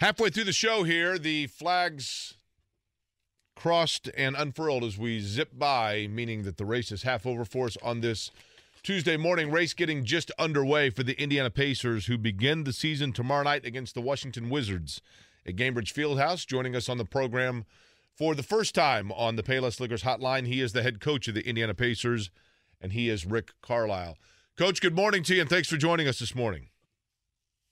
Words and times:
Halfway 0.00 0.30
through 0.30 0.44
the 0.44 0.52
show 0.52 0.84
here, 0.84 1.18
the 1.18 1.48
flags 1.48 2.34
crossed 3.56 4.08
and 4.16 4.36
unfurled 4.36 4.84
as 4.84 4.96
we 4.96 5.18
zip 5.18 5.58
by, 5.58 6.06
meaning 6.08 6.44
that 6.44 6.56
the 6.56 6.64
race 6.64 6.92
is 6.92 7.02
half 7.02 7.26
over 7.26 7.44
for 7.44 7.66
us 7.66 7.76
on 7.82 8.00
this 8.00 8.30
Tuesday 8.84 9.16
morning. 9.16 9.50
Race 9.50 9.74
getting 9.74 10.04
just 10.04 10.30
underway 10.38 10.88
for 10.90 11.02
the 11.02 11.20
Indiana 11.20 11.50
Pacers, 11.50 12.06
who 12.06 12.16
begin 12.16 12.62
the 12.62 12.72
season 12.72 13.12
tomorrow 13.12 13.42
night 13.42 13.64
against 13.64 13.96
the 13.96 14.00
Washington 14.00 14.48
Wizards 14.50 15.02
at 15.44 15.56
Gainbridge 15.56 15.92
Fieldhouse. 15.92 16.46
Joining 16.46 16.76
us 16.76 16.88
on 16.88 16.98
the 16.98 17.04
program 17.04 17.64
for 18.14 18.36
the 18.36 18.44
first 18.44 18.76
time 18.76 19.10
on 19.10 19.34
the 19.34 19.42
Payless 19.42 19.80
Liquors 19.80 20.04
Hotline, 20.04 20.46
he 20.46 20.60
is 20.60 20.74
the 20.74 20.84
head 20.84 21.00
coach 21.00 21.26
of 21.26 21.34
the 21.34 21.44
Indiana 21.44 21.74
Pacers, 21.74 22.30
and 22.80 22.92
he 22.92 23.08
is 23.08 23.26
Rick 23.26 23.50
Carlisle. 23.62 24.16
Coach, 24.56 24.80
good 24.80 24.94
morning 24.94 25.24
to 25.24 25.34
you, 25.34 25.40
and 25.40 25.50
thanks 25.50 25.68
for 25.68 25.76
joining 25.76 26.06
us 26.06 26.20
this 26.20 26.36
morning. 26.36 26.68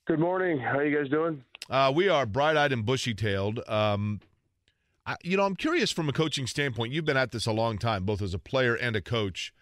Good 0.07 0.21
morning. 0.21 0.61
How 0.61 0.79
are 0.79 0.87
you 0.87 0.97
guys 0.97 1.11
doing? 1.11 1.43
Uh, 1.69 1.93
we 1.93 2.09
are 2.09 2.27
bright-eyed 2.27 2.71
and 2.71 2.87
bushy-tailed. 2.87 3.69
Um, 3.69 4.21
I, 5.05 5.17
you 5.25 5.37
know, 5.37 5.43
I'm 5.43 5.57
curious 5.57 5.91
from 5.91 6.09
a 6.09 6.13
coaching 6.13 6.47
standpoint. 6.47 6.93
You've 6.93 7.05
been 7.05 7.17
at 7.17 7.33
this 7.33 7.45
a 7.45 7.51
long 7.51 7.77
time, 7.77 8.05
both 8.05 8.23
as 8.23 8.33
a 8.33 8.39
player 8.39 8.77
and 8.77 8.95
a 8.95 9.01
coach. 9.01 9.53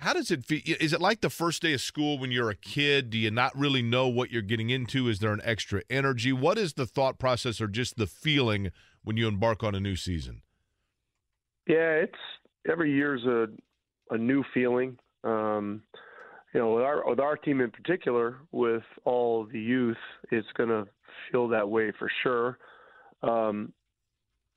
How 0.00 0.12
does 0.12 0.30
it 0.30 0.44
feel? 0.44 0.60
Is 0.78 0.92
it 0.92 1.00
like 1.00 1.22
the 1.22 1.30
first 1.30 1.62
day 1.62 1.72
of 1.72 1.80
school 1.80 2.18
when 2.18 2.30
you're 2.30 2.50
a 2.50 2.54
kid? 2.54 3.08
Do 3.08 3.16
you 3.16 3.30
not 3.30 3.56
really 3.56 3.80
know 3.80 4.06
what 4.06 4.30
you're 4.30 4.42
getting 4.42 4.68
into? 4.68 5.08
Is 5.08 5.18
there 5.18 5.32
an 5.32 5.40
extra 5.42 5.82
energy? 5.88 6.30
What 6.30 6.58
is 6.58 6.74
the 6.74 6.84
thought 6.84 7.18
process 7.18 7.58
or 7.58 7.68
just 7.68 7.96
the 7.96 8.06
feeling 8.06 8.70
when 9.02 9.16
you 9.16 9.28
embark 9.28 9.64
on 9.64 9.74
a 9.74 9.80
new 9.80 9.96
season? 9.96 10.42
Yeah, 11.66 12.02
it's 12.02 12.18
every 12.70 12.92
year's 12.92 13.24
a 13.24 13.46
a 14.10 14.18
new 14.18 14.44
feeling. 14.52 14.98
Um, 15.24 15.84
you 16.54 16.60
know, 16.60 16.74
with 16.74 16.84
our 16.84 17.08
with 17.08 17.20
our 17.20 17.36
team 17.36 17.60
in 17.60 17.70
particular, 17.70 18.38
with 18.52 18.82
all 19.04 19.46
the 19.52 19.60
youth, 19.60 19.96
it's 20.30 20.46
going 20.56 20.70
to 20.70 20.86
feel 21.30 21.48
that 21.48 21.68
way 21.68 21.92
for 21.98 22.10
sure. 22.22 22.58
Um, 23.22 23.72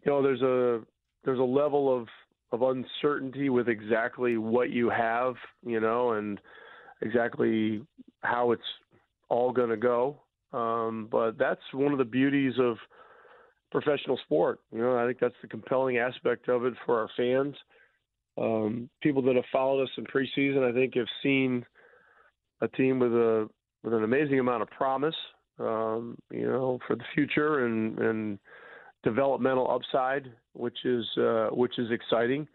you 0.06 0.12
know, 0.12 0.22
there's 0.22 0.42
a 0.42 0.82
there's 1.26 1.40
a 1.40 1.44
level 1.44 1.96
of 1.96 2.08
of 2.52 2.62
uncertainty 2.62 3.50
with 3.50 3.68
exactly 3.68 4.38
what 4.38 4.70
you 4.70 4.90
have, 4.90 5.36
you 5.66 5.80
know, 5.80 6.14
and 6.14 6.40
exactly 7.02 7.82
how 8.22 8.52
it's 8.52 8.62
all 9.30 9.52
going 9.52 9.70
to 9.70 9.78
go. 9.78 10.22
Um, 10.54 11.08
but 11.10 11.38
that's 11.38 11.62
one 11.74 11.94
of 11.94 11.98
the 11.98 12.06
beauties 12.06 12.54
of 12.60 12.78
professional 13.72 14.18
sport. 14.26 14.60
You 14.74 14.80
know, 14.80 14.98
I 14.98 15.08
think 15.08 15.20
that's 15.20 15.36
the 15.42 15.48
compelling 15.48 15.98
aspect 15.98 16.50
of 16.50 16.66
it 16.66 16.74
for 16.86 17.00
our 17.00 17.10
fans. 17.16 17.56
Um, 18.38 18.90
people 19.02 19.22
that 19.24 19.36
have 19.36 19.46
followed 19.52 19.84
us 19.84 19.90
in 19.98 20.06
preseason, 20.06 20.70
I 20.70 20.74
think, 20.74 20.96
have 20.96 21.08
seen 21.24 21.66
a 22.62 22.68
team 22.70 23.00
with 23.00 23.14
a 23.14 23.50
with 23.84 23.94
an 23.94 24.04
amazing 24.04 24.40
amount 24.40 24.62
of 24.62 24.70
promise, 24.70 25.16
um, 25.60 26.18
you 26.32 26.46
know, 26.46 26.80
for 26.88 26.96
the 26.96 27.04
future 27.14 27.66
and 27.66 27.98
and 28.00 28.40
developmental 29.04 29.70
upside, 29.70 30.32
which 30.54 30.86
is 30.86 31.06
uh, 31.18 31.48
which 31.48 31.78
is 31.80 31.92
exciting. 31.92 32.48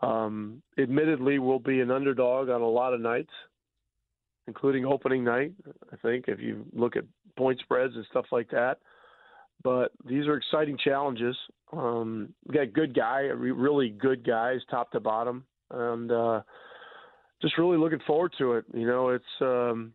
Um, 0.00 0.62
admittedly, 0.78 1.38
we'll 1.38 1.58
be 1.58 1.80
an 1.80 1.90
underdog 1.90 2.50
on 2.50 2.60
a 2.60 2.68
lot 2.68 2.92
of 2.92 3.00
nights, 3.00 3.30
including 4.46 4.84
opening 4.84 5.24
night. 5.24 5.52
I 5.92 5.96
think 5.96 6.26
if 6.28 6.40
you 6.40 6.66
look 6.72 6.96
at 6.96 7.04
point 7.36 7.60
spreads 7.60 7.94
and 7.94 8.04
stuff 8.10 8.26
like 8.32 8.50
that. 8.50 8.78
But 9.62 9.92
these 10.04 10.26
are 10.26 10.36
exciting 10.36 10.78
challenges. 10.82 11.36
Um, 11.72 12.34
we 12.46 12.54
got 12.54 12.72
good 12.72 12.94
guy, 12.94 13.20
really 13.20 13.88
good 13.88 14.24
guys, 14.24 14.60
top 14.70 14.92
to 14.92 15.00
bottom, 15.00 15.44
and 15.70 16.12
uh, 16.12 16.42
just 17.42 17.58
really 17.58 17.78
looking 17.78 18.00
forward 18.06 18.32
to 18.38 18.54
it. 18.54 18.64
You 18.72 18.86
know, 18.86 19.10
it's 19.10 19.24
um, 19.40 19.92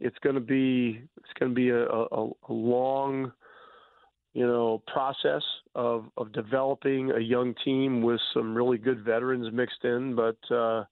it's 0.00 0.18
going 0.22 0.34
to 0.34 0.40
be 0.40 1.02
it's 1.16 1.38
going 1.38 1.50
to 1.50 1.54
be 1.54 1.70
a, 1.70 1.86
a, 1.88 2.30
a 2.48 2.52
long 2.52 3.32
you 4.34 4.46
know, 4.46 4.82
process 4.86 5.42
of 5.74 6.06
of 6.16 6.32
developing 6.32 7.10
a 7.10 7.20
young 7.20 7.54
team 7.64 8.02
with 8.02 8.20
some 8.32 8.54
really 8.54 8.78
good 8.78 9.04
veterans 9.04 9.52
mixed 9.52 9.84
in. 9.84 10.14
But 10.14 10.38
uh, 10.54 10.84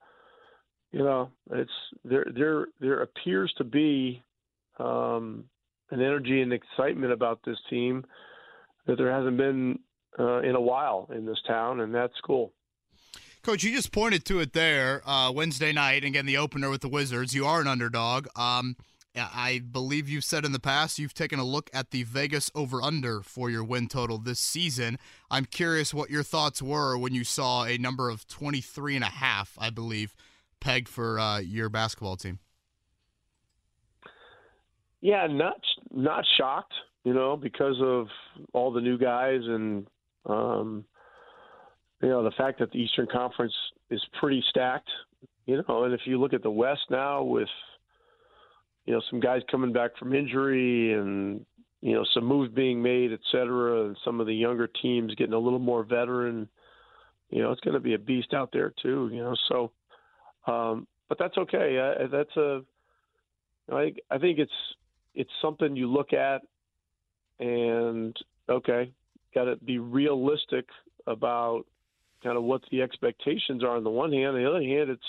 you 0.93 1.01
know, 1.01 1.31
it's 1.51 1.71
there 2.05 2.27
there 2.35 2.67
there 2.81 3.03
appears 3.03 3.53
to 3.59 3.65
be 3.65 4.23
um, 4.79 5.45
an 5.91 6.01
energy 6.01 6.43
and 6.43 6.53
excitement 6.53 7.13
about 7.13 7.41
this 7.45 7.59
team 7.71 8.05
that 8.87 8.97
there 8.99 9.13
hasn't 9.13 9.37
been 9.37 9.79
uh, 10.19 10.41
in 10.41 10.55
a 10.55 10.61
while 10.61 11.09
in 11.15 11.25
this 11.25 11.41
town, 11.47 11.81
and 11.81 11.95
that's 11.95 12.19
cool. 12.27 12.53
Coach, 13.43 13.65
you 13.65 13.75
just 13.75 13.91
pointed 13.91 14.27
to 14.27 14.41
it 14.41 14.53
there 14.53 15.01
uh, 15.09 15.33
Wednesday 15.33 15.73
night, 15.73 16.05
again 16.05 16.27
the 16.27 16.37
opener 16.37 16.69
with 16.69 16.83
the 16.83 16.89
Wizards. 16.89 17.35
You 17.35 17.47
are 17.47 17.63
an 17.63 17.67
underdog. 17.67 18.27
Um, 18.37 18.77
I 19.17 19.63
believe 19.73 20.11
you've 20.11 20.25
said 20.25 20.45
in 20.45 20.53
the 20.53 20.61
past 20.61 20.99
you've 20.99 21.15
taken 21.15 21.39
a 21.39 21.45
look 21.45 21.71
at 21.73 21.91
the 21.91 22.03
Vegas 22.03 22.51
over 22.55 22.83
under 22.83 23.23
for 23.23 23.49
your 23.49 23.65
win 23.65 23.89
total 23.89 24.19
this 24.19 24.41
season. 24.41 24.99
I'm 25.31 25.47
curious 25.47 25.95
what 25.95 26.11
your 26.11 26.23
thoughts 26.23 26.61
were 26.61 26.99
when 26.99 27.15
you 27.15 27.25
saw 27.25 27.65
a 27.65 27.79
number 27.79 28.11
of 28.11 28.29
23 28.29 28.97
and 28.97 29.05
a 29.05 29.09
half, 29.09 29.57
I 29.59 29.71
believe, 29.71 30.15
pegged 30.61 30.89
for 30.89 31.19
uh, 31.19 31.39
your 31.39 31.71
basketball 31.71 32.17
team. 32.17 32.41
Yeah, 35.01 35.27
not 35.29 35.61
not 35.91 36.27
shocked, 36.37 36.75
you 37.05 37.15
know, 37.15 37.39
because 37.39 37.77
of 37.81 38.09
all 38.53 38.71
the 38.71 38.83
new 38.83 38.99
guys 38.99 39.41
and 39.45 39.87
um, 40.27 40.85
you 42.03 42.09
know 42.09 42.23
the 42.23 42.31
fact 42.33 42.59
that 42.61 42.71
the 42.73 42.79
Eastern 42.79 43.07
Conference 43.11 43.55
is 43.91 44.05
pretty 44.19 44.43
stacked, 44.51 44.91
you 45.47 45.63
know, 45.67 45.85
and 45.85 45.95
if 45.95 46.01
you 46.05 46.19
look 46.19 46.33
at 46.33 46.43
the 46.43 46.51
West 46.51 46.83
now 46.91 47.23
with 47.23 47.49
you 48.87 48.95
know, 48.95 49.03
some 49.11 49.21
guys 49.21 49.43
coming 49.51 49.73
back 49.73 49.97
from 49.99 50.15
injury 50.15 50.95
and, 50.95 51.45
you 51.81 51.95
know, 51.95 52.05
some 52.13 52.25
moves 52.25 52.53
being 52.53 52.83
made, 52.83 53.13
et 53.13 53.21
cetera, 53.31 53.87
and 53.87 53.97
some 54.05 54.21
of 54.21 54.27
the 54.27 54.35
younger 54.35 54.69
teams 54.83 55.15
getting 55.15 55.35
a 55.35 55.39
little 55.39 55.59
more 55.59 55.85
veteran. 55.85 56.49
You 57.31 57.43
know, 57.43 57.53
it's 57.53 57.61
going 57.61 57.75
to 57.75 57.81
be 57.81 57.95
a 57.95 57.99
beast 57.99 58.35
out 58.35 58.51
there 58.53 58.73
too. 58.83 59.09
You 59.13 59.23
know, 59.23 59.35
so, 59.49 59.71
um, 60.53 60.87
but 61.09 61.19
that's 61.19 61.37
okay. 61.39 61.97
That's 62.11 62.37
a, 62.37 62.63
I 63.71 63.93
I 64.11 64.19
think 64.19 64.41
it's 64.41 64.51
it's 65.15 65.31
something 65.41 65.77
you 65.77 65.87
look 65.87 66.13
at, 66.13 66.43
and 67.39 68.17
okay, 68.49 68.91
got 69.35 69.45
to 69.45 69.57
be 69.57 69.79
realistic 69.79 70.67
about 71.07 71.65
kind 72.23 72.37
of 72.37 72.45
what 72.45 72.63
the 72.71 72.83
expectations 72.83 73.63
are 73.63 73.77
on 73.77 73.85
the 73.85 73.91
one 73.91 74.13
hand. 74.13 74.29
On 74.29 74.43
the 74.43 74.49
other 74.49 74.63
hand, 74.63 74.91
it's 74.91 75.03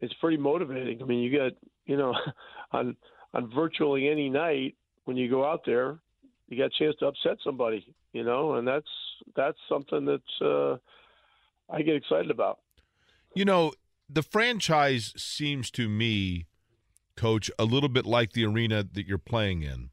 it's 0.00 0.14
pretty 0.14 0.36
motivating. 0.36 1.02
I 1.02 1.04
mean, 1.04 1.20
you 1.20 1.36
got 1.36 1.52
you 1.86 1.96
know, 1.96 2.14
on 2.72 2.96
on 3.32 3.50
virtually 3.54 4.08
any 4.08 4.28
night 4.28 4.76
when 5.04 5.16
you 5.16 5.30
go 5.30 5.44
out 5.44 5.62
there, 5.64 5.98
you 6.48 6.58
got 6.58 6.66
a 6.66 6.78
chance 6.78 6.96
to 7.00 7.06
upset 7.06 7.38
somebody, 7.42 7.94
you 8.12 8.24
know, 8.24 8.54
and 8.54 8.66
that's 8.66 8.88
that's 9.34 9.58
something 9.68 10.04
that 10.04 10.22
uh, 10.40 10.76
I 11.72 11.82
get 11.82 11.96
excited 11.96 12.30
about. 12.30 12.58
You 13.34 13.44
know, 13.44 13.72
the 14.08 14.22
franchise 14.22 15.12
seems 15.16 15.70
to 15.72 15.88
me, 15.88 16.46
Coach, 17.16 17.50
a 17.58 17.64
little 17.64 17.88
bit 17.88 18.06
like 18.06 18.32
the 18.32 18.44
arena 18.44 18.84
that 18.92 19.06
you're 19.06 19.18
playing 19.18 19.62
in, 19.62 19.90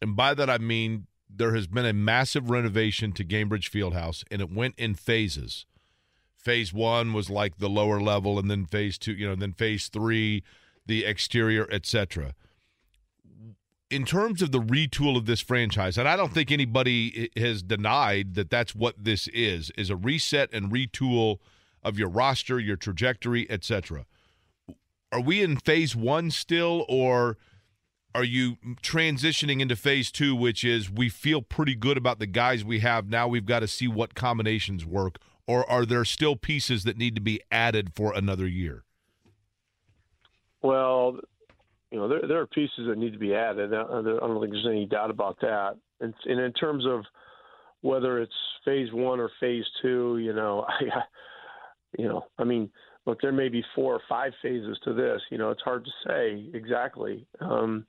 and 0.00 0.16
by 0.16 0.34
that 0.34 0.48
I 0.48 0.58
mean 0.58 1.06
there 1.34 1.54
has 1.54 1.66
been 1.66 1.86
a 1.86 1.92
massive 1.92 2.50
renovation 2.50 3.12
to 3.12 3.24
Gainbridge 3.24 3.70
Fieldhouse, 3.70 4.24
and 4.30 4.40
it 4.40 4.52
went 4.52 4.74
in 4.78 4.94
phases. 4.94 5.66
Phase 6.36 6.72
one 6.72 7.12
was 7.12 7.30
like 7.30 7.58
the 7.58 7.68
lower 7.68 8.00
level, 8.00 8.38
and 8.38 8.50
then 8.50 8.66
phase 8.66 8.98
two, 8.98 9.12
you 9.12 9.26
know, 9.26 9.32
and 9.32 9.42
then 9.42 9.52
phase 9.52 9.88
three 9.88 10.42
the 10.84 11.04
exterior, 11.04 11.68
etc. 11.70 12.34
In 13.90 14.04
terms 14.04 14.42
of 14.42 14.50
the 14.50 14.60
retool 14.60 15.16
of 15.16 15.26
this 15.26 15.40
franchise, 15.40 15.96
and 15.96 16.08
I 16.08 16.16
don't 16.16 16.32
think 16.32 16.50
anybody 16.50 17.30
has 17.36 17.62
denied 17.62 18.34
that 18.34 18.50
that's 18.50 18.74
what 18.74 19.04
this 19.04 19.28
is, 19.28 19.70
is 19.76 19.90
a 19.90 19.96
reset 19.96 20.52
and 20.52 20.72
retool 20.72 21.38
of 21.82 21.98
your 21.98 22.08
roster, 22.08 22.58
your 22.58 22.76
trajectory, 22.76 23.48
etc. 23.50 24.06
Are 25.12 25.20
we 25.20 25.42
in 25.42 25.56
phase 25.56 25.94
one 25.94 26.30
still, 26.30 26.84
or 26.88 27.36
are 28.14 28.24
you 28.24 28.56
transitioning 28.82 29.60
into 29.60 29.76
phase 29.76 30.10
two, 30.10 30.34
which 30.34 30.64
is 30.64 30.90
we 30.90 31.08
feel 31.08 31.42
pretty 31.42 31.74
good 31.74 31.96
about 31.96 32.18
the 32.18 32.26
guys 32.26 32.64
we 32.64 32.80
have. 32.80 33.08
Now 33.08 33.28
we've 33.28 33.46
got 33.46 33.60
to 33.60 33.68
see 33.68 33.88
what 33.88 34.14
combinations 34.14 34.84
work, 34.84 35.18
or 35.46 35.68
are 35.68 35.84
there 35.86 36.04
still 36.04 36.36
pieces 36.36 36.84
that 36.84 36.96
need 36.96 37.14
to 37.14 37.20
be 37.20 37.40
added 37.50 37.92
for 37.94 38.14
another 38.14 38.46
year? 38.46 38.84
Well, 40.62 41.18
you 41.90 41.98
know, 41.98 42.08
there 42.08 42.22
there 42.26 42.40
are 42.40 42.46
pieces 42.46 42.86
that 42.88 42.98
need 42.98 43.12
to 43.12 43.18
be 43.18 43.34
added. 43.34 43.74
I 43.74 43.82
don't 43.82 44.40
think 44.40 44.52
there's 44.52 44.66
any 44.66 44.86
doubt 44.86 45.10
about 45.10 45.38
that. 45.40 45.76
And, 46.00 46.14
and 46.24 46.40
in 46.40 46.52
terms 46.52 46.84
of 46.86 47.04
whether 47.82 48.20
it's 48.20 48.32
phase 48.64 48.88
one 48.92 49.20
or 49.20 49.30
phase 49.40 49.64
two, 49.82 50.18
you 50.18 50.32
know, 50.32 50.64
I, 50.68 51.02
you 51.98 52.08
know, 52.08 52.24
I 52.38 52.44
mean, 52.44 52.70
look, 53.06 53.20
there 53.20 53.32
may 53.32 53.48
be 53.48 53.64
four 53.74 53.94
or 53.94 54.02
five 54.08 54.32
phases 54.42 54.78
to 54.84 54.92
this. 54.92 55.20
You 55.30 55.38
know, 55.38 55.50
it's 55.50 55.62
hard 55.62 55.84
to 55.84 55.90
say 56.06 56.50
exactly. 56.54 57.26
Um, 57.40 57.86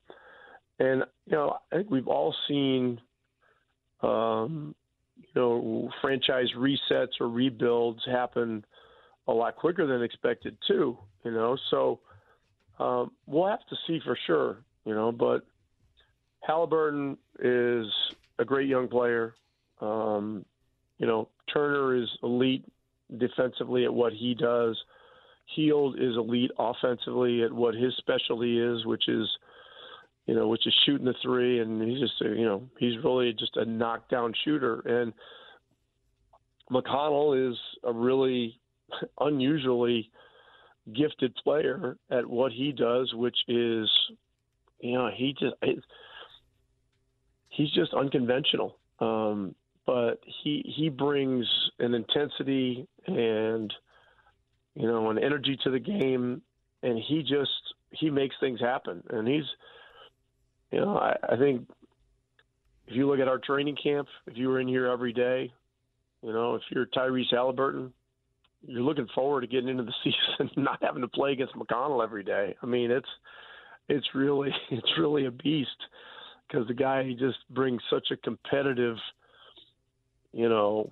and 0.79 1.03
you 1.25 1.33
know, 1.33 1.57
I 1.71 1.77
think 1.77 1.91
we've 1.91 2.07
all 2.07 2.35
seen, 2.47 2.99
um, 4.01 4.75
you 5.17 5.41
know, 5.41 5.89
franchise 6.01 6.47
resets 6.57 7.19
or 7.19 7.29
rebuilds 7.29 8.01
happen 8.05 8.65
a 9.27 9.33
lot 9.33 9.55
quicker 9.55 9.85
than 9.85 10.01
expected 10.01 10.57
too. 10.67 10.97
You 11.23 11.31
know, 11.31 11.57
so 11.69 11.99
um, 12.79 13.11
we'll 13.27 13.47
have 13.47 13.65
to 13.69 13.75
see 13.87 13.99
for 14.03 14.17
sure, 14.25 14.57
you 14.85 14.93
know. 14.93 15.11
But 15.11 15.45
Halliburton 16.41 17.17
is 17.39 17.85
a 18.39 18.45
great 18.45 18.67
young 18.67 18.87
player. 18.87 19.35
Um, 19.79 20.45
you 20.97 21.07
know, 21.07 21.29
Turner 21.53 21.95
is 21.95 22.09
elite 22.23 22.65
defensively 23.17 23.85
at 23.85 23.93
what 23.93 24.13
he 24.13 24.33
does. 24.33 24.81
Hield 25.55 25.99
is 25.99 26.15
elite 26.15 26.51
offensively 26.57 27.43
at 27.43 27.51
what 27.51 27.75
his 27.75 27.93
specialty 27.97 28.59
is, 28.59 28.85
which 28.85 29.07
is, 29.07 29.27
you 30.25 30.35
know, 30.35 30.47
which 30.47 30.65
is 30.65 30.73
shooting 30.85 31.05
the 31.05 31.13
three, 31.21 31.59
and 31.59 31.81
he's 31.81 31.99
just, 31.99 32.13
you 32.21 32.45
know, 32.45 32.63
he's 32.79 33.03
really 33.03 33.33
just 33.33 33.57
a 33.57 33.65
knockdown 33.65 34.33
shooter. 34.43 34.79
And 34.81 35.13
McConnell 36.71 37.51
is 37.51 37.57
a 37.83 37.93
really 37.93 38.59
unusually 39.19 40.11
gifted 40.95 41.35
player 41.35 41.97
at 42.09 42.27
what 42.27 42.51
he 42.51 42.71
does, 42.71 43.13
which 43.13 43.37
is, 43.47 43.89
you 44.79 44.93
know, 44.93 45.09
he 45.15 45.33
just 45.39 45.55
he's 47.49 47.71
just 47.71 47.93
unconventional. 47.93 48.77
Um, 48.99 49.55
but 49.85 50.19
he 50.43 50.63
he 50.75 50.89
brings 50.89 51.45
an 51.79 51.93
intensity 51.93 52.87
and 53.07 53.73
you 54.75 54.87
know 54.87 55.09
an 55.09 55.17
energy 55.17 55.57
to 55.63 55.69
the 55.69 55.79
game, 55.79 56.41
and 56.81 56.99
he 57.07 57.21
just 57.21 57.51
he 57.91 58.09
makes 58.09 58.35
things 58.39 58.59
happen. 58.59 59.03
And 59.09 59.27
he's 59.27 59.45
you 60.71 60.79
know 60.79 60.97
I, 60.97 61.15
I 61.29 61.37
think 61.37 61.67
if 62.87 62.95
you 62.95 63.07
look 63.07 63.19
at 63.19 63.27
our 63.27 63.37
training 63.37 63.77
camp, 63.81 64.07
if 64.27 64.37
you 64.37 64.49
were 64.49 64.59
in 64.59 64.67
here 64.67 64.87
every 64.87 65.13
day, 65.13 65.51
you 66.21 66.33
know 66.33 66.55
if 66.55 66.61
you're 66.69 66.85
Tyrese 66.87 67.31
Halliburton, 67.31 67.93
you're 68.65 68.81
looking 68.81 69.07
forward 69.13 69.41
to 69.41 69.47
getting 69.47 69.69
into 69.69 69.83
the 69.83 69.93
season, 70.03 70.51
not 70.57 70.81
having 70.81 71.01
to 71.01 71.07
play 71.07 71.33
against 71.33 71.55
McConnell 71.55 72.03
every 72.03 72.23
day. 72.23 72.55
I 72.61 72.65
mean 72.65 72.91
it's 72.91 73.09
it's 73.89 74.07
really 74.13 74.51
it's 74.71 74.97
really 74.97 75.25
a 75.25 75.31
beast 75.31 75.69
because 76.47 76.67
the 76.67 76.73
guy 76.73 77.11
just 77.17 77.37
brings 77.49 77.81
such 77.89 78.07
a 78.11 78.17
competitive 78.17 78.97
you 80.33 80.49
know, 80.49 80.91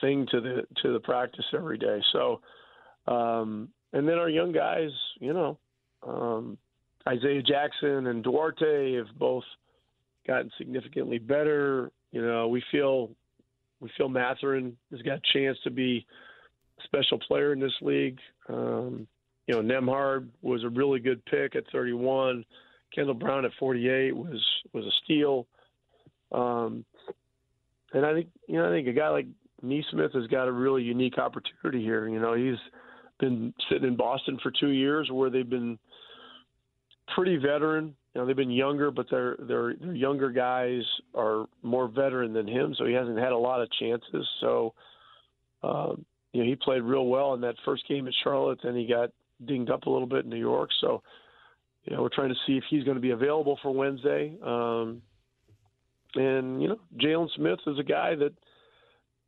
thing 0.00 0.26
to 0.30 0.40
the 0.40 0.66
to 0.82 0.92
the 0.92 1.00
practice 1.00 1.44
every 1.54 1.78
day. 1.78 2.00
So, 2.12 2.40
um, 3.06 3.68
and 3.92 4.08
then 4.08 4.18
our 4.18 4.28
young 4.28 4.52
guys, 4.52 4.90
you 5.18 5.32
know, 5.32 5.58
um, 6.06 6.58
Isaiah 7.08 7.42
Jackson 7.42 8.06
and 8.06 8.22
Duarte 8.22 8.94
have 8.94 9.18
both 9.18 9.44
gotten 10.26 10.50
significantly 10.58 11.18
better. 11.18 11.90
You 12.12 12.22
know, 12.22 12.48
we 12.48 12.62
feel 12.70 13.10
we 13.80 13.90
feel 13.96 14.08
Mathurin 14.08 14.76
has 14.90 15.02
got 15.02 15.18
a 15.18 15.32
chance 15.32 15.58
to 15.64 15.70
be 15.70 16.06
a 16.78 16.82
special 16.84 17.18
player 17.18 17.52
in 17.52 17.60
this 17.60 17.72
league. 17.80 18.18
Um, 18.48 19.06
you 19.46 19.54
know, 19.54 19.62
Nembhard 19.62 20.28
was 20.42 20.62
a 20.62 20.68
really 20.68 21.00
good 21.00 21.24
pick 21.24 21.56
at 21.56 21.64
31. 21.72 22.44
Kendall 22.94 23.14
Brown 23.14 23.44
at 23.44 23.52
48 23.58 24.14
was 24.14 24.44
was 24.72 24.84
a 24.84 24.90
steal. 25.04 25.46
Um, 26.32 26.84
and 27.92 28.06
I 28.06 28.12
think 28.12 28.28
you 28.46 28.58
know 28.58 28.68
I 28.68 28.70
think 28.70 28.88
a 28.88 28.92
guy 28.92 29.08
like 29.08 29.26
Nesmith 29.62 30.12
has 30.12 30.26
got 30.26 30.48
a 30.48 30.52
really 30.52 30.82
unique 30.82 31.18
opportunity 31.18 31.82
here. 31.82 32.08
You 32.08 32.20
know, 32.20 32.34
he's 32.34 32.58
been 33.20 33.54
sitting 33.68 33.86
in 33.88 33.96
Boston 33.96 34.38
for 34.42 34.52
two 34.58 34.70
years, 34.70 35.08
where 35.10 35.30
they've 35.30 35.48
been 35.48 35.78
pretty 37.14 37.36
veteran. 37.36 37.94
You 38.14 38.20
know, 38.20 38.26
they've 38.26 38.36
been 38.36 38.50
younger, 38.50 38.90
but 38.90 39.06
their 39.10 39.36
their 39.40 39.74
their 39.74 39.94
younger 39.94 40.30
guys 40.30 40.82
are 41.14 41.46
more 41.62 41.88
veteran 41.88 42.32
than 42.32 42.48
him, 42.48 42.74
so 42.76 42.84
he 42.84 42.94
hasn't 42.94 43.18
had 43.18 43.32
a 43.32 43.36
lot 43.36 43.62
of 43.62 43.68
chances. 43.78 44.26
So, 44.40 44.74
um, 45.62 46.04
you 46.32 46.42
know, 46.42 46.48
he 46.48 46.56
played 46.56 46.82
real 46.82 47.06
well 47.06 47.34
in 47.34 47.40
that 47.42 47.54
first 47.64 47.86
game 47.88 48.08
at 48.08 48.14
Charlotte, 48.24 48.64
and 48.64 48.76
he 48.76 48.86
got 48.86 49.10
dinged 49.46 49.70
up 49.70 49.84
a 49.84 49.90
little 49.90 50.08
bit 50.08 50.24
in 50.24 50.30
New 50.30 50.36
York. 50.36 50.70
So, 50.80 51.02
you 51.84 51.94
know, 51.94 52.02
we're 52.02 52.08
trying 52.08 52.30
to 52.30 52.40
see 52.46 52.56
if 52.56 52.64
he's 52.68 52.84
going 52.84 52.96
to 52.96 53.00
be 53.00 53.10
available 53.10 53.58
for 53.62 53.72
Wednesday. 53.72 54.36
Um, 54.44 55.02
and 56.14 56.60
you 56.60 56.68
know, 56.68 56.80
Jalen 57.00 57.28
Smith 57.36 57.60
is 57.66 57.78
a 57.78 57.84
guy 57.84 58.14
that 58.16 58.32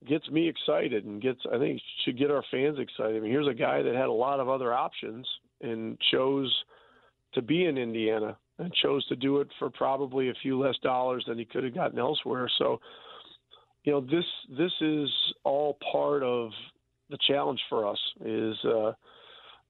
gets 0.07 0.29
me 0.31 0.49
excited 0.49 1.05
and 1.05 1.21
gets 1.21 1.41
I 1.53 1.59
think 1.59 1.81
should 2.05 2.19
get 2.19 2.31
our 2.31 2.45
fans 2.51 2.79
excited. 2.79 3.17
I 3.17 3.21
mean, 3.21 3.31
here's 3.31 3.49
a 3.49 3.55
guy 3.55 3.83
that 3.83 3.95
had 3.95 4.09
a 4.09 4.13
lot 4.13 4.41
of 4.41 4.49
other 4.49 4.73
options 4.73 5.27
and 5.61 5.99
chose 6.13 6.53
to 7.35 7.43
be 7.43 7.65
in 7.65 7.79
Indiana 7.79 8.37
and 8.59 8.73
chose 8.75 9.07
to 9.07 9.17
do 9.17 9.41
it 9.41 9.49
for 9.59 9.71
probably 9.71 10.29
a 10.29 10.35
few 10.43 10.59
less 10.59 10.77
dollars 10.83 11.25
than 11.27 11.39
he 11.39 11.45
could 11.45 11.65
have 11.65 11.75
gotten 11.75 11.99
elsewhere. 11.99 12.51
So, 12.59 12.81
you 13.85 13.93
know, 13.93 14.01
this 14.01 14.25
this 14.57 14.73
is 14.81 15.09
all 15.45 15.79
part 15.93 16.23
of 16.23 16.51
the 17.11 17.19
challenge 17.29 17.61
for 17.69 17.87
us 17.87 17.99
is 18.25 18.57
uh 18.65 18.93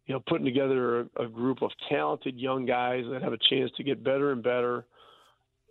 you 0.06 0.14
know 0.14 0.22
putting 0.28 0.44
together 0.44 1.00
a, 1.00 1.24
a 1.24 1.28
group 1.28 1.62
of 1.62 1.70
talented 1.88 2.38
young 2.38 2.66
guys 2.66 3.04
that 3.10 3.22
have 3.22 3.32
a 3.32 3.38
chance 3.50 3.70
to 3.76 3.82
get 3.82 4.04
better 4.04 4.32
and 4.32 4.42
better 4.42 4.84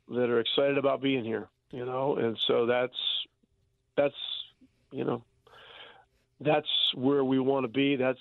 that 0.10 0.30
are 0.30 0.40
excited 0.40 0.78
about 0.78 1.02
being 1.02 1.24
here, 1.24 1.48
you 1.72 1.86
know, 1.86 2.18
and 2.18 2.38
so 2.48 2.66
that's 2.66 2.98
that's 3.96 4.16
you 4.92 5.04
know 5.04 5.24
that's 6.44 6.68
where 6.96 7.24
we 7.24 7.40
want 7.40 7.64
to 7.64 7.68
be. 7.68 7.96
That's 7.96 8.20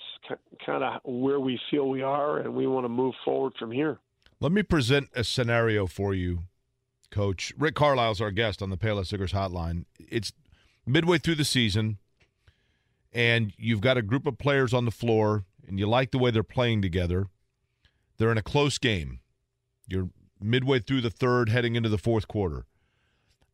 kind 0.65 0.85
of 0.85 1.01
where 1.05 1.41
we 1.41 1.59
feel 1.71 1.89
we 1.89 2.03
are, 2.03 2.39
and 2.39 2.55
we 2.55 2.67
want 2.67 2.85
to 2.85 2.89
move 2.89 3.15
forward 3.25 3.55
from 3.59 3.71
here. 3.73 3.99
Let 4.41 4.53
me 4.53 4.63
present 4.63 5.09
a 5.15 5.25
scenario 5.25 5.87
for 5.87 6.15
you, 6.15 6.45
Coach. 7.11 7.53
Rick 7.59 7.75
Carlisle's 7.75 8.21
our 8.21 8.31
guest 8.31 8.63
on 8.63 8.71
the 8.71 8.77
Payless 8.77 9.13
Liquors 9.13 9.33
Hotline. 9.33 9.85
It's 9.99 10.33
midway 10.87 11.19
through 11.19 11.37
the 11.37 11.45
season, 11.45 11.99
and 13.13 13.53
you've 13.57 13.81
got 13.81 13.97
a 13.97 14.03
group 14.03 14.27
of 14.27 14.39
players 14.39 14.73
on 14.73 14.85
the 14.85 14.91
floor, 14.91 15.45
and 15.67 15.79
you 15.79 15.87
like 15.87 16.11
the 16.11 16.19
way 16.19 16.31
they're 16.31 16.43
playing 16.43 16.83
together. 16.83 17.27
They're 18.19 18.33
in 18.33 18.39
a 18.39 18.43
close 18.43 18.79
game. 18.79 19.21
You're 19.89 20.11
midway 20.41 20.81
through 20.81 21.01
the 21.01 21.11
third, 21.11 21.49
heading 21.49 21.75
into 21.75 21.89
the 21.89 21.99
fourth 21.99 22.29
quarter. 22.29 22.67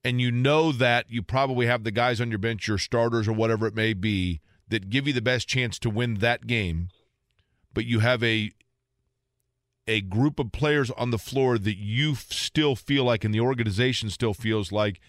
And 0.04 0.20
you 0.20 0.30
know 0.30 0.72
that 0.72 1.06
you 1.08 1.22
probably 1.22 1.66
have 1.66 1.84
the 1.84 1.90
guys 1.90 2.20
on 2.20 2.30
your 2.30 2.38
bench, 2.38 2.68
your 2.68 2.78
starters 2.78 3.26
or 3.26 3.32
whatever 3.32 3.66
it 3.66 3.74
may 3.74 3.92
be, 3.92 4.40
that 4.68 4.90
give 4.90 5.06
you 5.06 5.12
the 5.12 5.20
best 5.20 5.48
chance 5.48 5.78
to 5.80 5.90
win 5.90 6.14
that 6.16 6.46
game. 6.46 6.88
But 7.74 7.86
you 7.86 8.00
have 8.00 8.22
a 8.22 8.50
a 9.88 10.00
group 10.00 10.38
of 10.40 10.50
players 10.52 10.90
on 10.92 11.10
the 11.10 11.18
floor 11.18 11.58
that 11.58 11.76
you 11.76 12.14
still 12.16 12.74
feel 12.74 13.04
like, 13.04 13.24
and 13.24 13.32
the 13.32 13.40
organization 13.40 14.10
still 14.10 14.34
feels 14.34 14.72
like, 14.72 15.00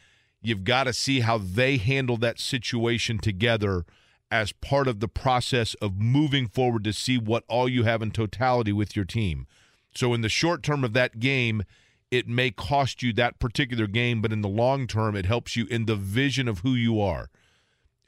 you've 0.41 0.63
got 0.63 0.83
to 0.83 0.93
see 0.93 1.21
how 1.21 1.37
they 1.37 1.77
handle 1.77 2.17
that 2.17 2.39
situation 2.39 3.17
together 3.17 3.85
as 4.29 4.51
part 4.51 4.87
of 4.87 4.99
the 4.99 5.07
process 5.07 5.73
of 5.75 5.99
moving 5.99 6.47
forward 6.47 6.83
to 6.83 6.93
see 6.93 7.17
what 7.17 7.43
all 7.47 7.67
you 7.67 7.83
have 7.83 8.01
in 8.01 8.11
totality 8.11 8.71
with 8.71 8.95
your 8.95 9.05
team. 9.05 9.47
So 9.95 10.13
in 10.13 10.21
the 10.21 10.29
short 10.29 10.61
term 10.61 10.83
of 10.83 10.93
that 10.93 11.19
game, 11.19 11.63
it 12.11 12.27
may 12.27 12.51
cost 12.51 13.03
you 13.03 13.13
that 13.13 13.39
particular 13.39 13.87
game, 13.87 14.21
but 14.21 14.31
in 14.31 14.41
the 14.41 14.47
long 14.47 14.87
term, 14.87 15.15
it 15.15 15.25
helps 15.25 15.55
you 15.55 15.65
in 15.67 15.85
the 15.85 15.95
vision 15.95 16.47
of 16.47 16.59
who 16.59 16.73
you 16.73 17.01
are. 17.01 17.29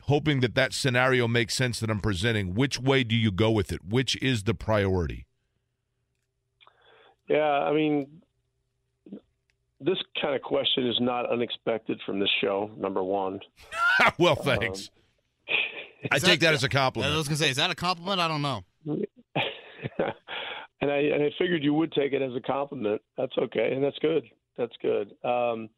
Hoping 0.04 0.40
that 0.40 0.56
that 0.56 0.74
scenario 0.74 1.28
makes 1.28 1.54
sense 1.54 1.80
that 1.80 1.90
I'm 1.90 2.00
presenting. 2.00 2.56
Which 2.56 2.80
way 2.80 3.04
do 3.04 3.16
you 3.16 3.32
go 3.32 3.52
with 3.52 3.72
it? 3.72 3.86
Which 3.86 4.16
is 4.22 4.44
the 4.44 4.54
priority? 4.54 5.28
Yeah, 7.28 7.44
I 7.44 7.74
mean, 7.74 8.08
this 9.80 9.98
kind 10.20 10.36
of 10.36 10.42
question 10.42 10.88
is 10.88 10.98
not 11.00 11.30
unexpected 11.30 12.02
from 12.06 12.20
this 12.20 12.30
show. 12.42 12.72
Number 12.78 13.04
one. 13.04 13.40
well, 14.18 14.36
thanks. 14.36 14.90
Um, 15.48 15.56
I 16.12 16.20
take 16.20 16.40
that, 16.40 16.48
that 16.48 16.54
as 16.56 16.64
a 16.64 16.70
compliment. 16.70 17.14
I 17.14 17.18
was 17.18 17.28
gonna 17.28 17.38
say, 17.38 17.50
is 17.50 17.58
that 17.58 17.70
a 17.70 17.76
compliment? 17.76 18.20
I 18.20 18.28
don't 18.28 18.42
know. 18.42 18.64
And 20.82 20.92
I 20.92 20.98
and 20.98 21.24
I 21.24 21.30
figured 21.38 21.64
you 21.64 21.74
would 21.74 21.92
take 21.92 22.14
it 22.14 22.22
as 22.22 22.36
a 22.36 22.42
compliment. 22.42 23.02
That's 23.18 23.38
okay, 23.38 23.74
and 23.74 23.84
that's 23.84 24.00
good. 24.00 24.24
That's 24.58 24.76
good. 24.82 25.14
Um, 25.24 25.70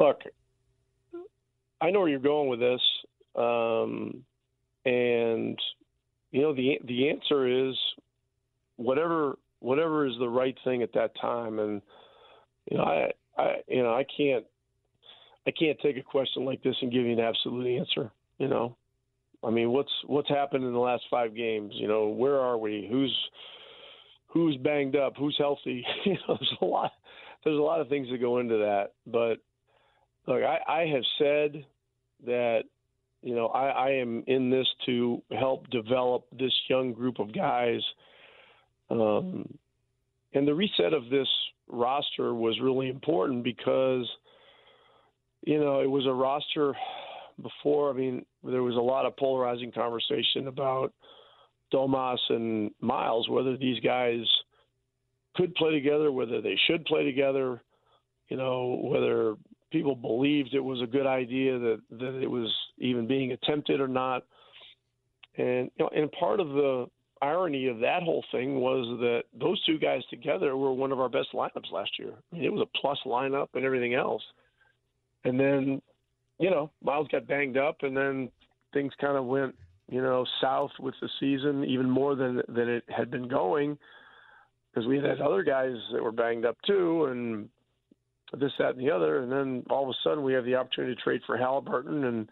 look, 0.00 0.20
I 1.80 1.90
know 1.90 2.00
where 2.00 2.08
you're 2.08 2.18
going 2.18 2.48
with 2.48 2.60
this, 2.60 2.80
um, 3.36 4.22
and 4.84 5.58
you 6.30 6.42
know 6.42 6.54
the 6.54 6.78
the 6.84 7.08
answer 7.08 7.68
is 7.68 7.74
whatever 8.76 9.38
whatever 9.60 10.06
is 10.06 10.14
the 10.18 10.28
right 10.28 10.56
thing 10.64 10.82
at 10.82 10.92
that 10.94 11.12
time. 11.20 11.58
And 11.58 11.82
you 12.70 12.78
know, 12.78 12.84
I 12.84 13.10
I 13.38 13.56
you 13.68 13.82
know 13.82 13.94
I 13.94 14.04
can't 14.16 14.44
I 15.46 15.50
can't 15.52 15.78
take 15.80 15.96
a 15.96 16.02
question 16.02 16.44
like 16.44 16.62
this 16.62 16.76
and 16.82 16.92
give 16.92 17.04
you 17.04 17.12
an 17.12 17.20
absolute 17.20 17.78
answer. 17.78 18.10
You 18.38 18.48
know, 18.48 18.76
I 19.46 19.50
mean, 19.50 19.70
what's 19.70 19.92
what's 20.06 20.28
happened 20.28 20.64
in 20.64 20.72
the 20.72 20.78
last 20.78 21.04
five 21.08 21.34
games? 21.34 21.72
You 21.74 21.86
know, 21.86 22.08
where 22.08 22.40
are 22.40 22.58
we? 22.58 22.88
Who's 22.90 23.16
who's 24.26 24.56
banged 24.56 24.96
up? 24.96 25.14
Who's 25.16 25.36
healthy? 25.38 25.86
you 26.04 26.14
know, 26.14 26.36
there's 26.40 26.56
a 26.60 26.64
lot. 26.64 26.90
There's 27.44 27.58
a 27.58 27.62
lot 27.62 27.80
of 27.80 27.88
things 27.88 28.08
that 28.10 28.20
go 28.20 28.38
into 28.38 28.56
that. 28.56 28.92
But 29.06 29.38
look, 30.26 30.42
I, 30.42 30.58
I 30.66 30.86
have 30.86 31.04
said 31.16 31.64
that 32.26 32.64
you 33.22 33.36
know 33.36 33.46
I, 33.46 33.68
I 33.68 33.90
am 33.90 34.24
in 34.26 34.50
this 34.50 34.66
to 34.86 35.22
help 35.38 35.70
develop 35.70 36.26
this 36.36 36.52
young 36.68 36.92
group 36.92 37.20
of 37.20 37.32
guys. 37.32 37.82
Um, 38.90 39.48
and 40.34 40.46
the 40.46 40.54
reset 40.54 40.92
of 40.92 41.08
this 41.08 41.28
roster 41.68 42.34
was 42.34 42.58
really 42.60 42.88
important 42.88 43.44
because 43.44 44.08
you 45.42 45.60
know 45.60 45.80
it 45.82 45.90
was 45.90 46.04
a 46.04 46.12
roster 46.12 46.74
before. 47.42 47.90
I 47.90 47.92
mean, 47.92 48.24
there 48.42 48.62
was 48.62 48.76
a 48.76 48.80
lot 48.80 49.06
of 49.06 49.16
polarizing 49.16 49.72
conversation 49.72 50.48
about 50.48 50.92
Domas 51.72 52.18
and 52.28 52.70
Miles, 52.80 53.28
whether 53.28 53.56
these 53.56 53.80
guys 53.80 54.24
could 55.34 55.54
play 55.54 55.72
together, 55.72 56.10
whether 56.12 56.40
they 56.40 56.56
should 56.66 56.84
play 56.84 57.04
together. 57.04 57.62
you 58.28 58.36
know, 58.36 58.80
whether 58.82 59.34
people 59.70 59.94
believed 59.94 60.54
it 60.54 60.60
was 60.60 60.80
a 60.82 60.86
good 60.86 61.06
idea 61.06 61.58
that 61.58 61.80
that 61.90 62.20
it 62.22 62.30
was 62.30 62.52
even 62.78 63.06
being 63.06 63.32
attempted 63.32 63.80
or 63.80 63.88
not. 63.88 64.24
And 65.36 65.70
you 65.76 65.84
know, 65.84 65.90
and 65.94 66.10
part 66.12 66.40
of 66.40 66.48
the 66.48 66.86
irony 67.22 67.68
of 67.68 67.78
that 67.80 68.02
whole 68.02 68.24
thing 68.30 68.60
was 68.60 68.86
that 69.00 69.24
those 69.38 69.62
two 69.64 69.78
guys 69.78 70.02
together 70.10 70.56
were 70.56 70.72
one 70.72 70.92
of 70.92 71.00
our 71.00 71.08
best 71.08 71.28
lineups 71.34 71.72
last 71.72 71.90
year. 71.98 72.12
I 72.32 72.36
mean, 72.36 72.44
it 72.44 72.52
was 72.52 72.66
a 72.66 72.78
plus 72.78 72.98
lineup 73.06 73.48
and 73.54 73.64
everything 73.64 73.94
else. 73.94 74.22
And 75.24 75.40
then, 75.40 75.82
you 76.38 76.50
know, 76.50 76.70
Miles 76.82 77.08
got 77.08 77.26
banged 77.26 77.56
up, 77.56 77.82
and 77.82 77.96
then 77.96 78.30
things 78.72 78.92
kind 79.00 79.16
of 79.16 79.24
went, 79.24 79.54
you 79.90 80.02
know, 80.02 80.26
south 80.40 80.72
with 80.80 80.94
the 81.00 81.08
season 81.20 81.64
even 81.64 81.88
more 81.88 82.14
than 82.14 82.42
than 82.48 82.68
it 82.68 82.84
had 82.88 83.10
been 83.10 83.28
going, 83.28 83.78
because 84.70 84.86
we 84.86 84.96
had 84.96 85.04
had 85.04 85.20
other 85.20 85.42
guys 85.42 85.76
that 85.92 86.02
were 86.02 86.12
banged 86.12 86.44
up 86.44 86.56
too, 86.66 87.06
and 87.06 87.48
this, 88.38 88.52
that, 88.58 88.76
and 88.76 88.80
the 88.80 88.90
other. 88.90 89.22
And 89.22 89.30
then 89.30 89.64
all 89.70 89.84
of 89.84 89.90
a 89.90 89.94
sudden, 90.02 90.24
we 90.24 90.32
have 90.32 90.44
the 90.44 90.56
opportunity 90.56 90.94
to 90.94 91.00
trade 91.00 91.22
for 91.26 91.36
Halliburton 91.36 92.04
and 92.04 92.28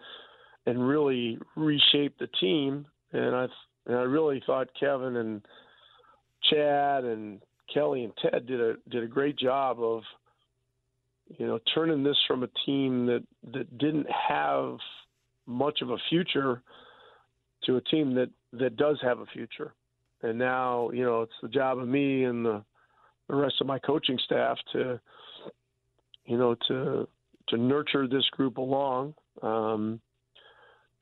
and 0.66 0.86
really 0.88 1.38
reshape 1.56 2.18
the 2.18 2.28
team. 2.40 2.86
And 3.12 3.34
I 3.34 3.46
and 3.86 3.96
I 3.96 4.02
really 4.02 4.42
thought 4.44 4.68
Kevin 4.78 5.16
and 5.16 5.42
Chad 6.50 7.04
and 7.04 7.40
Kelly 7.72 8.04
and 8.04 8.12
Ted 8.20 8.46
did 8.46 8.60
a 8.60 8.74
did 8.90 9.02
a 9.02 9.08
great 9.08 9.38
job 9.38 9.80
of 9.80 10.02
you 11.28 11.46
know 11.46 11.58
turning 11.74 12.02
this 12.02 12.16
from 12.26 12.42
a 12.42 12.48
team 12.66 13.06
that 13.06 13.22
that 13.52 13.78
didn't 13.78 14.06
have 14.10 14.76
much 15.46 15.80
of 15.82 15.90
a 15.90 15.96
future 16.08 16.62
to 17.64 17.76
a 17.76 17.80
team 17.82 18.14
that 18.14 18.30
that 18.52 18.76
does 18.76 18.98
have 19.02 19.20
a 19.20 19.26
future. 19.26 19.72
And 20.22 20.38
now, 20.38 20.90
you 20.90 21.04
know, 21.04 21.22
it's 21.22 21.32
the 21.42 21.48
job 21.48 21.78
of 21.78 21.88
me 21.88 22.24
and 22.24 22.44
the 22.44 22.64
the 23.28 23.34
rest 23.34 23.56
of 23.60 23.66
my 23.66 23.78
coaching 23.78 24.18
staff 24.24 24.58
to 24.72 25.00
you 26.26 26.38
know 26.38 26.54
to 26.68 27.08
to 27.48 27.56
nurture 27.56 28.06
this 28.06 28.24
group 28.30 28.56
along, 28.56 29.14
um, 29.42 30.00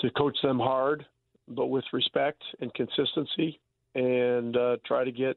to 0.00 0.10
coach 0.10 0.36
them 0.42 0.58
hard, 0.58 1.06
but 1.48 1.66
with 1.66 1.84
respect 1.92 2.42
and 2.60 2.72
consistency, 2.74 3.60
and 3.94 4.56
uh, 4.56 4.76
try 4.84 5.04
to 5.04 5.12
get, 5.12 5.36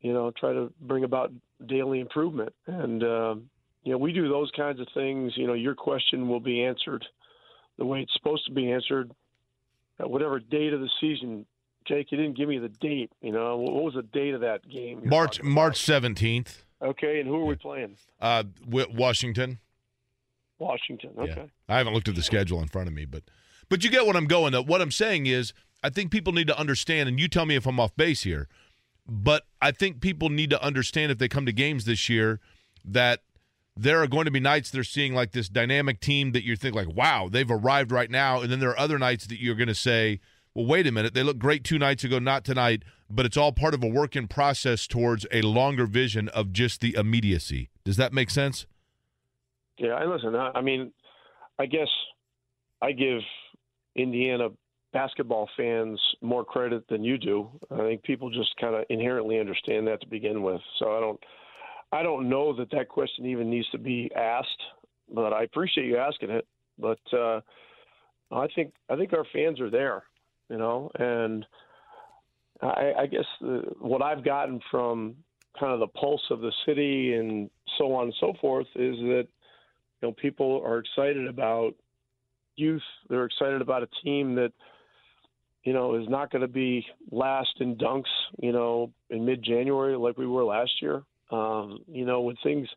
you 0.00 0.12
know, 0.12 0.30
try 0.38 0.52
to 0.52 0.72
bring 0.82 1.04
about 1.04 1.32
daily 1.66 2.00
improvement. 2.00 2.52
And 2.66 3.02
uh, 3.02 3.34
you 3.86 3.92
know, 3.92 3.98
we 3.98 4.12
do 4.12 4.28
those 4.28 4.50
kinds 4.50 4.80
of 4.80 4.88
things. 4.94 5.32
You 5.36 5.46
know, 5.46 5.54
your 5.54 5.76
question 5.76 6.28
will 6.28 6.40
be 6.40 6.64
answered 6.64 7.04
the 7.78 7.86
way 7.86 8.00
it's 8.00 8.12
supposed 8.14 8.44
to 8.46 8.52
be 8.52 8.72
answered 8.72 9.12
at 10.00 10.10
whatever 10.10 10.40
date 10.40 10.72
of 10.72 10.80
the 10.80 10.90
season. 11.00 11.46
Jake, 11.86 12.10
you 12.10 12.18
didn't 12.18 12.36
give 12.36 12.48
me 12.48 12.58
the 12.58 12.68
date. 12.68 13.12
You 13.22 13.30
know, 13.30 13.58
what 13.58 13.84
was 13.84 13.94
the 13.94 14.02
date 14.02 14.34
of 14.34 14.40
that 14.40 14.68
game? 14.68 15.02
March 15.04 15.40
March 15.40 15.80
seventeenth. 15.80 16.64
Okay, 16.82 17.20
and 17.20 17.28
who 17.28 17.36
are 17.36 17.44
we 17.44 17.54
playing? 17.54 17.96
Uh, 18.20 18.42
Washington. 18.66 19.60
Washington. 20.58 21.10
Okay. 21.16 21.34
Yeah. 21.36 21.44
I 21.68 21.78
haven't 21.78 21.94
looked 21.94 22.08
at 22.08 22.16
the 22.16 22.24
schedule 22.24 22.60
in 22.60 22.66
front 22.66 22.88
of 22.88 22.94
me, 22.94 23.04
but 23.04 23.22
but 23.68 23.84
you 23.84 23.90
get 23.90 24.04
what 24.04 24.16
I'm 24.16 24.26
going. 24.26 24.52
At. 24.52 24.66
What 24.66 24.82
I'm 24.82 24.90
saying 24.90 25.26
is, 25.26 25.52
I 25.84 25.90
think 25.90 26.10
people 26.10 26.32
need 26.32 26.48
to 26.48 26.58
understand, 26.58 27.08
and 27.08 27.20
you 27.20 27.28
tell 27.28 27.46
me 27.46 27.54
if 27.54 27.66
I'm 27.66 27.78
off 27.78 27.94
base 27.94 28.24
here, 28.24 28.48
but 29.06 29.46
I 29.62 29.70
think 29.70 30.00
people 30.00 30.28
need 30.28 30.50
to 30.50 30.60
understand 30.60 31.12
if 31.12 31.18
they 31.18 31.28
come 31.28 31.46
to 31.46 31.52
games 31.52 31.84
this 31.84 32.08
year 32.08 32.40
that 32.84 33.20
there 33.76 34.02
are 34.02 34.06
going 34.06 34.24
to 34.24 34.30
be 34.30 34.40
nights 34.40 34.70
they're 34.70 34.84
seeing 34.84 35.14
like 35.14 35.32
this 35.32 35.48
dynamic 35.48 36.00
team 36.00 36.32
that 36.32 36.44
you 36.44 36.56
think 36.56 36.74
like, 36.74 36.88
wow, 36.88 37.28
they've 37.30 37.50
arrived 37.50 37.92
right 37.92 38.10
now, 38.10 38.40
and 38.40 38.50
then 38.50 38.60
there 38.60 38.70
are 38.70 38.78
other 38.78 38.98
nights 38.98 39.26
that 39.26 39.40
you're 39.40 39.54
going 39.54 39.68
to 39.68 39.74
say, 39.74 40.20
well, 40.54 40.66
wait 40.66 40.86
a 40.86 40.92
minute, 40.92 41.12
they 41.12 41.22
look 41.22 41.38
great 41.38 41.64
two 41.64 41.78
nights 41.78 42.02
ago, 42.02 42.18
not 42.18 42.42
tonight, 42.42 42.82
but 43.10 43.26
it's 43.26 43.36
all 43.36 43.52
part 43.52 43.74
of 43.74 43.84
a 43.84 43.86
work 43.86 44.16
in 44.16 44.26
process 44.26 44.86
towards 44.86 45.26
a 45.30 45.42
longer 45.42 45.84
vision 45.84 46.28
of 46.30 46.52
just 46.52 46.80
the 46.80 46.94
immediacy. 46.94 47.68
Does 47.84 47.98
that 47.98 48.14
make 48.14 48.30
sense? 48.30 48.66
Yeah, 49.78 49.90
I 49.90 50.06
listen. 50.06 50.34
I 50.34 50.62
mean, 50.62 50.92
I 51.58 51.66
guess 51.66 51.88
I 52.80 52.92
give 52.92 53.20
Indiana 53.94 54.48
basketball 54.94 55.50
fans 55.54 56.00
more 56.22 56.44
credit 56.44 56.88
than 56.88 57.04
you 57.04 57.18
do. 57.18 57.50
I 57.70 57.80
think 57.80 58.02
people 58.02 58.30
just 58.30 58.56
kind 58.58 58.74
of 58.74 58.84
inherently 58.88 59.38
understand 59.38 59.86
that 59.88 60.00
to 60.00 60.06
begin 60.06 60.42
with. 60.42 60.62
So 60.78 60.96
I 60.96 61.00
don't, 61.00 61.20
I 61.96 62.02
don't 62.02 62.28
know 62.28 62.54
that 62.56 62.70
that 62.72 62.88
question 62.88 63.24
even 63.24 63.48
needs 63.48 63.68
to 63.70 63.78
be 63.78 64.10
asked, 64.14 64.62
but 65.12 65.32
I 65.32 65.44
appreciate 65.44 65.86
you 65.86 65.96
asking 65.96 66.30
it. 66.30 66.46
But 66.78 67.00
uh, 67.12 67.40
I 68.30 68.48
think 68.54 68.74
I 68.90 68.96
think 68.96 69.14
our 69.14 69.24
fans 69.32 69.60
are 69.60 69.70
there, 69.70 70.02
you 70.50 70.58
know, 70.58 70.90
and 70.98 71.46
I, 72.60 72.92
I 73.00 73.06
guess 73.06 73.24
the, 73.40 73.62
what 73.80 74.02
I've 74.02 74.24
gotten 74.24 74.60
from 74.70 75.16
kind 75.58 75.72
of 75.72 75.80
the 75.80 75.86
pulse 75.86 76.22
of 76.30 76.40
the 76.40 76.52
city 76.66 77.14
and 77.14 77.48
so 77.78 77.94
on 77.94 78.04
and 78.04 78.14
so 78.20 78.34
forth 78.42 78.66
is 78.74 78.96
that 78.96 79.26
you 80.02 80.08
know 80.08 80.12
people 80.12 80.62
are 80.66 80.78
excited 80.78 81.26
about 81.26 81.74
youth. 82.56 82.82
They're 83.08 83.24
excited 83.24 83.62
about 83.62 83.82
a 83.82 83.88
team 84.04 84.34
that, 84.34 84.52
you 85.64 85.72
know, 85.72 85.94
is 85.94 86.08
not 86.10 86.30
going 86.30 86.42
to 86.42 86.48
be 86.48 86.84
last 87.10 87.54
in 87.60 87.76
dunks, 87.76 88.04
you 88.42 88.52
know, 88.52 88.92
in 89.08 89.24
mid 89.24 89.42
January 89.42 89.96
like 89.96 90.18
we 90.18 90.26
were 90.26 90.44
last 90.44 90.72
year. 90.82 91.02
Um, 91.30 91.80
you 91.88 92.04
know, 92.04 92.20
when 92.20 92.36
things, 92.42 92.68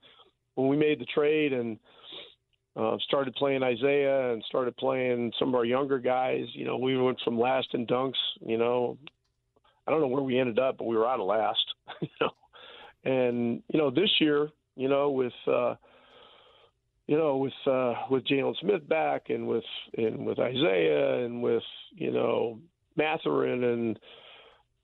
when 0.56 0.68
we 0.68 0.78
made 0.78 1.00
the 1.00 1.06
trade 1.06 1.54
and 1.54 1.78
uh, 2.76 2.98
started 3.08 3.34
playing 3.36 3.64
Isaiah 3.64 4.34
and 4.34 4.44
started 4.48 4.76
playing 4.78 5.32
some 5.38 5.50
of 5.50 5.56
our 5.56 5.66
younger 5.66 6.00
guys, 6.00 6.46
you 6.54 6.66
know, 6.66 6.78
we 6.78 6.98
went 6.98 7.20
from 7.24 7.40
last 7.40 7.68
in 7.74 7.86
dunks, 7.86 8.14
you 8.42 8.58
know, 8.58 8.98
I 9.88 9.92
don't 9.92 10.02
know 10.02 10.08
where 10.08 10.24
we 10.24 10.40
ended 10.40 10.60
up, 10.60 10.78
but 10.78 10.88
we 10.88 10.96
were 10.96 11.08
out 11.08 11.20
of 11.20 11.28
last, 11.28 11.66
you 12.02 12.10
know. 12.22 12.32
And, 13.06 13.64
you 13.72 13.80
know, 13.80 13.90
this 13.90 14.10
year, 14.20 14.50
you 14.76 14.90
know, 14.90 15.10
with, 15.10 15.34
uh, 15.48 15.76
you 17.10 17.18
know, 17.18 17.38
with 17.38 17.54
uh, 17.66 17.96
with 18.12 18.24
Jalen 18.28 18.56
Smith 18.60 18.88
back, 18.88 19.30
and 19.30 19.48
with 19.48 19.64
and 19.98 20.28
with 20.28 20.38
Isaiah, 20.38 21.26
and 21.26 21.42
with 21.42 21.64
you 21.96 22.12
know 22.12 22.60
Mathurin 22.96 23.64
and 23.64 24.00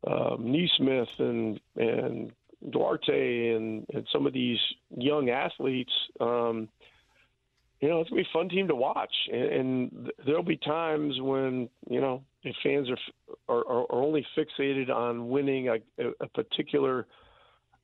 um, 0.08 0.52
Nesmith 0.52 1.08
and 1.20 1.60
and 1.76 2.32
Duarte 2.72 3.56
and, 3.56 3.86
and 3.94 4.08
some 4.12 4.26
of 4.26 4.34
these 4.34 4.60
young 4.98 5.30
athletes, 5.30 5.92
um, 6.20 6.68
you 7.82 7.90
know, 7.90 8.02
it's 8.02 8.10
gonna 8.10 8.22
be 8.22 8.28
a 8.28 8.34
fun 8.34 8.50
team 8.50 8.68
to 8.68 8.76
watch. 8.76 9.14
And, 9.32 9.44
and 9.44 10.12
there'll 10.26 10.44
be 10.44 10.58
times 10.58 11.16
when 11.20 11.70
you 11.90 12.02
know 12.02 12.24
if 12.44 12.56
fans 12.64 12.90
are 12.90 12.98
are, 13.48 13.68
are 13.68 13.92
only 13.92 14.26
fixated 14.38 14.90
on 14.90 15.30
winning 15.30 15.68
a, 15.70 15.78
a 16.20 16.28
particular 16.30 17.08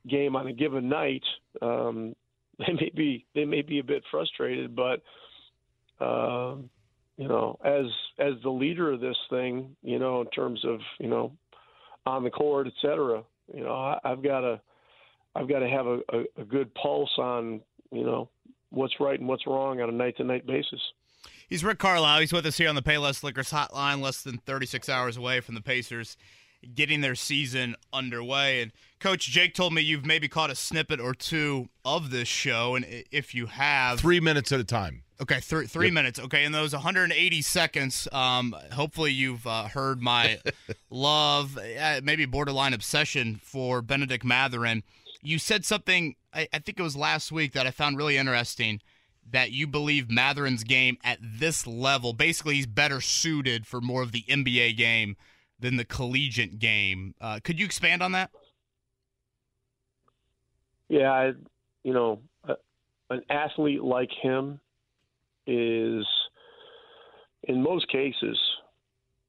game 0.10 0.36
on 0.36 0.48
a 0.48 0.54
given 0.54 0.90
night. 0.90 1.24
Um, 1.62 2.16
they 2.60 2.74
may 2.74 2.92
be 2.96 3.26
they 3.36 3.46
may 3.46 3.62
be 3.62 3.80
a 3.80 3.84
bit 3.84 4.04
frustrated, 4.12 4.76
but 4.76 5.02
um, 6.04 6.70
you 7.18 7.28
know, 7.28 7.60
as 7.64 7.86
as 8.20 8.34
the 8.44 8.50
leader 8.50 8.92
of 8.92 9.00
this 9.00 9.18
thing, 9.30 9.76
you 9.84 10.00
know, 10.00 10.22
in 10.22 10.28
terms 10.28 10.64
of 10.66 10.80
you 11.00 11.08
know, 11.08 11.32
on 12.06 12.24
the 12.24 12.30
court, 12.30 12.68
et 12.68 12.74
cetera, 12.82 13.24
you 13.54 13.64
know, 13.64 13.74
I, 13.74 14.00
have 14.04 14.24
got 14.24 14.42
to 14.42 14.62
I've 15.36 15.48
got 15.48 15.60
to 15.60 15.70
have 15.70 15.88
a, 15.88 16.00
a, 16.12 16.42
a 16.42 16.44
good 16.44 16.74
pulse 16.76 17.12
on 17.18 17.62
you 17.92 18.04
know 18.04 18.30
what's 18.70 19.00
right 19.00 19.20
and 19.20 19.28
what's 19.28 19.46
wrong 19.48 19.82
on 19.82 19.90
a 19.90 19.94
night 19.94 20.18
to 20.18 20.24
night 20.24 20.46
basis. 20.46 20.82
He's 21.48 21.64
Rick 21.64 21.80
Carlisle. 21.80 22.22
He's 22.22 22.34
with 22.34 22.46
us 22.46 22.58
here 22.58 22.70
on 22.70 22.76
the 22.76 22.82
Payless 22.82 23.24
Liquors 23.24 23.52
Hotline, 23.52 24.02
less 24.02 24.22
than 24.22 24.38
36 24.38 24.88
hours 24.88 25.18
away 25.18 25.42
from 25.42 25.56
the 25.56 25.62
Pacers 25.62 26.16
getting 26.76 27.02
their 27.02 27.16
season 27.16 27.76
underway. 27.92 28.62
And 28.62 28.72
Coach 29.00 29.28
Jake 29.28 29.54
told 29.54 29.74
me 29.74 29.82
you've 29.82 30.06
maybe 30.06 30.28
caught 30.28 30.50
a 30.50 30.56
snippet 30.56 31.00
or 31.00 31.14
two 31.14 31.70
of 31.84 32.12
this 32.12 32.28
show, 32.28 32.76
and 32.76 32.86
if 33.12 33.34
you 33.34 33.48
have, 33.48 34.00
three 34.00 34.20
minutes 34.20 34.52
at 34.52 34.60
a 34.60 34.64
time. 34.64 35.04
Okay, 35.22 35.40
th- 35.40 35.70
three 35.70 35.88
yep. 35.88 35.94
minutes. 35.94 36.20
Okay, 36.20 36.44
in 36.44 36.52
those 36.52 36.74
180 36.74 37.42
seconds, 37.44 38.08
um, 38.12 38.56
hopefully 38.72 39.12
you've 39.12 39.46
uh, 39.46 39.68
heard 39.68 40.02
my 40.02 40.40
love, 40.90 41.58
uh, 41.58 42.02
maybe 42.04 42.26
borderline 42.26 42.74
obsession 42.74 43.40
for 43.44 43.82
Benedict 43.82 44.24
Mathurin. 44.24 44.84
You 45.22 45.40
said 45.40 45.66
something, 45.66 46.16
I, 46.34 46.48
I 46.54 46.60
think 46.60 46.80
it 46.80 46.84
was 46.84 46.96
last 46.96 47.32
week, 47.32 47.54
that 47.54 47.68
I 47.68 47.72
found 47.72 47.98
really 47.98 48.18
interesting. 48.18 48.82
That 49.30 49.52
you 49.52 49.68
believe 49.68 50.10
Mathurin's 50.10 50.64
game 50.64 50.98
at 51.04 51.20
this 51.22 51.68
level, 51.68 52.12
basically, 52.14 52.56
he's 52.56 52.66
better 52.66 53.00
suited 53.00 53.68
for 53.68 53.80
more 53.80 54.02
of 54.02 54.12
the 54.12 54.24
NBA 54.24 54.76
game 54.78 55.16
than 55.60 55.78
the 55.78 55.86
collegiate 55.86 56.58
game. 56.58 57.14
Uh, 57.22 57.40
could 57.44 57.60
you 57.60 57.66
expand 57.66 58.02
on 58.02 58.14
that? 58.14 58.32
Yeah, 60.90 61.12
I, 61.12 61.32
you 61.84 61.94
know, 61.94 62.20
an 63.12 63.22
athlete 63.30 63.84
like 63.84 64.10
him 64.22 64.60
is, 65.46 66.06
in 67.44 67.62
most 67.62 67.88
cases, 67.90 68.40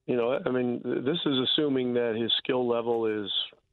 you 0.06 0.16
know, 0.16 0.38
I 0.44 0.50
mean, 0.50 0.80
this 0.84 1.18
is 1.26 1.38
assuming 1.38 1.94
that 1.94 2.16
his 2.16 2.32
skill 2.38 2.66
level 2.66 3.06
is, 3.06 3.30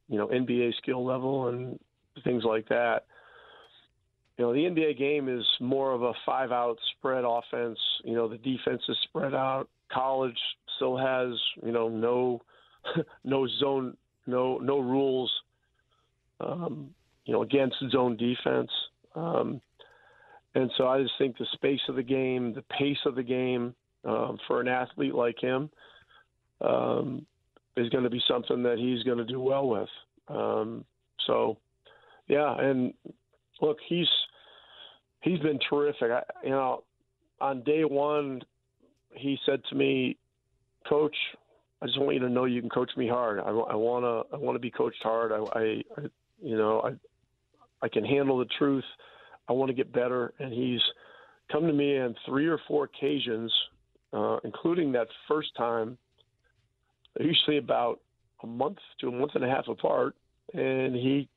you 0.07 0.17
know, 0.17 0.27
NBA 0.27 0.75
skill 0.77 1.03
level 1.05 1.47
and 1.47 1.79
things 2.23 2.43
like 2.43 2.67
that. 2.69 3.05
You 4.37 4.45
know, 4.45 4.53
the 4.53 4.59
NBA 4.59 4.97
game 4.97 5.27
is 5.27 5.45
more 5.59 5.91
of 5.91 6.01
a 6.01 6.13
five 6.25 6.51
out 6.51 6.77
spread 6.97 7.25
offense. 7.25 7.77
You 8.03 8.15
know, 8.15 8.27
the 8.27 8.37
defense 8.37 8.81
is 8.87 8.97
spread 9.03 9.33
out. 9.33 9.67
College 9.91 10.37
still 10.77 10.97
has, 10.97 11.33
you 11.63 11.71
know, 11.71 11.89
no 11.89 12.41
no 13.23 13.47
zone, 13.59 13.97
no 14.27 14.57
no 14.59 14.79
rules, 14.79 15.31
um, 16.39 16.91
you 17.25 17.33
know, 17.33 17.43
against 17.43 17.75
zone 17.91 18.15
defense. 18.15 18.71
Um, 19.15 19.61
and 20.55 20.71
so 20.77 20.87
I 20.87 21.01
just 21.01 21.13
think 21.17 21.37
the 21.37 21.45
space 21.53 21.81
of 21.89 21.95
the 21.95 22.03
game, 22.03 22.53
the 22.53 22.63
pace 22.63 22.97
of 23.05 23.15
the 23.15 23.23
game 23.23 23.75
um, 24.05 24.37
for 24.47 24.61
an 24.61 24.67
athlete 24.67 25.13
like 25.13 25.39
him 25.39 25.69
um, 26.61 27.25
is 27.77 27.89
going 27.89 28.03
to 28.03 28.09
be 28.09 28.21
something 28.27 28.63
that 28.63 28.77
he's 28.77 29.03
going 29.03 29.17
to 29.17 29.25
do 29.25 29.39
well 29.39 29.67
with. 29.67 29.89
Um, 30.27 30.85
so, 31.27 31.57
yeah, 32.29 32.55
and 32.57 32.93
look, 33.59 33.77
he's 33.87 34.07
he's 35.21 35.39
been 35.39 35.59
terrific. 35.69 36.11
I, 36.11 36.21
you 36.43 36.51
know, 36.51 36.83
on 37.41 37.63
day 37.63 37.83
one, 37.83 38.41
he 39.11 39.37
said 39.45 39.61
to 39.69 39.75
me, 39.75 40.15
"Coach, 40.87 41.15
I 41.81 41.87
just 41.87 41.99
want 41.99 42.13
you 42.13 42.19
to 42.21 42.29
know 42.29 42.45
you 42.45 42.61
can 42.61 42.69
coach 42.69 42.91
me 42.95 43.07
hard. 43.07 43.39
I, 43.39 43.49
I 43.49 43.75
want 43.75 44.05
to 44.05 44.35
I 44.35 44.39
want 44.39 44.55
to 44.55 44.59
be 44.59 44.69
coached 44.69 45.01
hard. 45.01 45.31
I, 45.31 45.37
I, 45.59 45.61
I 45.97 46.01
you 46.41 46.55
know 46.55 46.81
I 46.81 46.91
I 47.83 47.89
can 47.89 48.05
handle 48.05 48.37
the 48.37 48.47
truth. 48.57 48.85
I 49.49 49.53
want 49.53 49.69
to 49.69 49.75
get 49.75 49.91
better." 49.91 50.33
And 50.39 50.53
he's 50.53 50.81
come 51.51 51.65
to 51.65 51.73
me 51.73 51.99
on 51.99 52.15
three 52.27 52.47
or 52.47 52.59
four 52.67 52.83
occasions, 52.85 53.51
uh, 54.13 54.37
including 54.43 54.91
that 54.93 55.07
first 55.27 55.49
time. 55.57 55.97
Usually 57.19 57.57
about 57.57 57.99
a 58.43 58.47
month 58.47 58.77
to 59.01 59.07
a 59.07 59.11
month 59.11 59.31
and 59.33 59.43
a 59.43 59.49
half 59.49 59.67
apart, 59.67 60.15
and 60.53 60.95
he 60.95 61.27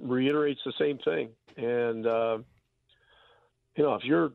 reiterates 0.00 0.60
the 0.64 0.72
same 0.78 0.98
thing. 0.98 1.30
And 1.56 2.06
uh, 2.06 2.38
you 3.76 3.84
know, 3.84 3.94
if 3.94 4.04
you're 4.04 4.32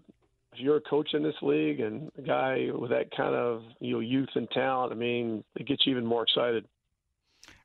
if 0.54 0.60
you're 0.60 0.78
a 0.78 0.82
coach 0.82 1.14
in 1.14 1.24
this 1.24 1.36
league 1.42 1.80
and 1.80 2.12
a 2.18 2.22
guy 2.22 2.68
with 2.74 2.92
that 2.92 3.12
kind 3.16 3.36
of 3.36 3.64
you 3.80 3.94
know 3.94 4.00
youth 4.00 4.30
and 4.36 4.50
talent, 4.52 4.92
I 4.92 4.96
mean, 4.96 5.44
it 5.56 5.68
gets 5.68 5.86
you 5.86 5.92
even 5.92 6.06
more 6.06 6.24
excited. 6.24 6.66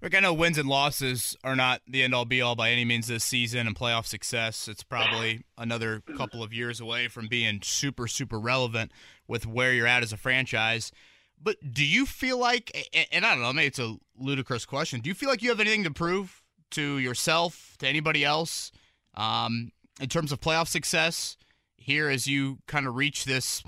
Rick, 0.01 0.15
I 0.15 0.21
know 0.21 0.33
wins 0.33 0.59
and 0.59 0.69
losses 0.69 1.37
are 1.43 1.57
not 1.57 1.83
the 1.87 2.03
end 2.03 2.15
all 2.15 2.25
be 2.25 2.41
all 2.41 2.55
by 2.55 2.71
any 2.71 2.85
means 2.85 3.09
this 3.09 3.25
season 3.25 3.67
and 3.67 3.77
playoff 3.77 4.07
success. 4.07 4.69
It's 4.69 4.83
probably 4.83 5.45
another 5.57 6.03
couple 6.17 6.43
of 6.43 6.53
years 6.53 6.81
away 6.81 7.09
from 7.09 7.27
being 7.27 7.61
super, 7.63 8.07
super 8.07 8.39
relevant 8.39 8.93
with 9.27 9.47
where 9.47 9.73
you're 9.73 9.87
at 9.87 10.03
as 10.03 10.13
a 10.13 10.17
franchise. 10.17 10.93
But 11.41 11.57
do 11.73 11.85
you 11.85 12.07
feel 12.07 12.39
like, 12.39 12.77
and 13.13 13.25
I 13.25 13.35
don't 13.35 13.43
know, 13.43 13.53
maybe 13.53 13.67
it's 13.67 13.79
a 13.79 13.97
ludicrous 14.17 14.67
question, 14.67 15.01
do 15.01 15.09
you 15.09 15.15
feel 15.15 15.29
like 15.29 15.43
you 15.43 15.51
have 15.51 15.61
anything 15.61 15.85
to 15.85 15.93
prove 15.93 16.43
to 16.73 16.99
yourself, 16.99 17.77
to 17.79 17.87
anybody 17.87 18.25
else, 18.25 18.73
um, 19.15 19.73
in 20.01 20.09
terms 20.09 20.33
of 20.33 20.41
playoff 20.41 20.69
success 20.69 21.37
here 21.77 22.09
as 22.09 22.27
you 22.27 22.59
kind 22.67 22.87
of 22.87 22.95
reach 22.97 23.25
this? 23.25 23.63